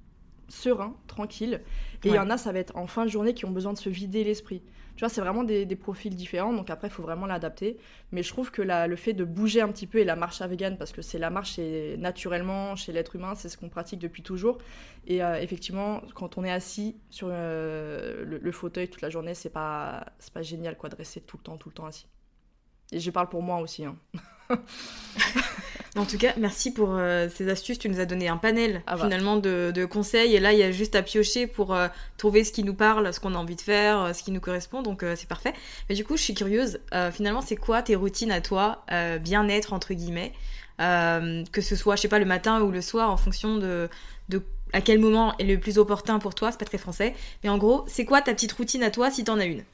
serein, 0.48 0.96
tranquille. 1.06 1.62
Et 2.04 2.10
il 2.10 2.14
y 2.14 2.18
en 2.18 2.30
a, 2.30 2.38
ça 2.38 2.52
va 2.52 2.58
être 2.58 2.76
en 2.76 2.86
fin 2.86 3.04
de 3.04 3.10
journée 3.10 3.34
qui 3.34 3.44
ont 3.44 3.50
besoin 3.50 3.72
de 3.72 3.78
se 3.78 3.88
vider 3.88 4.24
l'esprit. 4.24 4.62
Tu 4.96 5.00
vois, 5.04 5.08
c'est 5.08 5.20
vraiment 5.20 5.44
des, 5.44 5.64
des 5.64 5.76
profils 5.76 6.14
différents, 6.14 6.52
donc 6.52 6.70
après, 6.70 6.88
il 6.88 6.90
faut 6.90 7.02
vraiment 7.04 7.26
l'adapter. 7.26 7.76
Mais 8.10 8.22
je 8.24 8.30
trouve 8.30 8.50
que 8.50 8.62
la- 8.62 8.86
le 8.88 8.96
fait 8.96 9.12
de 9.12 9.24
bouger 9.24 9.60
un 9.60 9.68
petit 9.68 9.86
peu 9.86 9.98
et 9.98 10.04
la 10.04 10.16
marche 10.16 10.40
à 10.40 10.46
vegan, 10.48 10.76
parce 10.76 10.92
que 10.92 11.02
c'est 11.02 11.18
la 11.20 11.30
marche 11.30 11.58
et 11.58 11.96
naturellement 11.98 12.74
chez 12.74 12.92
l'être 12.92 13.14
humain, 13.14 13.34
c'est 13.36 13.48
ce 13.48 13.56
qu'on 13.56 13.68
pratique 13.68 14.00
depuis 14.00 14.22
toujours. 14.22 14.58
Et 15.06 15.22
euh, 15.22 15.40
effectivement, 15.40 16.02
quand 16.14 16.36
on 16.38 16.44
est 16.44 16.50
assis 16.50 16.96
sur 17.10 17.28
euh, 17.30 18.24
le, 18.24 18.38
le 18.38 18.52
fauteuil 18.52 18.88
toute 18.88 19.02
la 19.02 19.10
journée, 19.10 19.34
c'est 19.34 19.50
pas, 19.50 20.04
c'est 20.18 20.32
pas 20.32 20.42
génial 20.42 20.76
quoi, 20.76 20.88
de 20.88 20.96
rester 20.96 21.20
tout 21.20 21.36
le 21.36 21.42
temps, 21.44 21.56
tout 21.56 21.68
le 21.68 21.74
temps 21.74 21.86
assis. 21.86 22.06
Et 22.92 23.00
je 23.00 23.10
parle 23.10 23.28
pour 23.28 23.42
moi 23.42 23.60
aussi. 23.60 23.84
hein. 23.84 23.96
En 25.98 26.04
tout 26.04 26.16
cas, 26.16 26.32
merci 26.36 26.72
pour 26.72 26.90
euh, 26.92 27.28
ces 27.34 27.48
astuces. 27.48 27.78
Tu 27.78 27.88
nous 27.88 27.98
as 27.98 28.06
donné 28.06 28.28
un 28.28 28.36
panel 28.36 28.82
Ah 28.86 28.96
bah. 28.96 29.04
finalement 29.04 29.36
de, 29.36 29.72
de 29.74 29.84
conseils. 29.84 30.34
Et 30.34 30.38
là, 30.40 30.52
il 30.52 30.58
y 30.58 30.62
a 30.62 30.70
juste 30.70 30.94
à 30.94 31.02
piocher 31.02 31.48
pour 31.48 31.74
euh, 31.74 31.88
trouver 32.16 32.44
ce 32.44 32.52
qui 32.52 32.62
nous 32.62 32.74
parle, 32.74 33.12
ce 33.12 33.18
qu'on 33.18 33.34
a 33.34 33.38
envie 33.38 33.56
de 33.56 33.60
faire, 33.60 34.00
euh, 34.00 34.12
ce 34.12 34.22
qui 34.22 34.30
nous 34.30 34.40
correspond. 34.40 34.82
Donc, 34.82 35.04
c'est 35.16 35.28
parfait. 35.28 35.52
Mais 35.88 35.96
du 35.96 36.04
coup, 36.04 36.16
je 36.16 36.22
suis 36.22 36.34
curieuse. 36.34 36.78
finalement, 37.12 37.40
c'est 37.40 37.56
quoi 37.56 37.82
tes 37.82 37.96
routines 37.96 38.30
à 38.30 38.40
toi, 38.40 38.84
bien-être 39.20 39.72
entre 39.72 39.94
guillemets 39.94 40.32
Que 40.78 41.60
ce 41.60 41.76
soit, 41.76 41.96
je 41.96 42.02
sais 42.02 42.08
pas, 42.08 42.18
le 42.18 42.24
matin 42.24 42.60
ou 42.62 42.70
le 42.70 42.80
soir, 42.80 43.10
en 43.10 43.16
fonction 43.16 43.56
de, 43.56 43.88
de 44.28 44.42
à 44.72 44.80
quel 44.80 44.98
moment 44.98 45.36
est 45.38 45.44
le 45.44 45.58
plus 45.58 45.78
opportun 45.78 46.18
pour 46.18 46.34
toi. 46.34 46.52
C'est 46.52 46.58
pas 46.58 46.64
très 46.64 46.78
français. 46.78 47.14
Mais 47.42 47.50
en 47.50 47.58
gros, 47.58 47.84
c'est 47.88 48.04
quoi 48.04 48.20
ta 48.20 48.34
petite 48.34 48.52
routine 48.52 48.82
à 48.82 48.90
toi 48.90 49.10
si 49.10 49.24
t'en 49.24 49.38
as 49.38 49.46
une? 49.46 49.64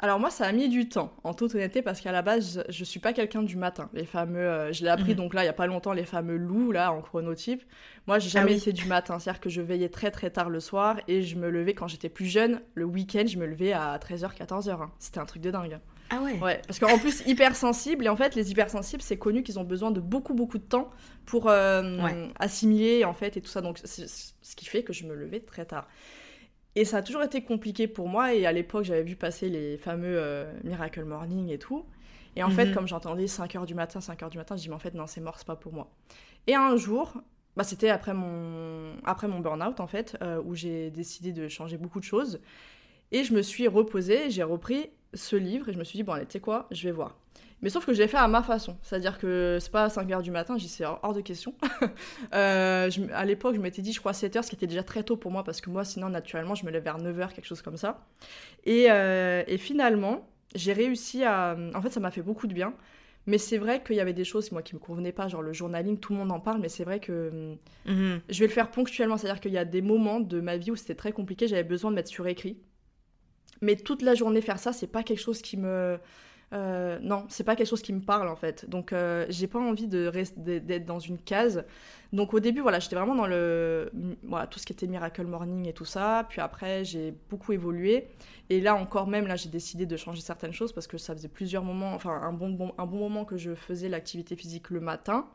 Alors 0.00 0.20
moi, 0.20 0.30
ça 0.30 0.46
a 0.46 0.52
mis 0.52 0.68
du 0.68 0.88
temps, 0.88 1.12
en 1.24 1.34
toute 1.34 1.54
honnêteté, 1.56 1.82
parce 1.82 2.00
qu'à 2.00 2.12
la 2.12 2.22
base, 2.22 2.62
je, 2.68 2.72
je 2.72 2.84
suis 2.84 3.00
pas 3.00 3.12
quelqu'un 3.12 3.42
du 3.42 3.56
matin. 3.56 3.90
Les 3.94 4.04
fameux, 4.06 4.38
euh, 4.38 4.72
je 4.72 4.84
l'ai 4.84 4.90
appris 4.90 5.10
Mhm. 5.12 5.16
donc 5.16 5.34
là, 5.34 5.42
il 5.42 5.46
y 5.46 5.48
a 5.48 5.52
pas 5.52 5.66
longtemps, 5.66 5.92
les 5.92 6.04
fameux 6.04 6.36
loups 6.36 6.70
là 6.70 6.92
en 6.92 7.00
chronotype. 7.02 7.64
Moi, 8.06 8.20
j'ai 8.20 8.28
jamais 8.28 8.52
Ah 8.52 8.54
oui. 8.54 8.58
été 8.60 8.72
du 8.72 8.86
matin, 8.86 9.18
c'est-à-dire 9.18 9.40
que 9.40 9.50
je 9.50 9.60
veillais 9.60 9.88
très 9.88 10.12
très 10.12 10.30
tard 10.30 10.50
le 10.50 10.60
soir 10.60 11.00
et 11.08 11.22
je 11.22 11.34
me 11.34 11.50
levais 11.50 11.74
quand 11.74 11.88
j'étais 11.88 12.08
plus 12.08 12.26
jeune. 12.26 12.60
Le 12.74 12.84
week-end, 12.84 13.24
je 13.26 13.38
me 13.38 13.46
levais 13.46 13.72
à 13.72 13.98
13h, 13.98 14.34
14h. 14.36 14.82
hein. 14.82 14.92
C'était 15.00 15.18
un 15.18 15.26
truc 15.26 15.42
de 15.42 15.50
dingue. 15.50 15.80
Ah 16.10 16.22
ouais. 16.22 16.38
Ouais, 16.40 16.62
parce 16.66 16.78
qu'en 16.78 16.96
plus, 16.98 17.22
hypersensible, 17.26 18.06
et 18.06 18.08
en 18.08 18.16
fait, 18.16 18.34
les 18.36 18.50
hypersensibles, 18.52 19.02
c'est 19.02 19.18
connu 19.18 19.42
qu'ils 19.42 19.58
ont 19.58 19.64
besoin 19.64 19.90
de 19.90 20.00
beaucoup, 20.00 20.32
beaucoup 20.32 20.56
de 20.58 20.62
temps 20.62 20.88
pour 21.26 21.48
euh, 21.50 21.98
Ouais. 22.02 22.30
assimiler, 22.38 23.04
en 23.04 23.12
fait, 23.12 23.36
et 23.36 23.42
tout 23.42 23.50
ça. 23.50 23.60
Donc, 23.60 23.78
c'est 23.84 24.06
ce 24.08 24.56
qui 24.56 24.64
fait 24.64 24.84
que 24.84 24.92
je 24.94 25.04
me 25.04 25.14
levais 25.14 25.40
très 25.40 25.66
tard. 25.66 25.86
Et 26.78 26.84
ça 26.84 26.98
a 26.98 27.02
toujours 27.02 27.24
été 27.24 27.42
compliqué 27.42 27.88
pour 27.88 28.08
moi, 28.08 28.34
et 28.34 28.46
à 28.46 28.52
l'époque, 28.52 28.84
j'avais 28.84 29.02
vu 29.02 29.16
passer 29.16 29.48
les 29.48 29.76
fameux 29.78 30.16
euh, 30.16 30.44
Miracle 30.62 31.02
Morning 31.04 31.48
et 31.50 31.58
tout. 31.58 31.84
Et 32.36 32.44
en 32.44 32.50
fait, 32.50 32.66
Mhm. 32.66 32.74
comme 32.74 32.86
j'entendais 32.86 33.26
5h 33.26 33.66
du 33.66 33.74
matin, 33.74 33.98
5h 34.00 34.30
du 34.30 34.38
matin, 34.38 34.54
je 34.56 34.62
dis, 34.62 34.68
mais 34.68 34.76
en 34.76 34.78
fait, 34.78 34.94
non, 34.94 35.08
c'est 35.08 35.20
mort, 35.20 35.38
c'est 35.38 35.46
pas 35.46 35.56
pour 35.56 35.72
moi. 35.72 35.90
Et 36.46 36.54
un 36.54 36.76
jour, 36.76 37.14
bah, 37.56 37.64
c'était 37.64 37.88
après 37.88 38.14
mon, 38.14 38.92
après 39.04 39.26
mon 39.26 39.40
burn-out, 39.40 39.80
en 39.80 39.88
fait, 39.88 40.16
euh, 40.22 40.40
où 40.44 40.54
j'ai 40.54 40.90
décidé 40.90 41.32
de 41.32 41.48
changer 41.48 41.78
beaucoup 41.78 41.98
de 41.98 42.04
choses. 42.04 42.40
Et 43.10 43.24
je 43.24 43.34
me 43.34 43.42
suis 43.42 43.66
reposée, 43.68 44.30
j'ai 44.30 44.44
repris 44.44 44.90
ce 45.14 45.34
livre 45.34 45.68
et 45.68 45.72
je 45.72 45.78
me 45.78 45.84
suis 45.84 45.96
dit, 45.96 46.04
bon, 46.04 46.12
allez, 46.12 46.26
tu 46.26 46.32
sais 46.34 46.40
quoi, 46.40 46.68
je 46.70 46.84
vais 46.84 46.92
voir. 46.92 47.16
Mais 47.60 47.70
sauf 47.70 47.84
que 47.86 47.92
je 47.92 47.98
l'ai 48.00 48.06
fait 48.08 48.16
à 48.18 48.28
ma 48.28 48.42
façon. 48.42 48.76
C'est-à-dire 48.82 49.18
que 49.18 49.58
c'est 49.60 49.72
pas 49.72 49.84
à 49.84 49.88
5h 49.88 50.22
du 50.22 50.30
matin, 50.30 50.56
j'y 50.58 50.68
c'est 50.68 50.84
hors 50.84 51.12
de 51.14 51.20
question. 51.20 51.54
Euh, 52.34 52.90
je- 52.90 53.02
à 53.12 53.24
l'époque, 53.24 53.54
je 53.56 53.60
m'étais 53.60 53.82
dit, 53.82 53.92
je 53.92 53.98
crois 54.00 54.12
7h, 54.12 54.42
ce 54.44 54.50
qui 54.50 54.56
était 54.56 54.66
déjà 54.66 54.82
très 54.82 55.02
tôt 55.02 55.16
pour 55.16 55.30
moi, 55.32 55.42
parce 55.44 55.60
que 55.60 55.70
moi, 55.70 55.84
sinon, 55.84 56.08
naturellement, 56.08 56.54
je 56.54 56.64
me 56.66 56.70
lève 56.70 56.84
vers 56.84 56.98
9h, 56.98 57.32
quelque 57.32 57.46
chose 57.46 57.62
comme 57.62 57.76
ça. 57.76 58.06
Et, 58.64 58.86
euh, 58.90 59.42
et 59.46 59.58
finalement, 59.58 60.28
j'ai 60.54 60.72
réussi 60.72 61.24
à. 61.24 61.56
En 61.74 61.82
fait, 61.82 61.90
ça 61.90 62.00
m'a 62.00 62.10
fait 62.10 62.22
beaucoup 62.22 62.46
de 62.46 62.54
bien. 62.54 62.74
Mais 63.26 63.36
c'est 63.38 63.58
vrai 63.58 63.82
qu'il 63.82 63.96
y 63.96 64.00
avait 64.00 64.14
des 64.14 64.24
choses, 64.24 64.52
moi, 64.52 64.62
qui 64.62 64.74
me 64.74 64.80
convenaient 64.80 65.12
pas, 65.12 65.28
genre 65.28 65.42
le 65.42 65.52
journaling, 65.52 65.98
tout 65.98 66.12
le 66.14 66.18
monde 66.20 66.32
en 66.32 66.40
parle, 66.40 66.60
mais 66.60 66.68
c'est 66.70 66.84
vrai 66.84 66.98
que 67.00 67.30
hum, 67.86 67.92
Mhm. 67.94 68.20
je 68.28 68.38
vais 68.40 68.46
le 68.46 68.52
faire 68.52 68.70
ponctuellement, 68.70 69.16
c'est-à-dire 69.18 69.40
qu'il 69.40 69.52
y 69.52 69.58
a 69.58 69.64
des 69.66 69.82
moments 69.82 70.20
de 70.20 70.40
ma 70.40 70.56
vie 70.56 70.70
où 70.70 70.76
c'était 70.76 70.94
très 70.94 71.12
compliqué, 71.12 71.46
j'avais 71.48 71.62
besoin 71.64 71.90
de 71.90 71.96
mettre 71.96 72.08
sur 72.08 72.26
écrit. 72.26 72.56
Mais 73.60 73.76
toute 73.76 74.02
la 74.02 74.14
journée 74.14 74.40
faire 74.40 74.58
ça, 74.58 74.72
c'est 74.72 74.86
pas 74.86 75.02
quelque 75.02 75.20
chose 75.20 75.42
qui 75.42 75.56
me. 75.56 75.98
Euh, 76.54 76.98
non, 77.02 77.26
c'est 77.28 77.44
pas 77.44 77.56
quelque 77.56 77.66
chose 77.66 77.82
qui 77.82 77.92
me 77.92 78.00
parle 78.00 78.28
en 78.28 78.36
fait. 78.36 78.68
Donc 78.68 78.92
euh, 78.92 79.26
j'ai 79.28 79.46
pas 79.46 79.58
envie 79.58 79.86
de 79.86 80.10
d'être 80.38 80.86
dans 80.86 80.98
une 80.98 81.18
case. 81.18 81.64
Donc 82.12 82.32
au 82.32 82.40
début, 82.40 82.60
voilà, 82.60 82.78
j'étais 82.78 82.96
vraiment 82.96 83.14
dans 83.14 83.26
le 83.26 83.90
voilà 84.22 84.46
tout 84.46 84.58
ce 84.58 84.64
qui 84.64 84.72
était 84.72 84.86
Miracle 84.86 85.26
Morning 85.26 85.68
et 85.68 85.74
tout 85.74 85.84
ça. 85.84 86.24
Puis 86.28 86.40
après, 86.40 86.84
j'ai 86.84 87.14
beaucoup 87.28 87.52
évolué. 87.52 88.08
Et 88.50 88.60
là 88.60 88.74
encore 88.74 89.08
même, 89.08 89.26
là, 89.26 89.36
j'ai 89.36 89.50
décidé 89.50 89.84
de 89.84 89.96
changer 89.96 90.22
certaines 90.22 90.52
choses 90.52 90.72
parce 90.72 90.86
que 90.86 90.96
ça 90.96 91.14
faisait 91.14 91.28
plusieurs 91.28 91.64
moments, 91.64 91.92
enfin 91.92 92.10
un 92.10 92.32
bon, 92.32 92.72
un 92.78 92.86
bon 92.86 92.98
moment 92.98 93.24
que 93.26 93.36
je 93.36 93.54
faisais 93.54 93.88
l'activité 93.90 94.36
physique 94.36 94.70
le 94.70 94.80
matin. 94.80 95.26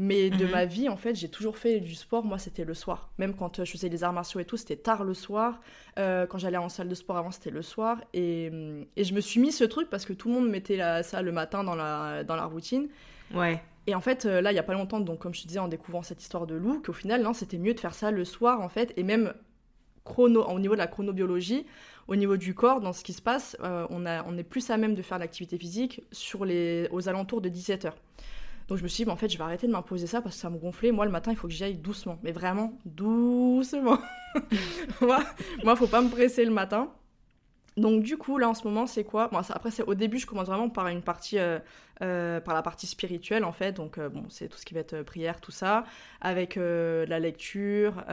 Mais 0.00 0.30
de 0.30 0.44
Mhm. 0.44 0.50
ma 0.52 0.64
vie, 0.64 0.88
en 0.88 0.96
fait, 0.96 1.16
j'ai 1.16 1.28
toujours 1.28 1.58
fait 1.58 1.80
du 1.80 1.94
sport. 1.96 2.24
Moi, 2.24 2.38
c'était 2.38 2.64
le 2.64 2.72
soir. 2.72 3.10
Même 3.18 3.34
quand 3.34 3.58
euh, 3.58 3.64
je 3.64 3.72
faisais 3.72 3.88
les 3.88 4.04
arts 4.04 4.12
martiaux 4.12 4.38
et 4.38 4.44
tout, 4.44 4.56
c'était 4.56 4.76
tard 4.76 5.02
le 5.02 5.12
soir. 5.12 5.60
Euh, 5.98 6.24
quand 6.26 6.38
j'allais 6.38 6.56
en 6.56 6.68
salle 6.68 6.88
de 6.88 6.94
sport 6.94 7.16
avant, 7.16 7.32
c'était 7.32 7.50
le 7.50 7.62
soir. 7.62 7.98
Et, 8.14 8.48
hum, 8.52 8.86
et 8.96 9.02
je 9.02 9.12
me 9.12 9.20
suis 9.20 9.40
mis 9.40 9.50
ce 9.50 9.64
truc 9.64 9.90
parce 9.90 10.04
que 10.06 10.12
tout 10.12 10.28
le 10.28 10.34
monde 10.34 10.48
mettait 10.48 10.76
la, 10.76 11.02
ça 11.02 11.20
le 11.20 11.32
matin 11.32 11.64
dans 11.64 11.74
la, 11.74 12.22
dans 12.22 12.36
la 12.36 12.44
routine. 12.44 12.88
Ouais. 13.34 13.60
Et 13.88 13.94
en 13.96 14.00
fait, 14.00 14.24
euh, 14.24 14.40
là, 14.40 14.52
il 14.52 14.54
y 14.54 14.58
a 14.60 14.62
pas 14.62 14.74
longtemps, 14.74 15.00
donc 15.00 15.18
comme 15.18 15.34
je 15.34 15.42
te 15.42 15.48
disais, 15.48 15.58
en 15.58 15.66
découvrant 15.66 16.02
cette 16.02 16.22
histoire 16.22 16.46
de 16.46 16.54
loup, 16.54 16.80
qu'au 16.84 16.92
final, 16.92 17.20
non, 17.22 17.32
c'était 17.32 17.58
mieux 17.58 17.74
de 17.74 17.80
faire 17.80 17.94
ça 17.94 18.10
le 18.12 18.24
soir, 18.24 18.60
en 18.60 18.68
fait, 18.68 18.92
et 18.96 19.02
même 19.02 19.34
chrono, 20.04 20.44
au 20.44 20.58
niveau 20.60 20.74
de 20.74 20.78
la 20.78 20.86
chronobiologie, 20.86 21.66
au 22.06 22.14
niveau 22.14 22.36
du 22.36 22.54
corps, 22.54 22.80
dans 22.80 22.92
ce 22.92 23.02
qui 23.02 23.12
se 23.14 23.20
passe, 23.22 23.56
euh, 23.64 23.84
on, 23.90 24.06
a, 24.06 24.24
on 24.26 24.38
est 24.38 24.44
plus 24.44 24.70
à 24.70 24.76
même 24.76 24.94
de 24.94 25.02
faire 25.02 25.18
l'activité 25.18 25.58
physique 25.58 26.02
sur 26.12 26.44
les, 26.44 26.86
aux 26.92 27.08
alentours 27.08 27.40
de 27.40 27.48
17h. 27.48 27.92
Donc 28.68 28.76
je 28.76 28.82
me 28.82 28.88
suis 28.88 29.04
dit, 29.04 29.10
en 29.10 29.16
fait, 29.16 29.30
je 29.30 29.38
vais 29.38 29.44
arrêter 29.44 29.66
de 29.66 29.72
m'imposer 29.72 30.06
ça 30.06 30.20
parce 30.20 30.36
que 30.36 30.40
ça 30.40 30.50
me 30.50 30.58
gonflait. 30.58 30.92
Moi, 30.92 31.06
le 31.06 31.10
matin, 31.10 31.32
il 31.32 31.36
faut 31.36 31.48
que 31.48 31.54
j'y 31.54 31.64
aille 31.64 31.78
doucement, 31.78 32.18
mais 32.22 32.32
vraiment 32.32 32.78
doucement. 32.84 33.98
moi, 35.00 35.20
moi, 35.64 35.74
faut 35.74 35.86
pas 35.86 36.02
me 36.02 36.10
presser 36.10 36.44
le 36.44 36.50
matin. 36.50 36.90
Donc 37.78 38.02
du 38.02 38.16
coup, 38.16 38.38
là 38.38 38.48
en 38.48 38.54
ce 38.54 38.64
moment, 38.64 38.86
c'est 38.86 39.04
quoi? 39.04 39.30
Après, 39.32 39.70
au 39.86 39.94
début, 39.94 40.18
je 40.18 40.26
commence 40.26 40.48
vraiment 40.48 40.68
par 40.68 40.88
une 40.88 41.02
partie, 41.02 41.38
euh, 41.38 41.58
euh, 42.02 42.40
par 42.40 42.54
la 42.54 42.62
partie 42.62 42.86
spirituelle 42.86 43.44
en 43.44 43.52
fait. 43.52 43.72
Donc 43.72 43.98
euh, 43.98 44.08
bon, 44.08 44.24
c'est 44.28 44.48
tout 44.48 44.58
ce 44.58 44.66
qui 44.66 44.74
va 44.74 44.80
être 44.80 45.02
prière, 45.02 45.40
tout 45.40 45.52
ça, 45.52 45.84
avec 46.20 46.56
la 46.56 47.18
lecture, 47.18 48.04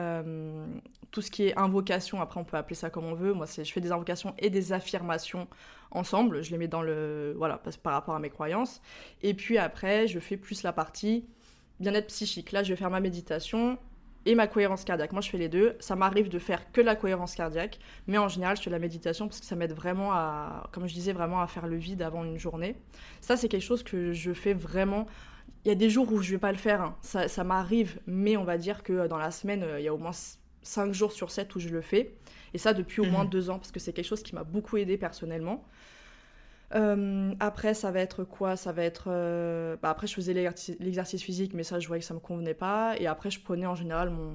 tout 1.12 1.22
ce 1.22 1.32
qui 1.32 1.48
est 1.48 1.58
invocation. 1.58 2.22
Après, 2.22 2.40
on 2.40 2.44
peut 2.44 2.58
appeler 2.58 2.76
ça 2.76 2.90
comme 2.90 3.06
on 3.06 3.16
veut. 3.16 3.34
Moi, 3.34 3.46
je 3.46 3.72
fais 3.72 3.82
des 3.82 3.92
invocations 3.92 4.34
et 4.38 4.50
des 4.50 4.74
affirmations 4.74 5.48
ensemble. 5.92 6.44
Je 6.44 6.52
les 6.52 6.58
mets 6.58 6.68
dans 6.68 6.82
le, 6.82 7.34
voilà, 7.38 7.62
par 7.82 7.94
rapport 7.94 8.16
à 8.16 8.20
mes 8.20 8.30
croyances. 8.30 8.82
Et 9.24 9.34
puis 9.34 9.58
après, 9.58 10.08
je 10.08 10.20
fais 10.20 10.38
plus 10.38 10.64
la 10.64 10.74
partie 10.74 11.26
bien-être 11.80 12.08
psychique. 12.08 12.52
Là, 12.52 12.64
je 12.64 12.70
vais 12.70 12.76
faire 12.76 12.92
ma 12.92 13.00
méditation 13.00 13.78
et 14.26 14.36
ma 14.36 14.48
cohérence 14.48 14.84
cardiaque. 14.84 15.12
Moi, 15.12 15.22
je 15.22 15.30
fais 15.30 15.38
les 15.38 15.50
deux. 15.50 15.76
Ça 15.80 15.96
m'arrive 15.96 16.30
de 16.30 16.40
faire 16.40 16.72
que 16.72 16.82
la 16.82 16.96
cohérence 16.96 17.36
cardiaque, 17.36 17.80
mais 18.08 18.18
en 18.18 18.28
général, 18.28 18.58
je 18.58 18.62
fais 18.64 18.70
la 18.70 18.80
méditation 18.80 19.28
parce 19.28 19.40
que 19.40 19.46
ça 19.46 19.56
m'aide 19.56 19.74
vraiment 19.74 20.12
à, 20.14 20.70
comme 20.72 20.88
je 20.88 20.94
disais, 20.94 21.14
vraiment 21.14 21.42
à 21.42 21.48
faire 21.48 21.68
le 21.68 21.78
vide 21.78 22.02
avant 22.02 22.24
une 22.24 22.38
journée. 22.38 22.76
Ça, 23.22 23.38
c'est 23.38 23.48
quelque 23.50 23.64
chose 23.64 23.84
que 23.84 24.14
je 24.14 24.34
fais 24.34 24.54
vraiment. 24.54 25.06
Il 25.64 25.70
y 25.70 25.72
a 25.72 25.76
des 25.76 25.90
jours 25.90 26.12
où 26.12 26.22
je 26.22 26.32
vais 26.32 26.38
pas 26.38 26.52
le 26.52 26.58
faire, 26.58 26.82
hein. 26.82 26.96
ça, 27.02 27.28
ça 27.28 27.44
m'arrive, 27.44 28.00
mais 28.08 28.38
on 28.38 28.44
va 28.44 28.58
dire 28.58 28.84
que 28.84 29.08
dans 29.08 29.18
la 29.18 29.32
semaine, 29.32 29.64
euh, 29.64 29.80
il 29.80 29.84
y 29.84 29.88
a 29.88 29.94
au 29.94 29.98
moins 29.98 30.12
5 30.62 30.94
jours 30.94 31.12
sur 31.12 31.32
7 31.32 31.56
où 31.56 31.60
je 31.60 31.70
le 31.70 31.82
fais. 31.82 32.16
Et 32.54 32.58
ça 32.58 32.74
depuis 32.74 33.02
au 33.02 33.06
moins 33.06 33.24
Mhm. 33.24 33.30
2 33.30 33.50
ans, 33.50 33.58
parce 33.60 33.72
que 33.72 33.80
c'est 33.80 33.94
quelque 33.94 34.06
chose 34.08 34.24
qui 34.24 34.34
m'a 34.34 34.44
beaucoup 34.44 34.78
aidé 34.78 34.98
personnellement. 34.98 35.66
Euh, 36.74 37.34
après, 37.40 37.74
ça 37.74 37.92
va 37.92 38.00
être 38.02 38.24
quoi? 38.24 38.56
Ça 38.56 38.72
va 38.72 38.84
être. 38.84 39.06
euh, 39.08 39.76
bah, 39.82 39.90
après, 39.90 40.08
je 40.08 40.16
faisais 40.16 40.34
l'exercice 40.34 41.22
physique, 41.22 41.54
mais 41.54 41.64
ça, 41.64 41.80
je 41.80 41.88
voyais 41.88 42.02
que 42.02 42.08
ça 42.08 42.14
me 42.14 42.20
convenait 42.20 42.54
pas. 42.54 42.96
Et 43.00 43.08
après, 43.08 43.30
je 43.32 43.40
prenais 43.40 43.66
en 43.66 43.76
général 43.76 44.10
mon, 44.10 44.34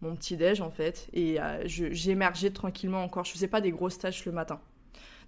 mon 0.00 0.14
petit 0.16 0.36
déj 0.36 0.60
en 0.60 0.70
fait, 0.70 1.08
et 1.12 1.40
euh, 1.40 1.62
j'émergeais 1.66 2.50
tranquillement 2.50 3.02
encore. 3.02 3.24
Je 3.24 3.32
faisais 3.32 3.48
pas 3.48 3.60
des 3.60 3.70
grosses 3.72 3.98
tâches 3.98 4.24
le 4.24 4.32
matin. 4.32 4.60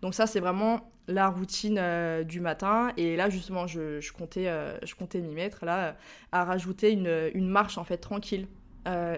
Donc 0.02 0.14
ça, 0.14 0.26
c'est 0.26 0.40
vraiment 0.40 0.90
la 1.08 1.28
routine 1.28 1.78
euh, 1.80 2.24
du 2.24 2.40
matin. 2.40 2.92
Et 2.96 3.16
là, 3.16 3.30
justement, 3.30 3.66
je, 3.66 4.12
comptais, 4.12 4.46
je 4.84 4.94
comptais 4.94 5.20
m'y 5.20 5.34
mettre 5.34 5.64
là, 5.64 5.96
à 6.32 6.44
rajouter 6.44 6.92
une 6.92 7.48
marche 7.48 7.78
en 7.78 7.84
fait 7.84 7.98
tranquille 7.98 8.46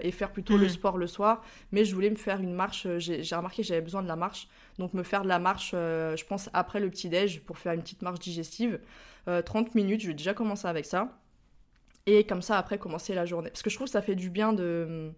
et 0.01 0.11
faire 0.11 0.31
plutôt 0.31 0.57
le 0.57 0.63
Mhm. 0.63 0.69
sport 0.69 0.97
le 0.97 1.07
soir. 1.07 1.41
Mais 1.71 1.85
je 1.85 1.93
voulais 1.93 2.09
me 2.09 2.15
faire 2.15 2.39
une 2.41 2.53
marche. 2.53 2.87
J'ai 2.97 3.23
j'ai 3.23 3.35
remarqué 3.35 3.61
que 3.61 3.67
j'avais 3.67 3.81
besoin 3.81 4.01
de 4.01 4.07
la 4.07 4.15
marche. 4.15 4.47
Donc 4.79 4.93
me 4.93 5.03
faire 5.03 5.23
de 5.23 5.27
la 5.27 5.39
marche, 5.39 5.71
euh, 5.73 6.15
je 6.15 6.25
pense, 6.25 6.49
après 6.53 6.79
le 6.79 6.89
petit-déj 6.89 7.41
pour 7.41 7.57
faire 7.57 7.73
une 7.73 7.81
petite 7.81 8.01
marche 8.01 8.19
digestive. 8.19 8.79
Euh, 9.27 9.41
30 9.41 9.75
minutes, 9.75 10.01
je 10.01 10.07
vais 10.07 10.13
déjà 10.13 10.33
commencer 10.33 10.67
avec 10.67 10.85
ça. 10.85 11.09
Et 12.05 12.23
comme 12.23 12.41
ça, 12.41 12.57
après, 12.57 12.77
commencer 12.79 13.13
la 13.13 13.25
journée. 13.25 13.49
Parce 13.49 13.61
que 13.61 13.69
je 13.69 13.75
trouve 13.75 13.85
que 13.87 13.91
ça 13.91 14.01
fait 14.01 14.15
du 14.15 14.29
bien 14.29 14.53
de 14.53 15.11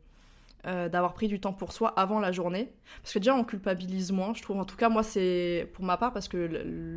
euh, 0.67 0.89
d'avoir 0.89 1.13
pris 1.13 1.27
du 1.27 1.39
temps 1.39 1.53
pour 1.53 1.71
soi 1.71 1.89
avant 1.97 2.19
la 2.19 2.31
journée. 2.31 2.71
Parce 3.01 3.13
que 3.13 3.19
déjà, 3.19 3.35
on 3.35 3.43
culpabilise 3.43 4.11
moins, 4.11 4.33
je 4.33 4.41
trouve. 4.41 4.59
En 4.59 4.65
tout 4.65 4.75
cas, 4.77 4.89
moi, 4.89 5.03
c'est 5.03 5.69
pour 5.73 5.83
ma 5.83 5.97
part, 5.97 6.13
parce 6.13 6.27
que 6.27 6.37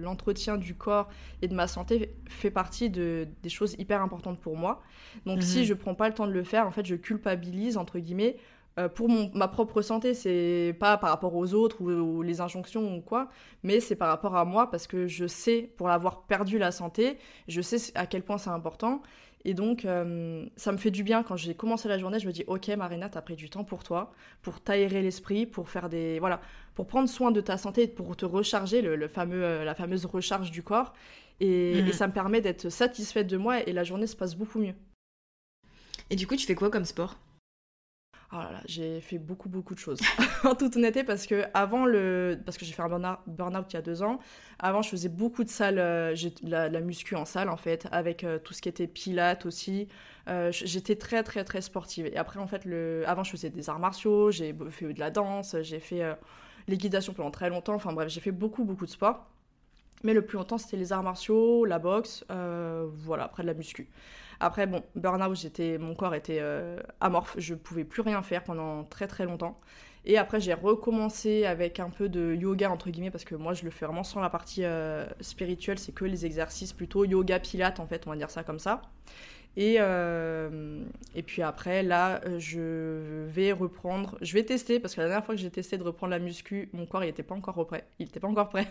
l'entretien 0.01 0.57
du 0.57 0.75
corps 0.75 1.09
et 1.43 1.49
de 1.49 1.55
ma 1.55 1.67
santé 1.67 2.15
fait 2.29 2.51
partie 2.51 2.91
de, 2.91 3.27
des 3.43 3.49
choses 3.49 3.75
hyper 3.79 4.03
importantes 4.03 4.39
pour 4.41 4.57
moi. 4.57 4.83
Donc, 5.27 5.37
Mhm. 5.39 5.43
si 5.43 5.65
je 5.65 5.75
prends 5.75 5.95
pas 5.95 6.09
le 6.09 6.15
temps 6.15 6.27
de 6.27 6.33
le 6.33 6.45
faire, 6.45 6.67
en 6.67 6.71
fait, 6.71 6.85
je 6.85 6.95
culpabilise, 6.95 7.77
entre 7.77 7.99
guillemets, 7.99 8.37
euh, 8.79 8.89
pour 8.89 9.09
mon, 9.09 9.31
ma 9.35 9.47
propre 9.47 9.83
santé. 9.83 10.15
C'est 10.15 10.77
pas 10.81 10.97
par 10.99 11.11
rapport 11.11 11.35
aux 11.37 11.55
autres 11.55 11.81
ou, 11.81 11.91
ou 11.91 12.23
les 12.23 12.41
injonctions 12.41 12.97
ou 12.97 13.01
quoi, 13.01 13.29
mais 13.63 13.79
c'est 13.79 13.95
par 13.95 14.09
rapport 14.09 14.35
à 14.37 14.45
moi, 14.45 14.69
parce 14.69 14.89
que 14.89 15.07
je 15.07 15.27
sais, 15.29 15.71
pour 15.77 15.89
avoir 15.91 16.23
perdu 16.23 16.59
la 16.59 16.73
santé, 16.73 17.17
je 17.47 17.61
sais 17.61 17.93
à 17.95 18.07
quel 18.07 18.23
point 18.23 18.37
c'est 18.37 18.51
important. 18.51 19.01
Et 19.47 19.53
donc, 19.53 19.85
euh, 19.85 20.47
ça 20.57 20.73
me 20.73 20.79
fait 20.79 20.91
du 20.91 21.03
bien 21.03 21.23
quand 21.23 21.37
j'ai 21.37 21.55
commencé 21.55 21.87
la 21.89 21.99
journée. 21.99 22.19
Je 22.19 22.27
me 22.27 22.33
dis, 22.33 22.45
ok, 22.47 22.69
Marina, 22.79 23.09
t'as 23.11 23.21
pris 23.21 23.37
du 23.37 23.51
temps 23.51 23.65
pour 23.65 23.85
toi, 23.85 24.13
pour 24.43 24.61
t'aérer 24.61 25.03
l'esprit, 25.03 25.45
pour 25.45 25.69
faire 25.69 25.89
des, 25.91 26.19
voilà, 26.19 26.41
pour 26.75 26.87
prendre 26.87 27.09
soin 27.09 27.31
de 27.31 27.41
ta 27.43 27.59
santé, 27.59 27.87
pour 27.87 28.17
te 28.17 28.25
recharger, 28.25 28.81
le, 28.81 28.97
le 28.97 29.09
fameux, 29.09 29.45
euh, 29.45 29.65
la 29.65 29.75
fameuse 29.75 30.07
recharge 30.07 30.51
du 30.51 30.63
corps. 30.63 30.95
Et, 31.41 31.83
Mhm. 31.83 31.89
et 31.89 31.93
ça 31.93 32.07
me 32.07 32.13
permet 32.13 32.41
d'être 32.41 32.71
satisfaite 32.71 33.27
de 33.27 33.37
moi 33.37 33.61
et 33.69 33.73
la 33.73 33.85
journée 33.85 34.07
se 34.07 34.17
passe 34.17 34.35
beaucoup 34.35 34.61
mieux. 34.61 34.75
Et 36.11 36.17
du 36.17 36.27
coup, 36.27 36.37
tu 36.37 36.47
fais 36.47 36.55
quoi 36.55 36.71
comme 36.71 36.85
sport? 36.85 37.19
Oh 38.37 38.39
j'ai 38.67 39.01
fait 39.01 39.19
beaucoup 39.19 39.49
beaucoup 39.49 39.75
de 39.75 39.79
choses. 39.79 40.01
en 40.45 40.55
toute 40.57 40.77
honnêteté, 40.77 41.05
parce 41.05 41.27
que 41.27 41.45
avant 41.55 41.87
le, 41.87 42.37
parce 42.45 42.59
que 42.59 42.65
j'ai 42.65 42.73
fait 42.73 42.83
un 42.83 42.89
burn-out 42.89 43.67
il 43.71 43.75
y 43.75 43.77
a 43.77 43.83
deux 43.83 44.03
ans. 44.03 44.19
Avant, 44.59 44.83
je 44.83 44.89
faisais 44.89 45.09
beaucoup 45.09 45.45
de 45.45 45.49
salles, 45.49 45.79
euh, 45.79 46.15
j'ai 46.17 46.31
de 46.31 46.51
la, 46.51 46.81
muscu 46.81 47.15
en 47.15 47.25
salle 47.25 47.49
en 47.49 47.57
fait, 47.57 47.87
avec 47.93 48.25
euh, 48.25 48.39
tout 48.39 48.53
ce 48.53 48.61
qui 48.61 48.69
était 48.69 48.89
pilates 48.89 49.47
aussi. 49.47 49.89
Euh, 50.29 50.51
J'étais 50.51 50.97
très 50.97 51.23
très 51.23 51.45
très 51.45 51.61
sportive. 51.61 52.07
Et 52.07 52.17
après, 52.17 52.41
en 52.41 52.47
fait, 52.49 52.65
le, 52.65 53.05
avant, 53.07 53.23
je 53.23 53.31
faisais 53.31 53.51
des 53.51 53.71
arts 53.71 53.79
martiaux, 53.79 54.33
j'ai 54.33 54.55
fait 54.71 54.93
de 54.93 55.01
la 55.01 55.11
danse, 55.11 55.55
j'ai 55.63 55.79
fait 55.79 56.03
l'équitation 56.67 57.13
pendant 57.13 57.31
très 57.31 57.51
longtemps. 57.51 57.75
Enfin 57.75 57.93
bref, 57.93 58.09
j'ai 58.09 58.21
fait 58.21 58.33
beaucoup 58.33 58.65
beaucoup 58.65 58.87
de 58.87 58.91
sport. 58.91 59.27
Mais 60.03 60.13
le 60.13 60.23
plus 60.23 60.37
longtemps, 60.37 60.59
c'était 60.59 60.77
les 60.77 60.93
arts 60.93 61.05
martiaux, 61.05 61.65
la 61.65 61.79
boxe, 61.79 62.25
voilà, 62.29 63.25
après 63.25 63.43
de 63.45 63.49
la 63.49 63.55
muscu. 63.55 63.89
Après, 64.41 64.67
bon, 64.67 64.83
burn-out, 64.95 65.61
mon 65.81 65.95
corps 65.95 66.15
était 66.15 66.39
euh, 66.41 66.79
amorphe, 67.01 67.35
je 67.39 67.55
pouvais 67.55 67.85
plus 67.85 68.03
rien 68.03 68.23
faire 68.23 68.45
pendant 68.45 68.85
très 68.85 69.07
très 69.07 69.25
longtemps. 69.25 69.61
Et 70.07 70.19
après, 70.19 70.39
j'ai 70.39 70.53
recommencé 70.53 71.47
avec 71.47 71.81
un 71.81 71.89
peu 71.89 72.11
de 72.11 72.35
yoga, 72.35 72.71
entre 72.71 72.91
guillemets, 72.91 73.11
parce 73.11 73.25
que 73.25 73.35
moi, 73.35 73.55
je 73.55 73.65
le 73.65 73.71
fais 73.71 73.87
vraiment 73.87 74.05
sans 74.05 74.21
la 74.21 74.29
partie 74.29 74.65
euh, 74.65 75.07
spirituelle, 75.21 75.79
c'est 75.79 75.93
que 75.93 76.05
les 76.05 76.27
exercices 76.27 76.75
plutôt 76.75 77.05
yoga, 77.05 77.39
pilates, 77.39 77.81
en 77.81 77.87
fait, 77.87 78.07
on 78.07 78.11
va 78.11 78.17
dire 78.17 78.31
ça 78.31 78.45
comme 78.45 78.59
ça. 78.59 78.83
Et, 79.57 79.77
euh, 79.79 80.83
et 81.15 81.23
puis 81.23 81.41
après, 81.41 81.83
là, 81.83 82.21
je 82.39 83.25
vais 83.27 83.53
reprendre, 83.53 84.19
je 84.21 84.35
vais 84.35 84.43
tester, 84.43 84.81
parce 84.81 84.95
que 84.95 85.01
la 85.01 85.07
dernière 85.07 85.25
fois 85.25 85.37
que 85.37 85.41
j'ai 85.41 85.51
testé 85.51 85.79
de 85.79 85.85
reprendre 85.85 86.11
la 86.11 86.19
muscu, 86.19 86.69
mon 86.73 86.87
corps, 86.87 87.05
il 87.05 87.07
n'était 87.07 87.23
pas 87.23 87.37
encore 87.37 87.65
prêt. 87.67 87.87
Il 87.99 88.07
n'était 88.07 88.21
pas 88.21 88.29
encore 88.29 88.49
prêt. 88.49 88.67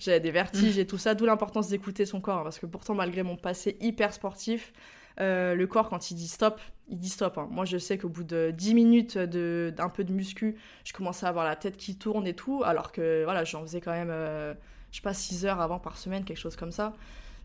J'avais 0.00 0.20
des 0.20 0.30
vertiges 0.30 0.78
et 0.78 0.86
tout 0.86 0.98
ça, 0.98 1.14
d'où 1.14 1.26
l'importance 1.26 1.68
d'écouter 1.68 2.06
son 2.06 2.20
corps, 2.20 2.38
hein, 2.38 2.44
parce 2.44 2.58
que 2.58 2.66
pourtant, 2.66 2.94
malgré 2.94 3.22
mon 3.22 3.36
passé 3.36 3.76
hyper 3.80 4.12
sportif, 4.12 4.72
euh, 5.20 5.54
le 5.54 5.66
corps, 5.66 5.88
quand 5.88 6.10
il 6.10 6.14
dit 6.14 6.28
stop, 6.28 6.60
il 6.88 6.98
dit 6.98 7.08
stop. 7.08 7.38
hein. 7.38 7.48
Moi, 7.50 7.64
je 7.64 7.78
sais 7.78 7.98
qu'au 7.98 8.08
bout 8.08 8.24
de 8.24 8.52
10 8.56 8.74
minutes 8.74 9.18
d'un 9.18 9.88
peu 9.88 10.04
de 10.04 10.12
muscu, 10.12 10.56
je 10.84 10.92
commençais 10.92 11.26
à 11.26 11.28
avoir 11.28 11.44
la 11.44 11.56
tête 11.56 11.76
qui 11.76 11.96
tourne 11.96 12.26
et 12.26 12.34
tout, 12.34 12.62
alors 12.64 12.92
que 12.92 13.24
voilà, 13.24 13.44
j'en 13.44 13.62
faisais 13.62 13.80
quand 13.80 13.92
même, 13.92 14.10
euh, 14.10 14.54
je 14.90 14.96
sais 14.96 15.02
pas, 15.02 15.14
6 15.14 15.46
heures 15.46 15.60
avant 15.60 15.78
par 15.78 15.98
semaine, 15.98 16.24
quelque 16.24 16.38
chose 16.38 16.56
comme 16.56 16.72
ça. 16.72 16.94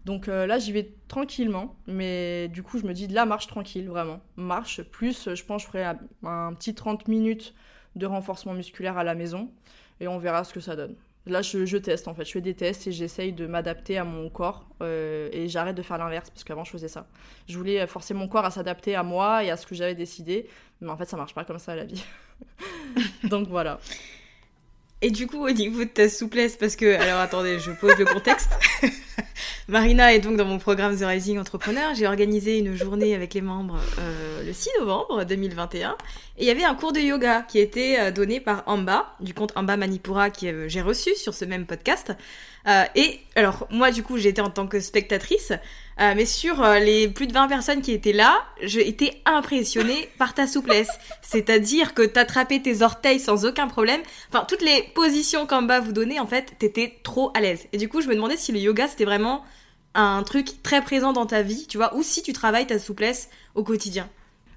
Donc 0.05 0.27
euh, 0.29 0.45
là, 0.47 0.57
j'y 0.59 0.71
vais 0.71 0.93
tranquillement, 1.09 1.75
mais 1.87 2.47
du 2.49 2.63
coup, 2.63 2.79
je 2.79 2.85
me 2.85 2.93
dis 2.93 3.07
la 3.07 3.25
marche 3.25 3.47
tranquille, 3.47 3.87
vraiment. 3.89 4.21
Marche, 4.37 4.81
plus, 4.83 5.33
je 5.35 5.43
pense, 5.43 5.63
je 5.63 5.67
ferai 5.67 5.83
un, 5.83 5.99
un 6.23 6.53
petit 6.53 6.73
30 6.75 7.07
minutes 7.07 7.53
de 7.95 8.05
renforcement 8.05 8.53
musculaire 8.53 8.97
à 8.97 9.03
la 9.03 9.15
maison, 9.15 9.51
et 9.99 10.07
on 10.07 10.17
verra 10.17 10.43
ce 10.43 10.53
que 10.53 10.59
ça 10.59 10.75
donne. 10.75 10.95
Là, 11.27 11.41
je, 11.41 11.65
je 11.65 11.77
teste 11.77 12.07
en 12.07 12.13
fait, 12.13 12.25
je 12.25 12.31
fais 12.31 12.41
des 12.41 12.53
tests 12.53 12.87
et 12.87 12.91
j'essaye 12.91 13.33
de 13.33 13.47
m'adapter 13.47 13.97
à 13.97 14.03
mon 14.03 14.29
corps 14.29 14.65
euh, 14.81 15.29
et 15.31 15.47
j'arrête 15.47 15.75
de 15.75 15.81
faire 15.81 15.97
l'inverse 15.97 16.29
parce 16.29 16.43
qu'avant 16.43 16.63
je 16.63 16.71
faisais 16.71 16.87
ça. 16.87 17.07
Je 17.47 17.57
voulais 17.57 17.85
forcer 17.87 18.13
mon 18.13 18.27
corps 18.27 18.45
à 18.45 18.51
s'adapter 18.51 18.95
à 18.95 19.03
moi 19.03 19.43
et 19.43 19.49
à 19.49 19.57
ce 19.57 19.65
que 19.65 19.75
j'avais 19.75 19.95
décidé, 19.95 20.47
mais 20.81 20.89
en 20.89 20.97
fait 20.97 21.05
ça 21.05 21.17
marche 21.17 21.33
pas 21.33 21.43
comme 21.43 21.59
ça 21.59 21.75
la 21.75 21.85
vie. 21.85 22.03
Donc 23.23 23.47
voilà. 23.47 23.79
Et 25.01 25.11
du 25.11 25.27
coup, 25.27 25.45
au 25.45 25.51
niveau 25.51 25.83
de 25.83 25.89
ta 25.89 26.09
souplesse, 26.09 26.55
parce 26.57 26.75
que, 26.75 26.99
alors 26.99 27.19
attendez, 27.19 27.59
je 27.59 27.71
pose 27.71 27.95
le 27.97 28.05
contexte. 28.05 28.51
Marina 29.69 30.13
est 30.13 30.19
donc 30.19 30.37
dans 30.37 30.45
mon 30.45 30.59
programme 30.59 30.97
The 30.97 31.03
Rising 31.03 31.39
Entrepreneur. 31.39 31.93
J'ai 31.93 32.07
organisé 32.07 32.57
une 32.57 32.73
journée 32.73 33.13
avec 33.13 33.33
les 33.33 33.41
membres 33.41 33.77
euh, 33.99 34.41
le 34.45 34.53
6 34.53 34.69
novembre 34.79 35.25
2021. 35.25 35.97
Et 36.37 36.43
il 36.43 36.47
y 36.47 36.49
avait 36.49 36.63
un 36.63 36.73
cours 36.73 36.93
de 36.93 37.01
yoga 37.01 37.41
qui 37.41 37.59
était 37.59 37.97
euh, 37.99 38.11
donné 38.11 38.39
par 38.39 38.63
Amba, 38.65 39.13
du 39.19 39.33
compte 39.33 39.51
Amba 39.57 39.75
Manipura, 39.75 40.29
que 40.29 40.45
euh, 40.45 40.69
j'ai 40.69 40.79
reçu 40.79 41.13
sur 41.15 41.33
ce 41.33 41.43
même 41.43 41.65
podcast. 41.65 42.13
Et 42.95 43.21
alors, 43.35 43.65
moi, 43.71 43.91
du 43.91 44.03
coup, 44.03 44.17
j'étais 44.17 44.41
en 44.41 44.49
tant 44.49 44.67
que 44.67 44.81
spectatrice. 44.81 45.53
Euh, 45.99 46.13
mais 46.15 46.25
sur 46.25 46.61
euh, 46.61 46.79
les 46.79 47.07
plus 47.07 47.25
de 47.25 47.33
20 47.33 47.47
personnes 47.47 47.81
qui 47.81 47.91
étaient 47.91 48.13
là, 48.13 48.43
j'ai 48.61 48.87
été 48.87 49.21
impressionnée 49.25 50.09
par 50.19 50.33
ta 50.33 50.45
souplesse. 50.45 50.91
C'est-à-dire 51.21 51.93
que 51.93 52.03
t'attrapais 52.03 52.59
tes 52.59 52.83
orteils 52.83 53.19
sans 53.19 53.45
aucun 53.45 53.67
problème. 53.67 54.01
Enfin, 54.29 54.45
toutes 54.47 54.61
les 54.61 54.83
positions 54.93 55.47
qu'Amba 55.47 55.79
vous 55.79 55.93
donnait, 55.93 56.19
en 56.19 56.27
fait, 56.27 56.53
t'étais 56.59 56.99
trop 57.03 57.31
à 57.35 57.41
l'aise. 57.41 57.67
Et 57.73 57.77
du 57.77 57.89
coup, 57.89 58.01
je 58.01 58.07
me 58.07 58.15
demandais 58.15 58.37
si 58.37 58.51
le 58.51 58.59
yoga, 58.59 58.87
c'était 58.87 59.05
vraiment 59.05 59.43
un 59.95 60.21
truc 60.21 60.61
très 60.61 60.81
présent 60.81 61.13
dans 61.13 61.25
ta 61.25 61.41
vie, 61.41 61.65
tu 61.67 61.77
vois, 61.77 61.95
ou 61.95 62.03
si 62.03 62.21
tu 62.21 62.31
travailles 62.31 62.67
ta 62.67 62.77
souplesse 62.77 63.29
au 63.55 63.63
quotidien. 63.63 64.07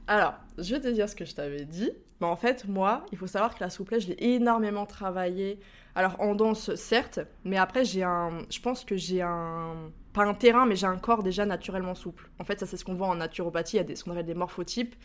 Alors, 0.06 0.34
je 0.58 0.74
vais 0.74 0.80
te 0.80 0.88
dire 0.88 1.08
ce 1.08 1.14
que 1.14 1.24
je 1.24 1.34
t'avais 1.34 1.64
dit. 1.64 1.90
Mais 2.20 2.26
en 2.26 2.36
fait, 2.36 2.66
moi, 2.68 3.06
il 3.12 3.18
faut 3.18 3.26
savoir 3.26 3.54
que 3.54 3.60
la 3.64 3.70
souplesse, 3.70 4.02
je 4.02 4.08
l'ai 4.08 4.34
énormément 4.34 4.84
travaillé. 4.84 5.58
Alors, 5.94 6.20
en 6.20 6.34
danse, 6.34 6.74
certes, 6.74 7.20
mais 7.44 7.56
après, 7.56 7.84
j'ai 7.84 8.02
un. 8.02 8.44
Je 8.50 8.60
pense 8.60 8.84
que 8.84 8.96
j'ai 8.96 9.22
un. 9.22 9.90
Pas 10.12 10.24
un 10.24 10.34
terrain, 10.34 10.66
mais 10.66 10.74
j'ai 10.74 10.86
un 10.86 10.96
corps 10.98 11.22
déjà 11.22 11.46
naturellement 11.46 11.94
souple. 11.94 12.28
En 12.40 12.44
fait, 12.44 12.58
ça, 12.58 12.66
c'est 12.66 12.76
ce 12.76 12.84
qu'on 12.84 12.94
voit 12.94 13.06
en 13.06 13.14
naturopathie. 13.14 13.76
Il 13.76 13.78
y 13.78 13.80
a 13.80 13.84
des, 13.84 13.94
ce 13.94 14.02
qu'on 14.04 14.10
appelle 14.10 14.26
des 14.26 14.34
morphotypes. 14.34 14.96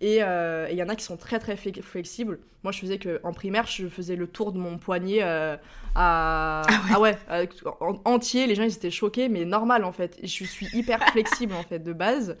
Et 0.00 0.22
euh, 0.22 0.66
il 0.70 0.76
y 0.76 0.82
en 0.82 0.88
a 0.88 0.96
qui 0.96 1.04
sont 1.04 1.16
très, 1.18 1.38
très 1.38 1.54
fle- 1.54 1.82
flexibles. 1.82 2.40
Moi, 2.62 2.72
je 2.72 2.80
faisais 2.80 2.98
que 2.98 3.20
en 3.24 3.32
primaire, 3.32 3.66
je 3.66 3.86
faisais 3.88 4.16
le 4.16 4.26
tour 4.26 4.52
de 4.52 4.58
mon 4.58 4.78
poignet 4.78 5.18
euh, 5.22 5.56
à. 5.94 6.62
Ah 6.92 6.98
ouais, 7.00 7.16
euh, 7.30 7.46
en- 7.80 8.00
entier. 8.04 8.46
Les 8.46 8.54
gens, 8.54 8.62
ils 8.64 8.74
étaient 8.74 8.90
choqués, 8.90 9.28
mais 9.28 9.44
normal, 9.44 9.84
en 9.84 9.92
fait. 9.92 10.18
Je 10.22 10.44
suis 10.44 10.66
hyper 10.72 10.98
flexible, 11.12 11.54
en 11.54 11.62
fait, 11.62 11.78
de 11.80 11.92
base. 11.92 12.36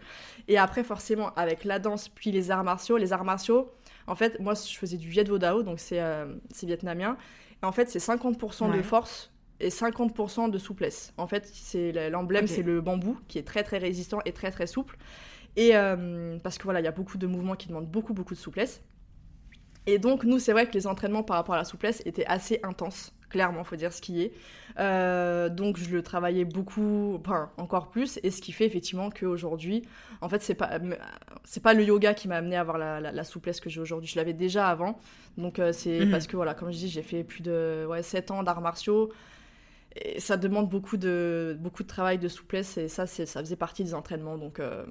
Et 0.48 0.56
après, 0.58 0.82
forcément, 0.82 1.32
avec 1.34 1.64
la 1.64 1.78
danse, 1.78 2.08
puis 2.08 2.30
les 2.32 2.50
arts 2.50 2.64
martiaux, 2.64 2.96
les 2.96 3.12
arts 3.12 3.24
martiaux, 3.24 3.70
en 4.06 4.14
fait, 4.14 4.40
moi, 4.40 4.54
je 4.54 4.76
faisais 4.76 4.96
du 4.96 5.08
Viet 5.08 5.24
Vo 5.24 5.38
Dao, 5.38 5.62
donc 5.62 5.78
c'est 5.78 6.00
euh, 6.00 6.26
c'est 6.50 6.66
vietnamien. 6.66 7.16
Et 7.62 7.66
en 7.66 7.72
fait, 7.72 7.88
c'est 7.88 7.98
50% 8.00 8.74
de 8.76 8.82
force 8.82 9.30
et 9.60 9.70
50% 9.70 10.48
de 10.48 10.58
souplesse. 10.58 11.12
En 11.16 11.26
fait, 11.26 11.46
c'est 11.52 12.10
l'emblème, 12.10 12.46
c'est 12.46 12.62
le 12.62 12.80
bambou, 12.80 13.18
qui 13.28 13.38
est 13.38 13.42
très, 13.46 13.62
très 13.62 13.78
résistant 13.78 14.18
et 14.24 14.32
très, 14.32 14.50
très 14.50 14.66
souple. 14.66 14.96
Et 15.56 15.76
euh, 15.76 16.38
parce 16.42 16.58
que 16.58 16.64
voilà, 16.64 16.80
il 16.80 16.84
y 16.84 16.88
a 16.88 16.92
beaucoup 16.92 17.18
de 17.18 17.26
mouvements 17.26 17.54
qui 17.56 17.68
demandent 17.68 17.88
beaucoup, 17.90 18.14
beaucoup 18.14 18.34
de 18.34 18.38
souplesse. 18.38 18.82
Et 19.86 19.98
donc, 19.98 20.24
nous, 20.24 20.38
c'est 20.38 20.52
vrai 20.52 20.66
que 20.66 20.72
les 20.72 20.86
entraînements 20.86 21.22
par 21.22 21.36
rapport 21.36 21.54
à 21.54 21.58
la 21.58 21.64
souplesse 21.64 22.02
étaient 22.06 22.24
assez 22.24 22.58
intenses, 22.62 23.12
clairement, 23.28 23.64
faut 23.64 23.76
dire 23.76 23.92
ce 23.92 24.00
qui 24.00 24.22
est. 24.22 24.32
Euh, 24.78 25.50
donc, 25.50 25.76
je 25.76 25.90
le 25.90 26.02
travaillais 26.02 26.46
beaucoup, 26.46 27.16
enfin, 27.20 27.50
encore 27.58 27.90
plus, 27.90 28.18
et 28.22 28.30
ce 28.30 28.40
qui 28.40 28.52
fait 28.52 28.64
effectivement 28.64 29.10
qu'aujourd'hui, 29.10 29.82
en 30.22 30.28
fait, 30.30 30.40
c'est 30.42 30.54
pas, 30.54 30.78
c'est 31.44 31.62
pas 31.62 31.74
le 31.74 31.84
yoga 31.84 32.14
qui 32.14 32.28
m'a 32.28 32.36
amené 32.36 32.56
à 32.56 32.60
avoir 32.62 32.78
la, 32.78 32.98
la- 32.98 33.12
la 33.12 33.24
souplesse 33.24 33.60
que 33.60 33.68
j'ai 33.68 33.80
aujourd'hui. 33.80 34.08
Je 34.08 34.16
l'avais 34.16 34.32
déjà 34.32 34.68
avant. 34.68 34.98
Donc, 35.36 35.58
euh, 35.58 35.70
c'est 35.72 36.06
Mhm. 36.06 36.10
parce 36.10 36.26
que, 36.26 36.36
voilà, 36.36 36.54
comme 36.54 36.72
je 36.72 36.78
dis, 36.78 36.88
j'ai 36.88 37.02
fait 37.02 37.22
plus 37.22 37.42
de 37.42 37.84
ouais, 37.86 38.02
7 38.02 38.30
ans 38.30 38.42
d'arts 38.42 38.62
martiaux. 38.62 39.12
Et 39.96 40.20
ça 40.20 40.36
demande 40.36 40.68
beaucoup 40.68 40.96
de, 40.96 41.56
beaucoup 41.60 41.82
de 41.82 41.88
travail 41.88 42.18
de 42.18 42.28
souplesse, 42.28 42.76
et 42.78 42.88
ça, 42.88 43.06
ça 43.06 43.40
faisait 43.40 43.56
partie 43.56 43.84
des 43.84 43.94
entraînements. 43.94 44.36
Donc, 44.36 44.58
euh, 44.58 44.84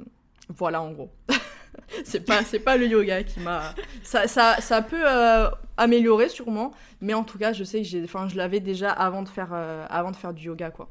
voilà, 0.50 0.82
en 0.82 0.92
gros. 0.92 1.12
c'est 2.04 2.26
pas, 2.26 2.44
c'est 2.44 2.60
pas 2.60 2.78
le 2.78 2.88
yoga 2.88 3.24
qui 3.24 3.40
m'a. 3.40 3.74
Ça, 4.04 4.28
ça, 4.28 4.62
ça 4.62 4.82
peut 4.82 5.04
euh, 5.06 5.50
améliorer 5.78 6.30
sûrement, 6.30 6.72
mais 7.02 7.14
en 7.14 7.24
tout 7.24 7.38
cas, 7.38 7.54
je 7.54 7.64
sais 7.64 7.80
que 7.80 7.88
j'ai, 7.88 8.06
je 8.06 8.38
l'avais 8.38 8.60
déjà 8.60 8.92
avant 8.92 9.24
de 9.24 9.30
faire, 9.30 9.50
euh, 9.52 9.86
avant 9.90 10.12
de 10.12 10.16
faire 10.16 10.34
du 10.34 10.46
yoga, 10.46 10.72
quoi. 10.72 10.90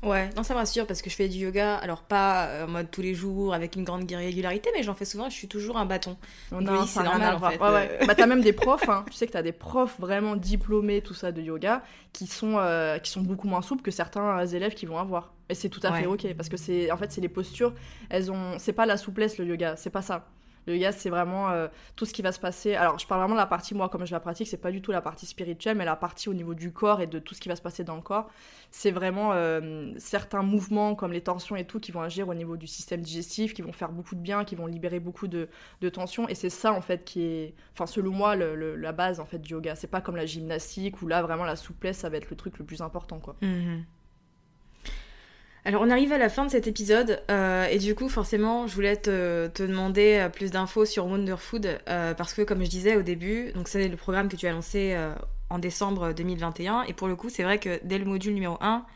Ouais, 0.00 0.30
non, 0.36 0.44
ça 0.44 0.54
me 0.54 0.60
rassure 0.60 0.86
parce 0.86 1.02
que 1.02 1.10
je 1.10 1.16
fais 1.16 1.28
du 1.28 1.38
yoga, 1.38 1.74
alors 1.76 2.02
pas 2.02 2.46
euh, 2.46 2.66
en 2.66 2.68
mode 2.68 2.88
tous 2.88 3.02
les 3.02 3.14
jours 3.14 3.52
avec 3.52 3.74
une 3.74 3.82
grande 3.82 4.08
régularité, 4.08 4.70
mais 4.72 4.84
j'en 4.84 4.94
fais 4.94 5.04
souvent 5.04 5.28
je 5.28 5.34
suis 5.34 5.48
toujours 5.48 5.76
un 5.76 5.86
bâton. 5.86 6.16
Non, 6.52 6.58
Oui, 6.58 6.64
non, 6.64 6.86
c'est 6.86 7.02
normal, 7.02 7.34
en 7.34 7.40
fait, 7.50 7.60
Ouais, 7.60 7.68
ouais. 7.70 7.98
euh. 8.02 8.06
Bah, 8.06 8.14
t'as 8.14 8.26
même 8.26 8.40
des 8.40 8.52
profs, 8.54 8.88
hein. 8.88 9.04
tu 9.10 9.14
sais 9.16 9.26
que 9.26 9.32
t'as 9.32 9.42
des 9.42 9.50
profs 9.50 9.98
vraiment 9.98 10.36
diplômés, 10.36 11.02
tout 11.02 11.14
ça, 11.14 11.32
de 11.32 11.42
yoga, 11.42 11.82
qui 12.12 12.28
sont, 12.28 12.58
euh, 12.58 12.98
qui 12.98 13.10
sont 13.10 13.22
beaucoup 13.22 13.48
moins 13.48 13.60
souples 13.60 13.82
que 13.82 13.90
certains 13.90 14.46
élèves 14.46 14.74
qui 14.74 14.86
vont 14.86 14.98
avoir. 14.98 15.32
Et 15.48 15.54
c'est 15.54 15.68
tout 15.68 15.80
à 15.82 15.92
fait 15.92 16.06
ok, 16.06 16.32
parce 16.36 16.48
que 16.48 16.56
c'est, 16.56 16.92
en 16.92 16.96
fait, 16.96 17.10
c'est 17.10 17.20
les 17.20 17.28
postures, 17.28 17.72
elles 18.08 18.30
ont, 18.30 18.56
c'est 18.58 18.72
pas 18.72 18.86
la 18.86 18.98
souplesse 18.98 19.36
le 19.38 19.46
yoga, 19.46 19.74
c'est 19.76 19.90
pas 19.90 20.02
ça. 20.02 20.28
Le 20.68 20.76
yoga, 20.76 20.92
c'est 20.92 21.08
vraiment 21.08 21.48
euh, 21.48 21.66
tout 21.96 22.04
ce 22.04 22.12
qui 22.12 22.20
va 22.20 22.30
se 22.30 22.38
passer. 22.38 22.74
Alors, 22.74 22.98
je 22.98 23.06
parle 23.06 23.22
vraiment 23.22 23.34
de 23.34 23.40
la 23.40 23.46
partie, 23.46 23.74
moi, 23.74 23.88
comme 23.88 24.04
je 24.04 24.12
la 24.12 24.20
pratique, 24.20 24.48
c'est 24.48 24.58
pas 24.58 24.70
du 24.70 24.82
tout 24.82 24.92
la 24.92 25.00
partie 25.00 25.24
spirituelle, 25.24 25.78
mais 25.78 25.86
la 25.86 25.96
partie 25.96 26.28
au 26.28 26.34
niveau 26.34 26.52
du 26.52 26.72
corps 26.72 27.00
et 27.00 27.06
de 27.06 27.18
tout 27.18 27.34
ce 27.34 27.40
qui 27.40 27.48
va 27.48 27.56
se 27.56 27.62
passer 27.62 27.84
dans 27.84 27.96
le 27.96 28.02
corps. 28.02 28.28
C'est 28.70 28.90
vraiment 28.90 29.32
euh, 29.32 29.94
certains 29.96 30.42
mouvements, 30.42 30.94
comme 30.94 31.12
les 31.12 31.22
tensions 31.22 31.56
et 31.56 31.64
tout, 31.64 31.80
qui 31.80 31.90
vont 31.90 32.02
agir 32.02 32.28
au 32.28 32.34
niveau 32.34 32.58
du 32.58 32.66
système 32.66 33.00
digestif, 33.00 33.54
qui 33.54 33.62
vont 33.62 33.72
faire 33.72 33.90
beaucoup 33.90 34.14
de 34.14 34.20
bien, 34.20 34.44
qui 34.44 34.56
vont 34.56 34.66
libérer 34.66 35.00
beaucoup 35.00 35.26
de, 35.26 35.48
de 35.80 35.88
tensions. 35.88 36.28
Et 36.28 36.34
c'est 36.34 36.50
ça, 36.50 36.74
en 36.74 36.82
fait, 36.82 37.02
qui 37.02 37.22
est, 37.22 37.54
enfin, 37.72 37.86
selon 37.86 38.10
moi, 38.10 38.36
la 38.36 38.92
base, 38.92 39.20
en 39.20 39.24
fait, 39.24 39.38
du 39.38 39.54
yoga. 39.54 39.74
C'est 39.74 39.86
pas 39.86 40.02
comme 40.02 40.16
la 40.16 40.26
gymnastique, 40.26 41.00
où 41.00 41.08
là, 41.08 41.22
vraiment, 41.22 41.44
la 41.44 41.56
souplesse, 41.56 41.96
ça 41.96 42.10
va 42.10 42.18
être 42.18 42.28
le 42.28 42.36
truc 42.36 42.58
le 42.58 42.66
plus 42.66 42.82
important, 42.82 43.20
quoi. 43.20 43.36
Mhm. 43.40 43.84
Alors 45.68 45.82
on 45.82 45.90
arrive 45.90 46.14
à 46.14 46.18
la 46.18 46.30
fin 46.30 46.46
de 46.46 46.50
cet 46.50 46.66
épisode 46.66 47.22
euh, 47.30 47.66
et 47.66 47.76
du 47.76 47.94
coup 47.94 48.08
forcément 48.08 48.66
je 48.66 48.74
voulais 48.74 48.96
te, 48.96 49.50
demander 49.54 50.16
euh, 50.18 50.30
plus 50.30 50.50
d'infos 50.50 50.86
sur 50.86 51.04
Wonderfood 51.04 51.78
euh, 51.90 52.14
parce 52.14 52.32
que 52.32 52.40
comme 52.40 52.64
je 52.64 52.70
disais 52.70 52.96
au 52.96 53.02
début, 53.02 53.52
donc 53.52 53.68
c'est 53.68 53.86
le 53.86 53.96
programme 53.98 54.30
que 54.30 54.36
tu 54.36 54.46
as 54.46 54.52
lancé 54.52 54.96
en 55.50 55.58
décembre 55.58 56.14
2021 56.14 56.84
et 56.84 56.94
pour 56.94 57.06
le 57.06 57.16
coup 57.16 57.28
c'est 57.28 57.42
vrai 57.42 57.58
que 57.58 57.80
dès 57.84 57.98
le 57.98 58.06
module 58.06 58.32
numéro 58.32 58.56
1 58.62 58.86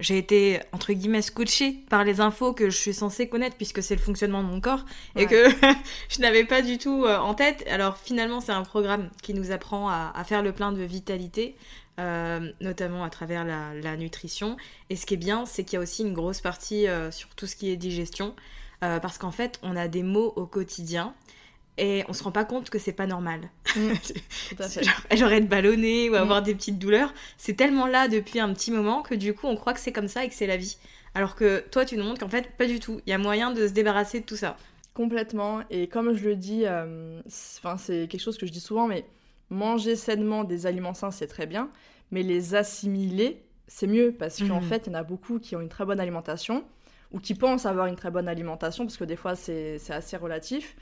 j'ai 0.00 0.18
été 0.18 0.58
entre 0.72 0.92
guillemets 0.92 1.22
scotchée 1.22 1.84
par 1.88 2.02
les 2.02 2.20
infos 2.20 2.52
que 2.52 2.68
je 2.68 2.76
suis 2.76 2.94
censée 2.94 3.28
connaître 3.28 3.54
puisque 3.54 3.80
c'est 3.80 3.94
le 3.94 4.00
fonctionnement 4.00 4.42
de 4.42 4.48
mon 4.48 4.60
corps 4.60 4.86
et 5.14 5.26
que 5.26 5.44
je 6.08 6.20
n'avais 6.20 6.44
pas 6.44 6.62
du 6.62 6.78
tout 6.78 7.06
en 7.06 7.34
tête. 7.34 7.64
Alors 7.70 7.96
finalement 7.96 8.40
c'est 8.40 8.50
un 8.50 8.64
programme 8.64 9.08
qui 9.22 9.34
nous 9.34 9.52
apprend 9.52 9.88
à, 9.88 10.12
à 10.16 10.24
faire 10.24 10.42
le 10.42 10.50
plein 10.50 10.72
de 10.72 10.82
vitalité, 10.82 11.54
euh, 11.98 12.52
notamment 12.60 13.02
à 13.02 13.10
travers 13.10 13.44
la, 13.44 13.96
nutrition. 13.96 14.56
Et 14.88 14.94
ce 14.94 15.04
qui 15.04 15.14
est 15.14 15.18
bien, 15.18 15.46
c'est 15.46 15.64
qu'il 15.64 15.74
y 15.74 15.76
a 15.78 15.80
aussi 15.80 16.02
une 16.02 16.12
grosse 16.12 16.40
partie 16.40 16.86
euh, 16.86 17.10
sur 17.10 17.28
tout 17.30 17.48
ce 17.48 17.56
qui 17.56 17.70
est 17.70 17.76
digestion, 17.76 18.36
euh, 18.84 19.00
parce 19.00 19.18
qu'en 19.18 19.32
fait, 19.32 19.58
on 19.64 19.74
a 19.74 19.88
des 19.88 20.04
maux 20.04 20.32
au 20.36 20.46
quotidien. 20.46 21.14
Et 21.76 22.04
on 22.08 22.12
se 22.12 22.24
rend 22.24 22.32
pas 22.32 22.44
compte 22.44 22.70
que 22.70 22.78
c'est 22.78 22.92
pas 22.92 23.06
normal. 23.06 23.40
Mmh, 23.76 25.16
genre, 25.16 25.30
être 25.30 25.48
ballonné 25.48 26.10
ou 26.10 26.14
avoir 26.14 26.40
mmh. 26.40 26.44
des 26.44 26.54
petites 26.54 26.78
douleurs, 26.78 27.12
c'est 27.36 27.54
tellement 27.54 27.86
là 27.86 28.08
depuis 28.08 28.40
un 28.40 28.52
petit 28.52 28.72
moment 28.72 29.02
que 29.02 29.14
du 29.14 29.34
coup 29.34 29.46
on 29.46 29.54
croit 29.56 29.74
que 29.74 29.78
c'est 29.78 29.92
comme 29.92 30.08
ça 30.08 30.24
et 30.24 30.28
que 30.28 30.34
c'est 30.34 30.46
la 30.46 30.56
vie. 30.56 30.78
Alors 31.14 31.36
que 31.36 31.64
toi 31.70 31.84
tu 31.84 31.96
nous 31.96 32.02
montres 32.02 32.18
qu'en 32.18 32.28
fait 32.28 32.50
pas 32.56 32.66
du 32.66 32.80
tout. 32.80 33.00
Il 33.06 33.10
y 33.10 33.12
a 33.12 33.18
moyen 33.18 33.52
de 33.52 33.68
se 33.68 33.72
débarrasser 33.72 34.20
de 34.20 34.24
tout 34.24 34.36
ça. 34.36 34.56
Complètement. 34.94 35.60
Et 35.70 35.86
comme 35.86 36.14
je 36.16 36.24
le 36.24 36.34
dis, 36.34 36.64
enfin 36.66 37.76
c'est 37.76 38.08
quelque 38.08 38.22
chose 38.22 38.38
que 38.38 38.46
je 38.46 38.52
dis 38.52 38.60
souvent, 38.60 38.88
mais 38.88 39.04
manger 39.50 39.96
sainement 39.96 40.44
des 40.44 40.66
aliments 40.66 40.94
sains, 40.94 41.10
c'est 41.10 41.26
très 41.26 41.46
bien, 41.46 41.70
mais 42.10 42.22
les 42.22 42.54
assimiler, 42.54 43.42
c'est 43.66 43.86
mieux 43.86 44.14
parce 44.18 44.38
qu'en 44.38 44.60
mhm. 44.60 44.68
fait, 44.68 44.86
il 44.86 44.92
y 44.92 44.96
en 44.96 44.98
a 44.98 45.02
beaucoup 45.02 45.38
qui 45.38 45.56
ont 45.56 45.60
une 45.60 45.68
très 45.68 45.84
bonne 45.84 46.00
alimentation 46.00 46.64
ou 47.12 47.20
qui 47.20 47.34
pensent 47.34 47.66
avoir 47.66 47.86
une 47.86 47.96
très 47.96 48.10
bonne 48.10 48.28
alimentation 48.28 48.84
parce 48.84 48.96
que 48.96 49.04
des 49.04 49.16
fois, 49.16 49.34
c'est 49.34 49.80
assez 49.90 50.16
relatif. 50.16 50.76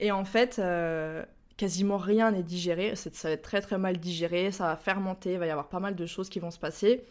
Et 0.00 0.10
en 0.10 0.24
fait, 0.24 0.58
euh, 0.58 1.24
quasiment 1.56 1.96
rien 1.96 2.30
n'est 2.30 2.42
digéré. 2.42 2.94
Ça 2.96 3.28
va 3.28 3.32
être 3.32 3.42
très 3.42 3.60
très 3.60 3.78
mal 3.78 3.98
digéré, 3.98 4.50
ça 4.50 4.66
va 4.66 4.76
fermenter, 4.76 5.32
il 5.34 5.38
va 5.38 5.46
y 5.46 5.50
avoir 5.50 5.68
pas 5.68 5.80
mal 5.80 5.94
de 5.94 6.06
choses 6.06 6.28
qui 6.28 6.40
vont 6.40 6.50
se 6.50 6.58
passer. 6.58 7.04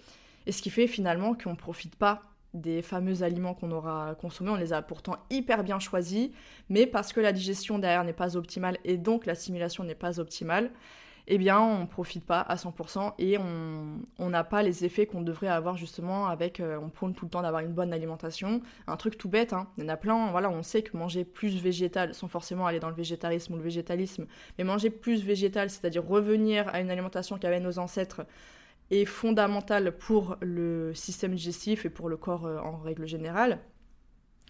Et 0.45 0.51
ce 0.51 0.61
qui 0.61 0.69
fait 0.69 0.87
finalement 0.87 1.35
qu'on 1.35 1.51
ne 1.51 1.55
profite 1.55 1.95
pas 1.95 2.21
des 2.55 2.81
fameux 2.81 3.23
aliments 3.23 3.53
qu'on 3.53 3.71
aura 3.71 4.15
consommés. 4.15 4.49
On 4.49 4.55
les 4.55 4.73
a 4.73 4.81
pourtant 4.81 5.17
hyper 5.29 5.63
bien 5.63 5.79
choisis, 5.79 6.29
mais 6.69 6.87
parce 6.87 7.13
que 7.13 7.19
la 7.19 7.31
digestion 7.31 7.79
derrière 7.79 8.03
n'est 8.03 8.13
pas 8.13 8.37
optimale 8.37 8.77
et 8.83 8.97
donc 8.97 9.25
l'assimilation 9.25 9.83
n'est 9.83 9.95
pas 9.95 10.19
optimale, 10.19 10.71
eh 11.27 11.37
bien 11.37 11.59
on 11.59 11.81
ne 11.81 11.85
profite 11.85 12.25
pas 12.25 12.41
à 12.41 12.55
100% 12.55 13.13
et 13.17 13.37
on 13.37 14.29
n'a 14.29 14.43
pas 14.43 14.61
les 14.63 14.85
effets 14.85 15.05
qu'on 15.05 15.21
devrait 15.21 15.47
avoir 15.47 15.75
justement 15.75 16.27
avec, 16.27 16.59
euh, 16.59 16.77
on 16.81 16.89
prône 16.89 17.13
tout 17.13 17.25
le 17.25 17.31
temps 17.31 17.41
d'avoir 17.41 17.63
une 17.63 17.73
bonne 17.73 17.93
alimentation. 17.93 18.61
Un 18.87 18.97
truc 18.97 19.17
tout 19.17 19.29
bête, 19.29 19.53
hein. 19.53 19.67
il 19.77 19.83
y 19.83 19.85
en 19.85 19.89
a 19.89 19.97
plein, 19.97 20.31
voilà, 20.31 20.49
on 20.49 20.61
sait 20.61 20.83
que 20.83 20.95
manger 20.95 21.25
plus 21.25 21.61
végétal, 21.61 22.13
sans 22.13 22.27
forcément 22.27 22.67
aller 22.67 22.79
dans 22.79 22.89
le 22.89 22.95
végétarisme 22.95 23.53
ou 23.53 23.57
le 23.57 23.63
végétalisme, 23.63 24.27
mais 24.57 24.63
manger 24.63 24.89
plus 24.89 25.23
végétal, 25.23 25.69
c'est-à-dire 25.69 26.05
revenir 26.05 26.67
à 26.69 26.79
une 26.79 26.91
alimentation 26.91 27.37
qu'avaient 27.37 27.59
nos 27.59 27.79
ancêtres, 27.79 28.25
est 28.91 29.05
fondamentale 29.05 29.97
pour 29.97 30.37
le 30.41 30.93
système 30.93 31.35
digestif 31.35 31.85
et 31.85 31.89
pour 31.89 32.09
le 32.09 32.17
corps 32.17 32.45
euh, 32.45 32.59
en 32.59 32.77
règle 32.77 33.07
générale. 33.07 33.59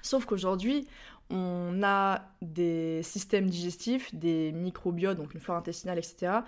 Sauf 0.02 0.26
qu'aujourd'hui, 0.26 0.88
on 1.30 1.82
a 1.84 2.22
des 2.42 3.02
systèmes 3.02 3.50
digestifs, 3.50 4.14
des 4.14 4.52
microbiotes, 4.52 5.18
donc 5.18 5.34
une 5.34 5.40
flore 5.40 5.58
intestinale, 5.58 5.98
etc., 5.98 6.40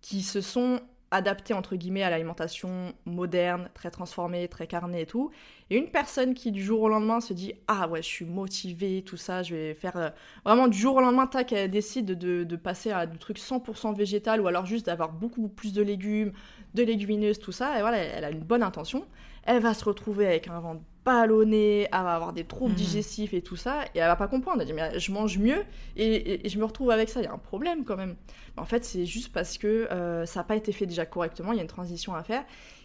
qui 0.00 0.22
se 0.22 0.40
sont 0.40 0.80
adaptés 1.10 1.54
entre 1.54 1.76
guillemets 1.76 2.02
à 2.02 2.10
l'alimentation 2.10 2.92
moderne, 3.06 3.70
très 3.74 3.90
transformée, 3.90 4.48
très 4.48 4.66
carnée 4.66 5.02
et 5.02 5.06
tout. 5.06 5.30
Et 5.70 5.76
une 5.76 5.90
personne 5.90 6.34
qui 6.34 6.52
du 6.52 6.62
jour 6.62 6.82
au 6.82 6.88
lendemain 6.88 7.20
se 7.20 7.32
dit 7.32 7.54
ah 7.66 7.88
ouais 7.88 8.02
je 8.02 8.08
suis 8.08 8.24
motivée, 8.24 9.02
tout 9.02 9.16
ça, 9.16 9.42
je 9.42 9.54
vais 9.54 9.74
faire 9.74 9.96
euh, 9.96 10.10
vraiment 10.44 10.68
du 10.68 10.78
jour 10.78 10.96
au 10.96 11.00
lendemain 11.00 11.26
tac 11.26 11.52
elle 11.52 11.70
décide 11.70 12.06
de, 12.06 12.44
de 12.44 12.56
passer 12.56 12.90
à 12.90 13.06
du 13.06 13.18
truc 13.18 13.38
100% 13.38 13.96
végétal 13.96 14.40
ou 14.40 14.46
alors 14.46 14.66
juste 14.66 14.86
d'avoir 14.86 15.12
beaucoup 15.12 15.48
plus 15.48 15.72
de 15.72 15.82
légumes, 15.82 16.32
de 16.74 16.82
légumineuses, 16.82 17.38
tout 17.38 17.52
ça. 17.52 17.78
Et 17.78 17.80
voilà 17.80 17.98
elle 17.98 18.24
a 18.24 18.30
une 18.30 18.40
bonne 18.44 18.62
intention. 18.62 19.06
Elle 19.44 19.62
va 19.62 19.72
se 19.74 19.84
retrouver 19.84 20.26
avec 20.26 20.48
un 20.48 20.60
ventre 20.60 20.82
ballonné, 21.08 21.82
elle 21.82 21.90
va 21.90 22.14
avoir 22.14 22.32
des 22.32 22.44
troubles 22.44 22.72
mhm. 22.72 22.78
digestifs 22.78 23.34
et 23.34 23.42
tout 23.42 23.56
ça, 23.56 23.84
et 23.94 23.98
elle 23.98 24.06
va 24.06 24.16
pas 24.16 24.28
comprendre. 24.28 24.60
Elle 24.60 24.66
dit 24.66 24.72
mais 24.72 24.98
je 24.98 25.12
mange 25.12 25.38
mieux 25.38 25.64
et, 25.96 26.48
je 26.48 26.58
me 26.58 26.64
retrouve 26.64 26.90
avec 26.90 27.08
ça. 27.08 27.20
Il 27.20 27.24
y 27.24 27.26
a 27.26 27.32
un 27.32 27.38
problème 27.38 27.84
quand 27.84 27.96
même. 27.96 28.16
en 28.56 28.64
fait, 28.64 28.84
c'est 28.84 29.06
juste 29.06 29.32
parce 29.32 29.58
que 29.58 29.66
euh, 29.90 30.26
ça 30.26 30.40
n'a 30.40 30.44
pas 30.44 30.56
été 30.56 30.72
fait 30.72 30.86
déjà 30.86 31.06
correctement. 31.06 31.52
Il 31.52 31.56
y 31.56 31.60
a 31.60 31.62
une 31.62 31.68
transition 31.68 32.14
à 32.14 32.22
faire. 32.22 32.44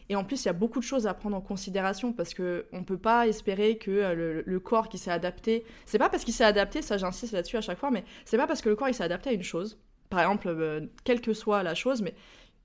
Et 0.09 0.15
en 0.15 0.23
plus, 0.23 0.43
il 0.43 0.47
y 0.47 0.49
a 0.49 0.53
beaucoup 0.53 0.79
de 0.79 0.83
choses 0.83 1.07
à 1.07 1.13
prendre 1.13 1.35
en 1.35 1.41
considération 1.41 2.11
parce 2.11 2.33
que 2.33 2.65
on 2.73 2.83
peut 2.83 2.97
pas 2.97 3.27
espérer 3.27 3.77
que 3.77 3.91
euh, 3.91 4.43
le, 4.45 4.59
corps 4.59 4.89
qui 4.89 4.97
s'est 4.97 5.11
adapté, 5.11 5.63
c'est 5.85 5.97
pas 5.97 6.09
parce 6.09 6.23
qu'il 6.23 6.33
s'est 6.33 6.43
adapté, 6.43 6.81
ça 6.81 6.97
j'insiste 6.97 7.33
là-dessus 7.33 7.57
à 7.57 7.61
chaque 7.61 7.79
fois, 7.79 7.89
mais 7.89 8.03
c'est 8.25 8.37
pas 8.37 8.47
parce 8.47 8.61
que 8.61 8.69
le 8.69 8.75
corps 8.75 8.89
il 8.89 8.93
s'est 8.93 9.03
adapté 9.03 9.29
à 9.29 9.33
une 9.33 9.43
chose, 9.43 9.77
par 10.09 10.19
exemple, 10.19 10.47
euh, 10.49 10.81
quelle 11.03 11.21
que 11.21 11.33
soit 11.33 11.63
la 11.63 11.73
chose, 11.73 12.01
mais 12.01 12.13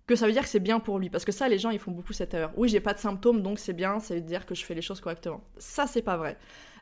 que 0.09 0.17
ça 0.17 0.27
veut 0.27 0.33
dire 0.33 0.43
que 0.43 0.49
c'est 0.49 0.59
bien 0.59 0.81
pour 0.81 0.99
lui. 0.99 1.11
Parce 1.11 1.25
que 1.25 1.31
ça, 1.31 1.49
les 1.49 1.59
gens, 1.59 1.71
ils 1.71 1.79
font 1.79 1.93
beaucoup 1.93 2.13
cette 2.13 2.35
erreur. 2.35 2.51
Oui, 2.57 2.69
j'ai 2.69 2.81
pas 2.81 2.95
de 2.95 2.99
symptômes, 2.99 3.43
donc 3.43 3.61
c'est 3.61 3.75
bien, 3.75 4.01
ça 4.01 4.15
veut 4.15 4.21
dire 4.21 4.47
que 4.47 4.55
je 4.55 4.65
fais 4.65 4.75
les 4.75 4.83
choses 4.83 5.01
correctement. 5.01 5.45
Ça, 5.59 5.87
c'est 5.87 6.03
pas 6.03 6.17
vrai. 6.17 6.37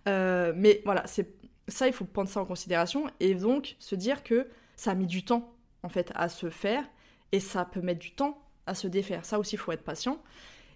Euh, 0.08 0.52
mais 0.56 0.80
voilà, 0.84 1.04
ça, 1.06 1.86
il 1.86 1.92
faut 1.92 2.04
prendre 2.04 2.28
ça 2.28 2.40
en 2.40 2.46
considération 2.46 3.10
et 3.18 3.34
donc 3.34 3.76
se 3.80 3.96
dire 3.96 4.22
que 4.22 4.46
ça 4.76 4.92
a 4.92 4.94
mis 4.94 5.06
du 5.06 5.24
temps, 5.24 5.52
en 5.82 5.88
fait, 5.88 6.12
à 6.14 6.28
se 6.28 6.48
faire 6.48 6.84
et 7.32 7.40
ça 7.40 7.64
peut 7.64 7.80
mettre 7.80 7.98
du 7.98 8.12
temps 8.12 8.38
à 8.66 8.74
se 8.74 8.86
défaire. 8.86 9.24
Ça 9.24 9.38
aussi, 9.38 9.56
il 9.56 9.58
faut 9.58 9.72
être 9.72 9.84
patient. 9.84 10.22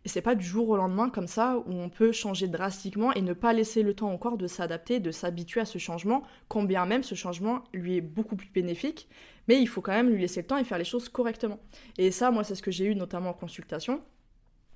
Et 0.04 0.08
c'est 0.08 0.22
pas 0.22 0.34
du 0.34 0.44
jour 0.44 0.68
au 0.70 0.76
lendemain 0.76 1.10
comme 1.10 1.26
ça 1.26 1.58
où 1.66 1.72
on 1.72 1.90
peut 1.90 2.10
changer 2.10 2.48
drastiquement 2.48 3.12
et 3.12 3.20
ne 3.20 3.34
pas 3.34 3.52
laisser 3.52 3.82
le 3.82 3.94
temps 3.94 4.10
encore 4.10 4.38
de 4.38 4.46
s'adapter, 4.46 4.98
de 4.98 5.10
s'habituer 5.10 5.60
à 5.60 5.66
ce 5.66 5.78
changement, 5.78 6.22
combien 6.48 6.86
même 6.86 7.02
ce 7.02 7.14
changement 7.14 7.64
lui 7.74 7.98
est 7.98 8.00
beaucoup 8.00 8.34
plus 8.34 8.48
bénéfique. 8.48 9.08
Mais 9.50 9.60
il 9.60 9.66
faut 9.66 9.80
quand 9.80 9.90
même 9.90 10.10
lui 10.10 10.20
laisser 10.20 10.42
le 10.42 10.46
temps 10.46 10.58
et 10.58 10.62
faire 10.62 10.78
les 10.78 10.84
choses 10.84 11.08
correctement. 11.08 11.58
Et 11.98 12.12
ça, 12.12 12.30
moi, 12.30 12.44
c'est 12.44 12.54
ce 12.54 12.62
que 12.62 12.70
j'ai 12.70 12.84
eu 12.84 12.94
notamment 12.94 13.30
en 13.30 13.32
consultation. 13.32 14.00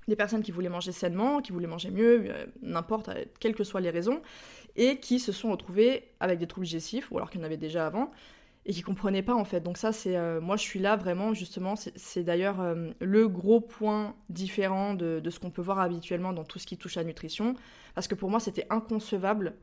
Des 0.09 0.17
personnes 0.17 0.43
qui 0.43 0.51
voulaient 0.51 0.67
manger 0.67 0.91
sainement, 0.91 1.39
qui 1.39 1.53
voulaient 1.53 1.65
manger 1.65 1.91
mieux, 1.91 2.25
euh, 2.27 2.45
n'importe, 2.61 3.07
euh, 3.07 3.23
quelles 3.39 3.55
que 3.55 3.63
soient 3.63 3.79
les 3.79 3.89
raisons, 3.89 4.21
et 4.75 4.97
qui 4.97 5.19
se 5.19 5.31
sont 5.31 5.49
retrouvées 5.49 6.09
avec 6.19 6.39
des 6.39 6.45
troubles 6.45 6.65
digestifs, 6.65 7.09
ou 7.09 7.15
alors 7.15 7.29
qu'il 7.29 7.39
y 7.39 7.43
en 7.43 7.45
avait 7.45 7.55
déjà 7.55 7.87
avant, 7.87 8.11
et 8.65 8.73
qui 8.73 8.81
comprenaient 8.81 9.23
pas 9.23 9.33
en 9.33 9.45
fait. 9.45 9.61
Donc 9.61 9.77
ça, 9.77 9.93
c'est 9.93 10.17
euh, 10.17 10.41
moi 10.41 10.57
je 10.57 10.63
suis 10.63 10.81
là 10.81 10.97
vraiment 10.97 11.33
justement. 11.33 11.75
C'est 11.77 12.23
d'ailleurs 12.23 12.57
le 12.99 13.29
gros 13.29 13.61
point 13.61 14.13
différent 14.27 14.93
de 14.93 15.29
ce 15.29 15.39
qu'on 15.39 15.51
peut 15.51 15.61
voir 15.61 15.79
habituellement 15.79 16.33
dans 16.33 16.43
tout 16.43 16.59
ce 16.59 16.67
qui 16.67 16.77
touche 16.77 16.97
à 16.97 16.99
la 16.99 17.07
nutrition, 17.07 17.55
parce 17.93 18.09
que 18.09 18.15
pour 18.15 18.29
moi 18.29 18.41
c'était 18.41 18.67
inconcevable 18.69 19.55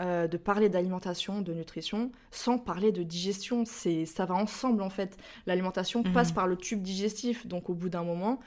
euh, 0.00 0.26
de 0.26 0.36
parler 0.36 0.68
d'alimentation, 0.68 1.42
de 1.42 1.52
nutrition, 1.52 2.10
sans 2.30 2.58
parler 2.58 2.90
de 2.92 3.02
digestion. 3.02 3.64
C'est 3.64 4.06
ça 4.06 4.24
va 4.26 4.34
ensemble 4.34 4.82
en 4.82 4.90
fait. 4.90 5.16
L'alimentation 5.46 6.02
mhm. 6.02 6.12
passe 6.12 6.32
par 6.32 6.46
le 6.46 6.56
tube 6.56 6.82
digestif, 6.82 7.46
donc 7.46 7.70
au 7.70 7.74
bout 7.74 7.88
d'un 7.88 8.04
moment, 8.04 8.40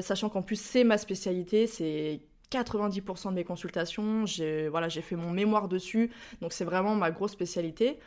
sachant 0.00 0.30
qu'en 0.30 0.42
plus 0.42 0.58
c'est 0.58 0.82
ma 0.82 0.96
spécialité, 0.96 1.66
c'est 1.66 2.20
90% 2.50 3.30
de 3.30 3.34
mes 3.34 3.44
consultations, 3.44 4.24
j'ai 4.24 4.68
voilà, 4.68 4.88
j'ai 4.88 5.02
fait 5.02 5.16
mon 5.16 5.30
mémoire 5.30 5.68
dessus, 5.68 6.10
donc 6.40 6.52
c'est 6.52 6.64
vraiment 6.64 6.94
ma 6.94 7.10
grosse 7.10 7.32
spécialité 7.32 7.98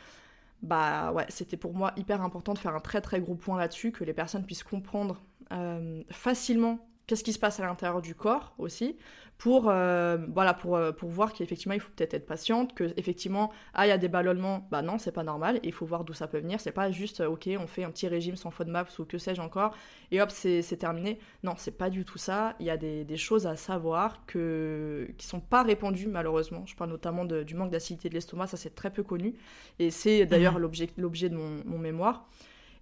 bah 0.62 1.12
ouais, 1.12 1.26
c'était 1.28 1.56
pour 1.56 1.74
moi 1.74 1.92
hyper 1.96 2.22
important 2.22 2.52
de 2.52 2.58
faire 2.58 2.74
un 2.74 2.80
très 2.80 3.00
très 3.00 3.20
gros 3.20 3.34
point 3.34 3.58
là-dessus, 3.58 3.92
que 3.92 4.04
les 4.04 4.12
personnes 4.12 4.44
puissent 4.44 4.64
comprendre 4.64 5.20
euh, 5.52 6.02
facilement 6.10 6.87
qu'est-ce 7.08 7.24
qui 7.24 7.32
se 7.32 7.38
passe 7.40 7.58
à 7.58 7.66
l'intérieur 7.66 8.00
du 8.00 8.14
corps 8.14 8.54
aussi, 8.58 8.96
pour, 9.38 9.68
euh, 9.68 10.18
voilà, 10.34 10.52
pour, 10.52 10.76
euh, 10.76 10.92
pour 10.92 11.08
voir 11.08 11.32
qu'effectivement, 11.32 11.74
il 11.74 11.80
faut 11.80 11.90
peut-être 11.96 12.12
être 12.12 12.26
patiente, 12.26 12.74
que 12.74 12.92
effectivement, 12.96 13.50
ah, 13.72 13.86
il 13.86 13.88
y 13.88 13.92
a 13.92 13.98
des 13.98 14.08
ballonnements, 14.08 14.66
bah 14.70 14.82
non, 14.82 14.98
c'est 14.98 15.12
pas 15.12 15.22
normal, 15.22 15.60
il 15.62 15.72
faut 15.72 15.86
voir 15.86 16.04
d'où 16.04 16.12
ça 16.12 16.26
peut 16.26 16.38
venir, 16.38 16.60
c'est 16.60 16.72
pas 16.72 16.90
juste, 16.90 17.20
ok, 17.20 17.48
on 17.58 17.66
fait 17.66 17.84
un 17.84 17.90
petit 17.90 18.08
régime 18.08 18.36
sans 18.36 18.50
FODMAPs 18.50 18.98
ou 18.98 19.04
que 19.04 19.16
sais-je 19.16 19.40
encore, 19.40 19.74
et 20.10 20.20
hop, 20.20 20.30
c'est 20.30 20.62
terminé. 20.78 21.18
Non, 21.44 21.54
c'est 21.56 21.78
pas 21.78 21.88
du 21.88 22.04
tout 22.04 22.18
ça, 22.18 22.56
il 22.60 22.66
y 22.66 22.70
a 22.70 22.76
des, 22.76 23.04
des, 23.04 23.16
choses 23.16 23.46
à 23.46 23.56
savoir 23.56 24.26
que, 24.26 25.08
qui 25.16 25.26
sont 25.26 25.40
pas 25.40 25.62
répandues, 25.62 26.08
malheureusement. 26.08 26.64
Je 26.66 26.76
parle 26.76 26.90
notamment 26.90 27.24
du 27.24 27.54
manque 27.54 27.70
d'acidité 27.70 28.08
de 28.08 28.14
l'estomac, 28.14 28.48
ça 28.48 28.56
c'est 28.56 28.74
très 28.74 28.90
peu 28.90 29.02
connu, 29.02 29.34
et 29.78 29.90
c'est 29.90 30.26
d'ailleurs 30.26 30.58
mmh. 30.58 30.90
l'objet 30.96 31.28
de 31.28 31.36
mon, 31.36 31.62
mon 31.64 31.78
mémoire. 31.78 32.28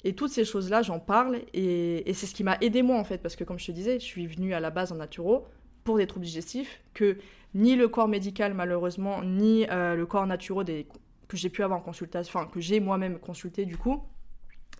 Et 0.06 0.12
toutes 0.12 0.30
ces 0.30 0.44
choses-là, 0.44 0.82
j'en 0.82 1.00
parle 1.00 1.40
et, 1.52 2.04
c'est 2.14 2.26
ce 2.26 2.34
qui 2.34 2.44
m'a 2.44 2.56
aidé 2.60 2.82
moi 2.82 2.96
en 2.96 3.02
fait, 3.02 3.18
parce 3.18 3.34
que 3.34 3.42
comme 3.42 3.58
je 3.58 3.66
te 3.66 3.72
disais, 3.72 3.98
je 3.98 4.04
suis 4.04 4.28
venue 4.28 4.54
à 4.54 4.60
la 4.60 4.70
base 4.70 4.92
en 4.92 4.94
naturo, 4.94 5.48
pour 5.82 5.96
des 5.96 6.06
troubles 6.06 6.26
digestifs 6.26 6.80
que 6.94 7.18
ni 7.54 7.74
le 7.74 7.88
corps 7.88 8.06
médical 8.06 8.54
malheureusement 8.54 9.24
ni 9.24 9.66
euh, 9.68 9.96
le 9.96 10.06
corps 10.06 10.26
naturel 10.28 10.64
des 10.64 10.86
que 11.26 11.36
j'ai 11.36 11.48
pu 11.48 11.64
avoir 11.64 11.80
en 11.80 11.82
consultation, 11.82 12.38
enfin 12.38 12.48
que 12.48 12.60
j'ai 12.60 12.78
moi-même 12.78 13.18
consulté 13.18 13.64
du 13.64 13.76
coup, 13.76 14.00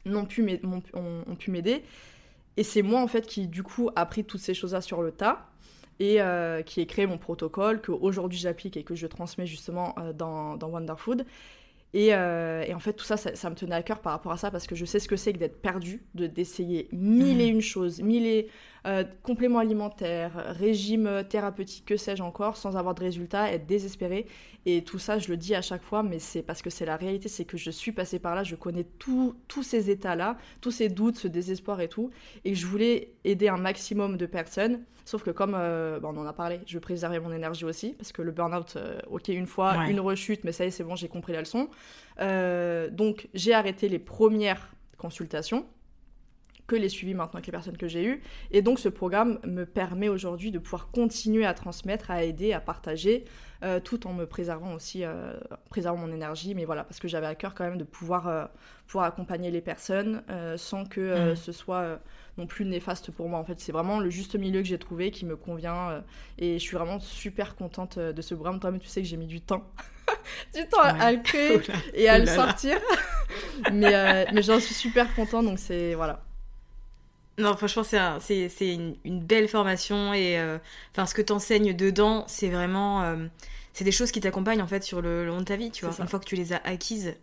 n'ont 0.04 0.26
pu 0.26 0.44
m'aider. 0.44 1.82
Et 2.56 2.62
c'est 2.62 2.82
moi 2.82 3.00
en 3.00 3.08
fait 3.08 3.26
qui 3.26 3.48
du 3.48 3.64
coup 3.64 3.90
a 3.96 4.06
pris 4.06 4.22
toutes 4.22 4.40
ces 4.40 4.54
choses-là 4.54 4.80
sur 4.80 5.02
le 5.02 5.10
tas 5.10 5.50
et 5.98 6.22
euh, 6.22 6.62
qui 6.62 6.80
ai 6.80 6.86
créé 6.86 7.04
mon 7.08 7.18
protocole 7.18 7.80
que 7.80 7.90
aujourd'hui 7.90 8.38
j'applique 8.38 8.76
et 8.76 8.84
que 8.84 8.94
je 8.94 9.08
transmets 9.08 9.46
justement 9.46 9.92
euh, 9.98 10.12
dans, 10.12 10.56
dans 10.56 10.68
Wonderfood. 10.68 11.26
Euh, 11.94 12.62
et, 12.62 12.74
en 12.74 12.78
fait, 12.78 12.92
tout 12.92 13.04
ça, 13.04 13.16
ça, 13.16 13.50
me 13.50 13.54
tenait 13.54 13.74
à 13.74 13.82
cœur 13.82 14.00
par 14.00 14.12
rapport 14.12 14.32
à 14.32 14.36
ça 14.36 14.50
parce 14.50 14.66
que 14.66 14.74
je 14.74 14.84
sais 14.84 14.98
ce 14.98 15.08
que 15.08 15.16
c'est 15.16 15.32
que 15.32 15.38
d'être 15.38 15.60
perdu, 15.60 16.04
de 16.14 16.26
d'essayer 16.26 16.88
mille 16.92 17.40
et 17.40 17.46
une 17.46 17.62
choses, 17.62 18.02
mille 18.02 18.26
et 18.26 18.48
euh, 18.86 19.04
compléments 19.22 19.58
alimentaires, 19.58 20.32
régime 20.58 21.24
thérapeutique, 21.28 21.84
que 21.84 21.96
sais-je 21.96 22.22
encore, 22.22 22.56
sans 22.56 22.76
avoir 22.76 22.94
de 22.94 23.00
résultats, 23.00 23.50
être 23.52 23.66
désespéré. 23.66 24.26
Et 24.64 24.82
tout 24.82 24.98
ça, 24.98 25.18
je 25.18 25.28
le 25.28 25.36
dis 25.36 25.54
à 25.54 25.62
chaque 25.62 25.82
fois, 25.82 26.02
mais 26.02 26.18
c'est 26.18 26.42
parce 26.42 26.62
que 26.62 26.70
c'est 26.70 26.86
la 26.86 26.96
réalité, 26.96 27.28
c'est 27.28 27.44
que 27.44 27.56
je 27.56 27.70
suis 27.70 27.92
passée 27.92 28.18
par 28.18 28.34
là, 28.34 28.42
je 28.42 28.56
connais 28.56 28.84
tous 28.84 29.34
ces 29.62 29.90
états-là, 29.90 30.36
tous 30.60 30.70
ces 30.70 30.88
doutes, 30.88 31.16
ce 31.16 31.28
désespoir 31.28 31.80
et 31.80 31.88
tout. 31.88 32.10
Et 32.44 32.54
je 32.54 32.66
voulais 32.66 33.12
aider 33.24 33.48
un 33.48 33.58
maximum 33.58 34.16
de 34.16 34.26
personnes. 34.26 34.82
Sauf 35.04 35.22
que 35.22 35.30
comme 35.30 35.54
euh, 35.54 36.00
bah, 36.00 36.10
on 36.12 36.16
en 36.18 36.26
a 36.26 36.32
parlé, 36.32 36.60
je 36.66 36.80
préserver 36.80 37.20
mon 37.20 37.32
énergie 37.32 37.64
aussi, 37.64 37.92
parce 37.92 38.10
que 38.10 38.22
le 38.22 38.32
burn-out, 38.32 38.76
ok, 39.08 39.28
une 39.28 39.46
fois, 39.46 39.86
une 39.88 40.00
rechute, 40.00 40.42
mais 40.42 40.50
ça 40.50 40.64
y 40.64 40.68
est, 40.68 40.70
c'est 40.72 40.82
bon, 40.82 40.96
j'ai 40.96 41.08
compris 41.08 41.32
la 41.32 41.40
leçon. 41.40 41.68
Euh, 42.20 42.88
donc 42.90 43.28
j'ai 43.34 43.52
arrêté 43.52 43.88
les 43.88 43.98
premières 43.98 44.72
consultations 44.96 45.66
que 46.66 46.76
les 46.76 46.88
suivis 46.88 47.14
maintenant 47.14 47.34
avec 47.34 47.46
les 47.46 47.52
personnes 47.52 47.76
que 47.76 47.88
j'ai 47.88 48.04
eues. 48.04 48.22
Et 48.50 48.62
donc 48.62 48.78
ce 48.78 48.88
programme 48.88 49.38
me 49.44 49.64
permet 49.64 50.08
aujourd'hui 50.08 50.50
de 50.50 50.58
pouvoir 50.58 50.90
continuer 50.90 51.46
à 51.46 51.54
transmettre, 51.54 52.10
à 52.10 52.24
aider, 52.24 52.52
à 52.52 52.60
partager, 52.60 53.24
euh, 53.62 53.80
tout 53.80 54.06
en 54.06 54.12
me 54.12 54.26
préservant 54.26 54.74
aussi, 54.74 55.04
euh, 55.04 55.34
préservant 55.70 55.98
mon 55.98 56.12
énergie. 56.12 56.54
Mais 56.54 56.64
voilà, 56.64 56.84
parce 56.84 56.98
que 56.98 57.08
j'avais 57.08 57.26
à 57.26 57.34
cœur 57.34 57.54
quand 57.54 57.64
même 57.64 57.78
de 57.78 57.84
pouvoir, 57.84 58.50
pouvoir 58.86 59.06
accompagner 59.06 59.50
les 59.50 59.60
personnes 59.60 60.22
sans 60.56 60.84
que 60.84 61.32
mmh. 61.32 61.36
ce 61.36 61.52
soit 61.52 62.00
non 62.38 62.46
plus 62.46 62.64
néfaste 62.64 63.10
pour 63.10 63.28
moi. 63.28 63.38
En 63.38 63.44
fait, 63.44 63.60
c'est 63.60 63.72
vraiment 63.72 64.00
le 64.00 64.10
juste 64.10 64.36
milieu 64.36 64.60
que 64.60 64.68
j'ai 64.68 64.78
trouvé 64.78 65.10
qui 65.10 65.24
me 65.24 65.36
convient. 65.36 66.02
et 66.38 66.54
je 66.58 66.62
suis 66.62 66.76
vraiment 66.76 67.00
super 67.00 67.54
contente 67.56 67.98
de 67.98 68.22
ce 68.22 68.34
programme. 68.34 68.60
Toi-même, 68.60 68.80
tu 68.80 68.88
sais 68.88 69.02
que 69.02 69.08
j'ai 69.08 69.16
mis 69.16 69.26
du 69.26 69.40
temps. 69.40 69.70
du 70.54 70.66
temps 70.68 70.82
à 70.82 71.12
le 71.12 71.18
créer 71.18 71.60
et 71.94 72.08
à 72.08 72.18
le 72.18 72.26
sortir. 72.26 72.78
mais 73.72 73.94
euh, 73.94 74.24
mais 74.32 74.42
j'en 74.42 74.60
suis 74.60 74.74
super 74.74 75.14
content, 75.14 75.42
donc 75.42 75.58
c'est 75.58 75.94
voilà. 75.94 76.22
Non, 77.38 77.56
franchement, 77.56 77.82
c'est 77.84 78.74
une, 78.74 78.96
une, 79.04 79.20
belle 79.20 79.48
formation 79.48 80.14
et 80.14 80.38
euh, 80.38 80.58
enfin 80.92 81.04
ce 81.04 81.14
que 81.14 81.20
tu 81.20 81.32
enseignes 81.32 81.74
dedans, 81.74 82.24
c'est 82.28 82.48
vraiment 82.48 83.02
euh, 83.02 83.26
c'est 83.74 83.84
des 83.84 83.92
choses 83.92 84.10
qui 84.10 84.20
t'accompagnent 84.20 84.62
en 84.62 84.66
fait 84.66 84.82
sur 84.82 85.02
le, 85.02 85.26
long 85.26 85.40
de 85.40 85.44
ta 85.44 85.56
vie, 85.56 85.70
tu 85.70 85.84
vois. 85.84 85.94
Une 85.98 86.08
fois 86.08 86.18
que 86.18 86.24
tu 86.24 86.34
les 86.36 86.54
as 86.54 86.60
acquises, 86.64 87.14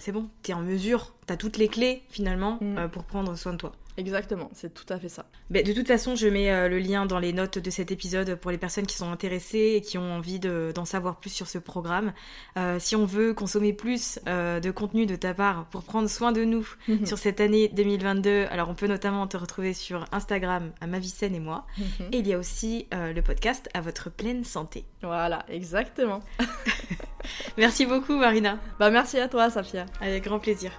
c'est 0.00 0.12
bon, 0.12 0.28
tu 0.42 0.50
es 0.50 0.54
en 0.54 0.62
mesure, 0.62 1.14
tu 1.26 1.32
as 1.32 1.36
toutes 1.36 1.56
les 1.56 1.68
clés 1.68 2.02
finalement 2.10 2.58
mm. 2.60 2.88
pour 2.88 3.04
prendre 3.04 3.36
soin 3.36 3.52
de 3.52 3.58
toi. 3.58 3.72
Exactement, 3.96 4.50
c'est 4.54 4.74
tout 4.74 4.92
à 4.92 4.98
fait 4.98 5.08
ça. 5.08 5.26
Mais 5.50 5.62
de 5.62 5.72
toute 5.72 5.86
façon, 5.86 6.16
je 6.16 6.26
mets 6.26 6.50
euh, 6.50 6.68
le 6.68 6.78
lien 6.78 7.06
dans 7.06 7.20
les 7.20 7.32
notes 7.32 7.58
de 7.58 7.70
cet 7.70 7.92
épisode 7.92 8.34
pour 8.34 8.50
les 8.50 8.58
personnes 8.58 8.86
qui 8.86 8.96
sont 8.96 9.10
intéressées 9.10 9.74
et 9.76 9.80
qui 9.80 9.98
ont 9.98 10.14
envie 10.14 10.40
d'en 10.40 10.84
savoir 10.84 11.20
plus 11.20 11.30
sur 11.30 11.46
ce 11.46 11.58
programme. 11.58 12.12
Euh, 12.56 12.78
si 12.80 12.96
on 12.96 13.04
veut 13.04 13.34
consommer 13.34 13.72
plus 13.72 14.18
euh, 14.26 14.58
de 14.58 14.70
contenu 14.72 15.06
de 15.06 15.14
ta 15.14 15.32
part 15.32 15.66
pour 15.66 15.84
prendre 15.84 16.08
soin 16.08 16.32
de 16.32 16.44
nous 16.44 16.68
mhm. 16.88 17.06
sur 17.06 17.18
cette 17.18 17.40
année 17.40 17.68
2022, 17.68 18.46
alors 18.50 18.68
on 18.68 18.74
peut 18.74 18.88
notamment 18.88 19.26
te 19.28 19.36
retrouver 19.36 19.74
sur 19.74 20.06
Instagram 20.10 20.72
à 20.80 20.86
Mavicène 20.88 21.34
et 21.34 21.40
moi. 21.40 21.66
Mhm. 21.78 22.08
Et 22.12 22.18
il 22.18 22.26
y 22.26 22.32
a 22.32 22.38
aussi 22.38 22.86
le 22.92 23.20
podcast 23.20 23.68
à 23.74 23.80
votre 23.80 24.10
pleine 24.10 24.44
santé. 24.44 24.84
Voilà, 25.02 25.44
exactement. 25.48 26.20
merci 27.56 27.86
beaucoup 27.86 28.16
Marina. 28.16 28.58
Bah 28.78 28.90
merci 28.90 29.18
à 29.18 29.28
toi 29.28 29.50
Safia. 29.50 29.86
Avec 30.00 30.24
grand 30.24 30.38
plaisir. 30.38 30.72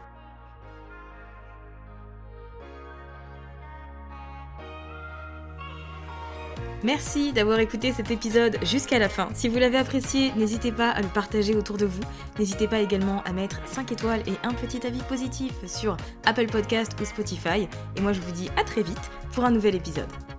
Merci 6.83 7.33
d'avoir 7.33 7.59
écouté 7.59 7.91
cet 7.91 8.11
épisode 8.11 8.57
jusqu'à 8.63 8.99
la 8.99 9.09
fin. 9.09 9.29
Si 9.33 9.47
vous 9.47 9.57
l'avez 9.57 9.77
apprécié, 9.77 10.31
n'hésitez 10.35 10.71
pas 10.71 10.89
à 10.89 11.01
le 11.01 11.07
partager 11.07 11.55
autour 11.55 11.77
de 11.77 11.85
vous. 11.85 12.03
N'hésitez 12.37 12.67
pas 12.67 12.79
également 12.79 13.23
à 13.23 13.33
mettre 13.33 13.59
5 13.65 13.91
étoiles 13.91 14.21
et 14.27 14.33
un 14.43 14.53
petit 14.53 14.85
avis 14.85 15.01
positif 15.03 15.53
sur 15.65 15.97
Apple 16.25 16.47
Podcast 16.47 16.95
ou 17.01 17.05
Spotify. 17.05 17.67
Et 17.95 18.01
moi 18.01 18.13
je 18.13 18.21
vous 18.21 18.31
dis 18.31 18.49
à 18.57 18.63
très 18.63 18.83
vite 18.83 19.11
pour 19.33 19.45
un 19.45 19.51
nouvel 19.51 19.75
épisode. 19.75 20.34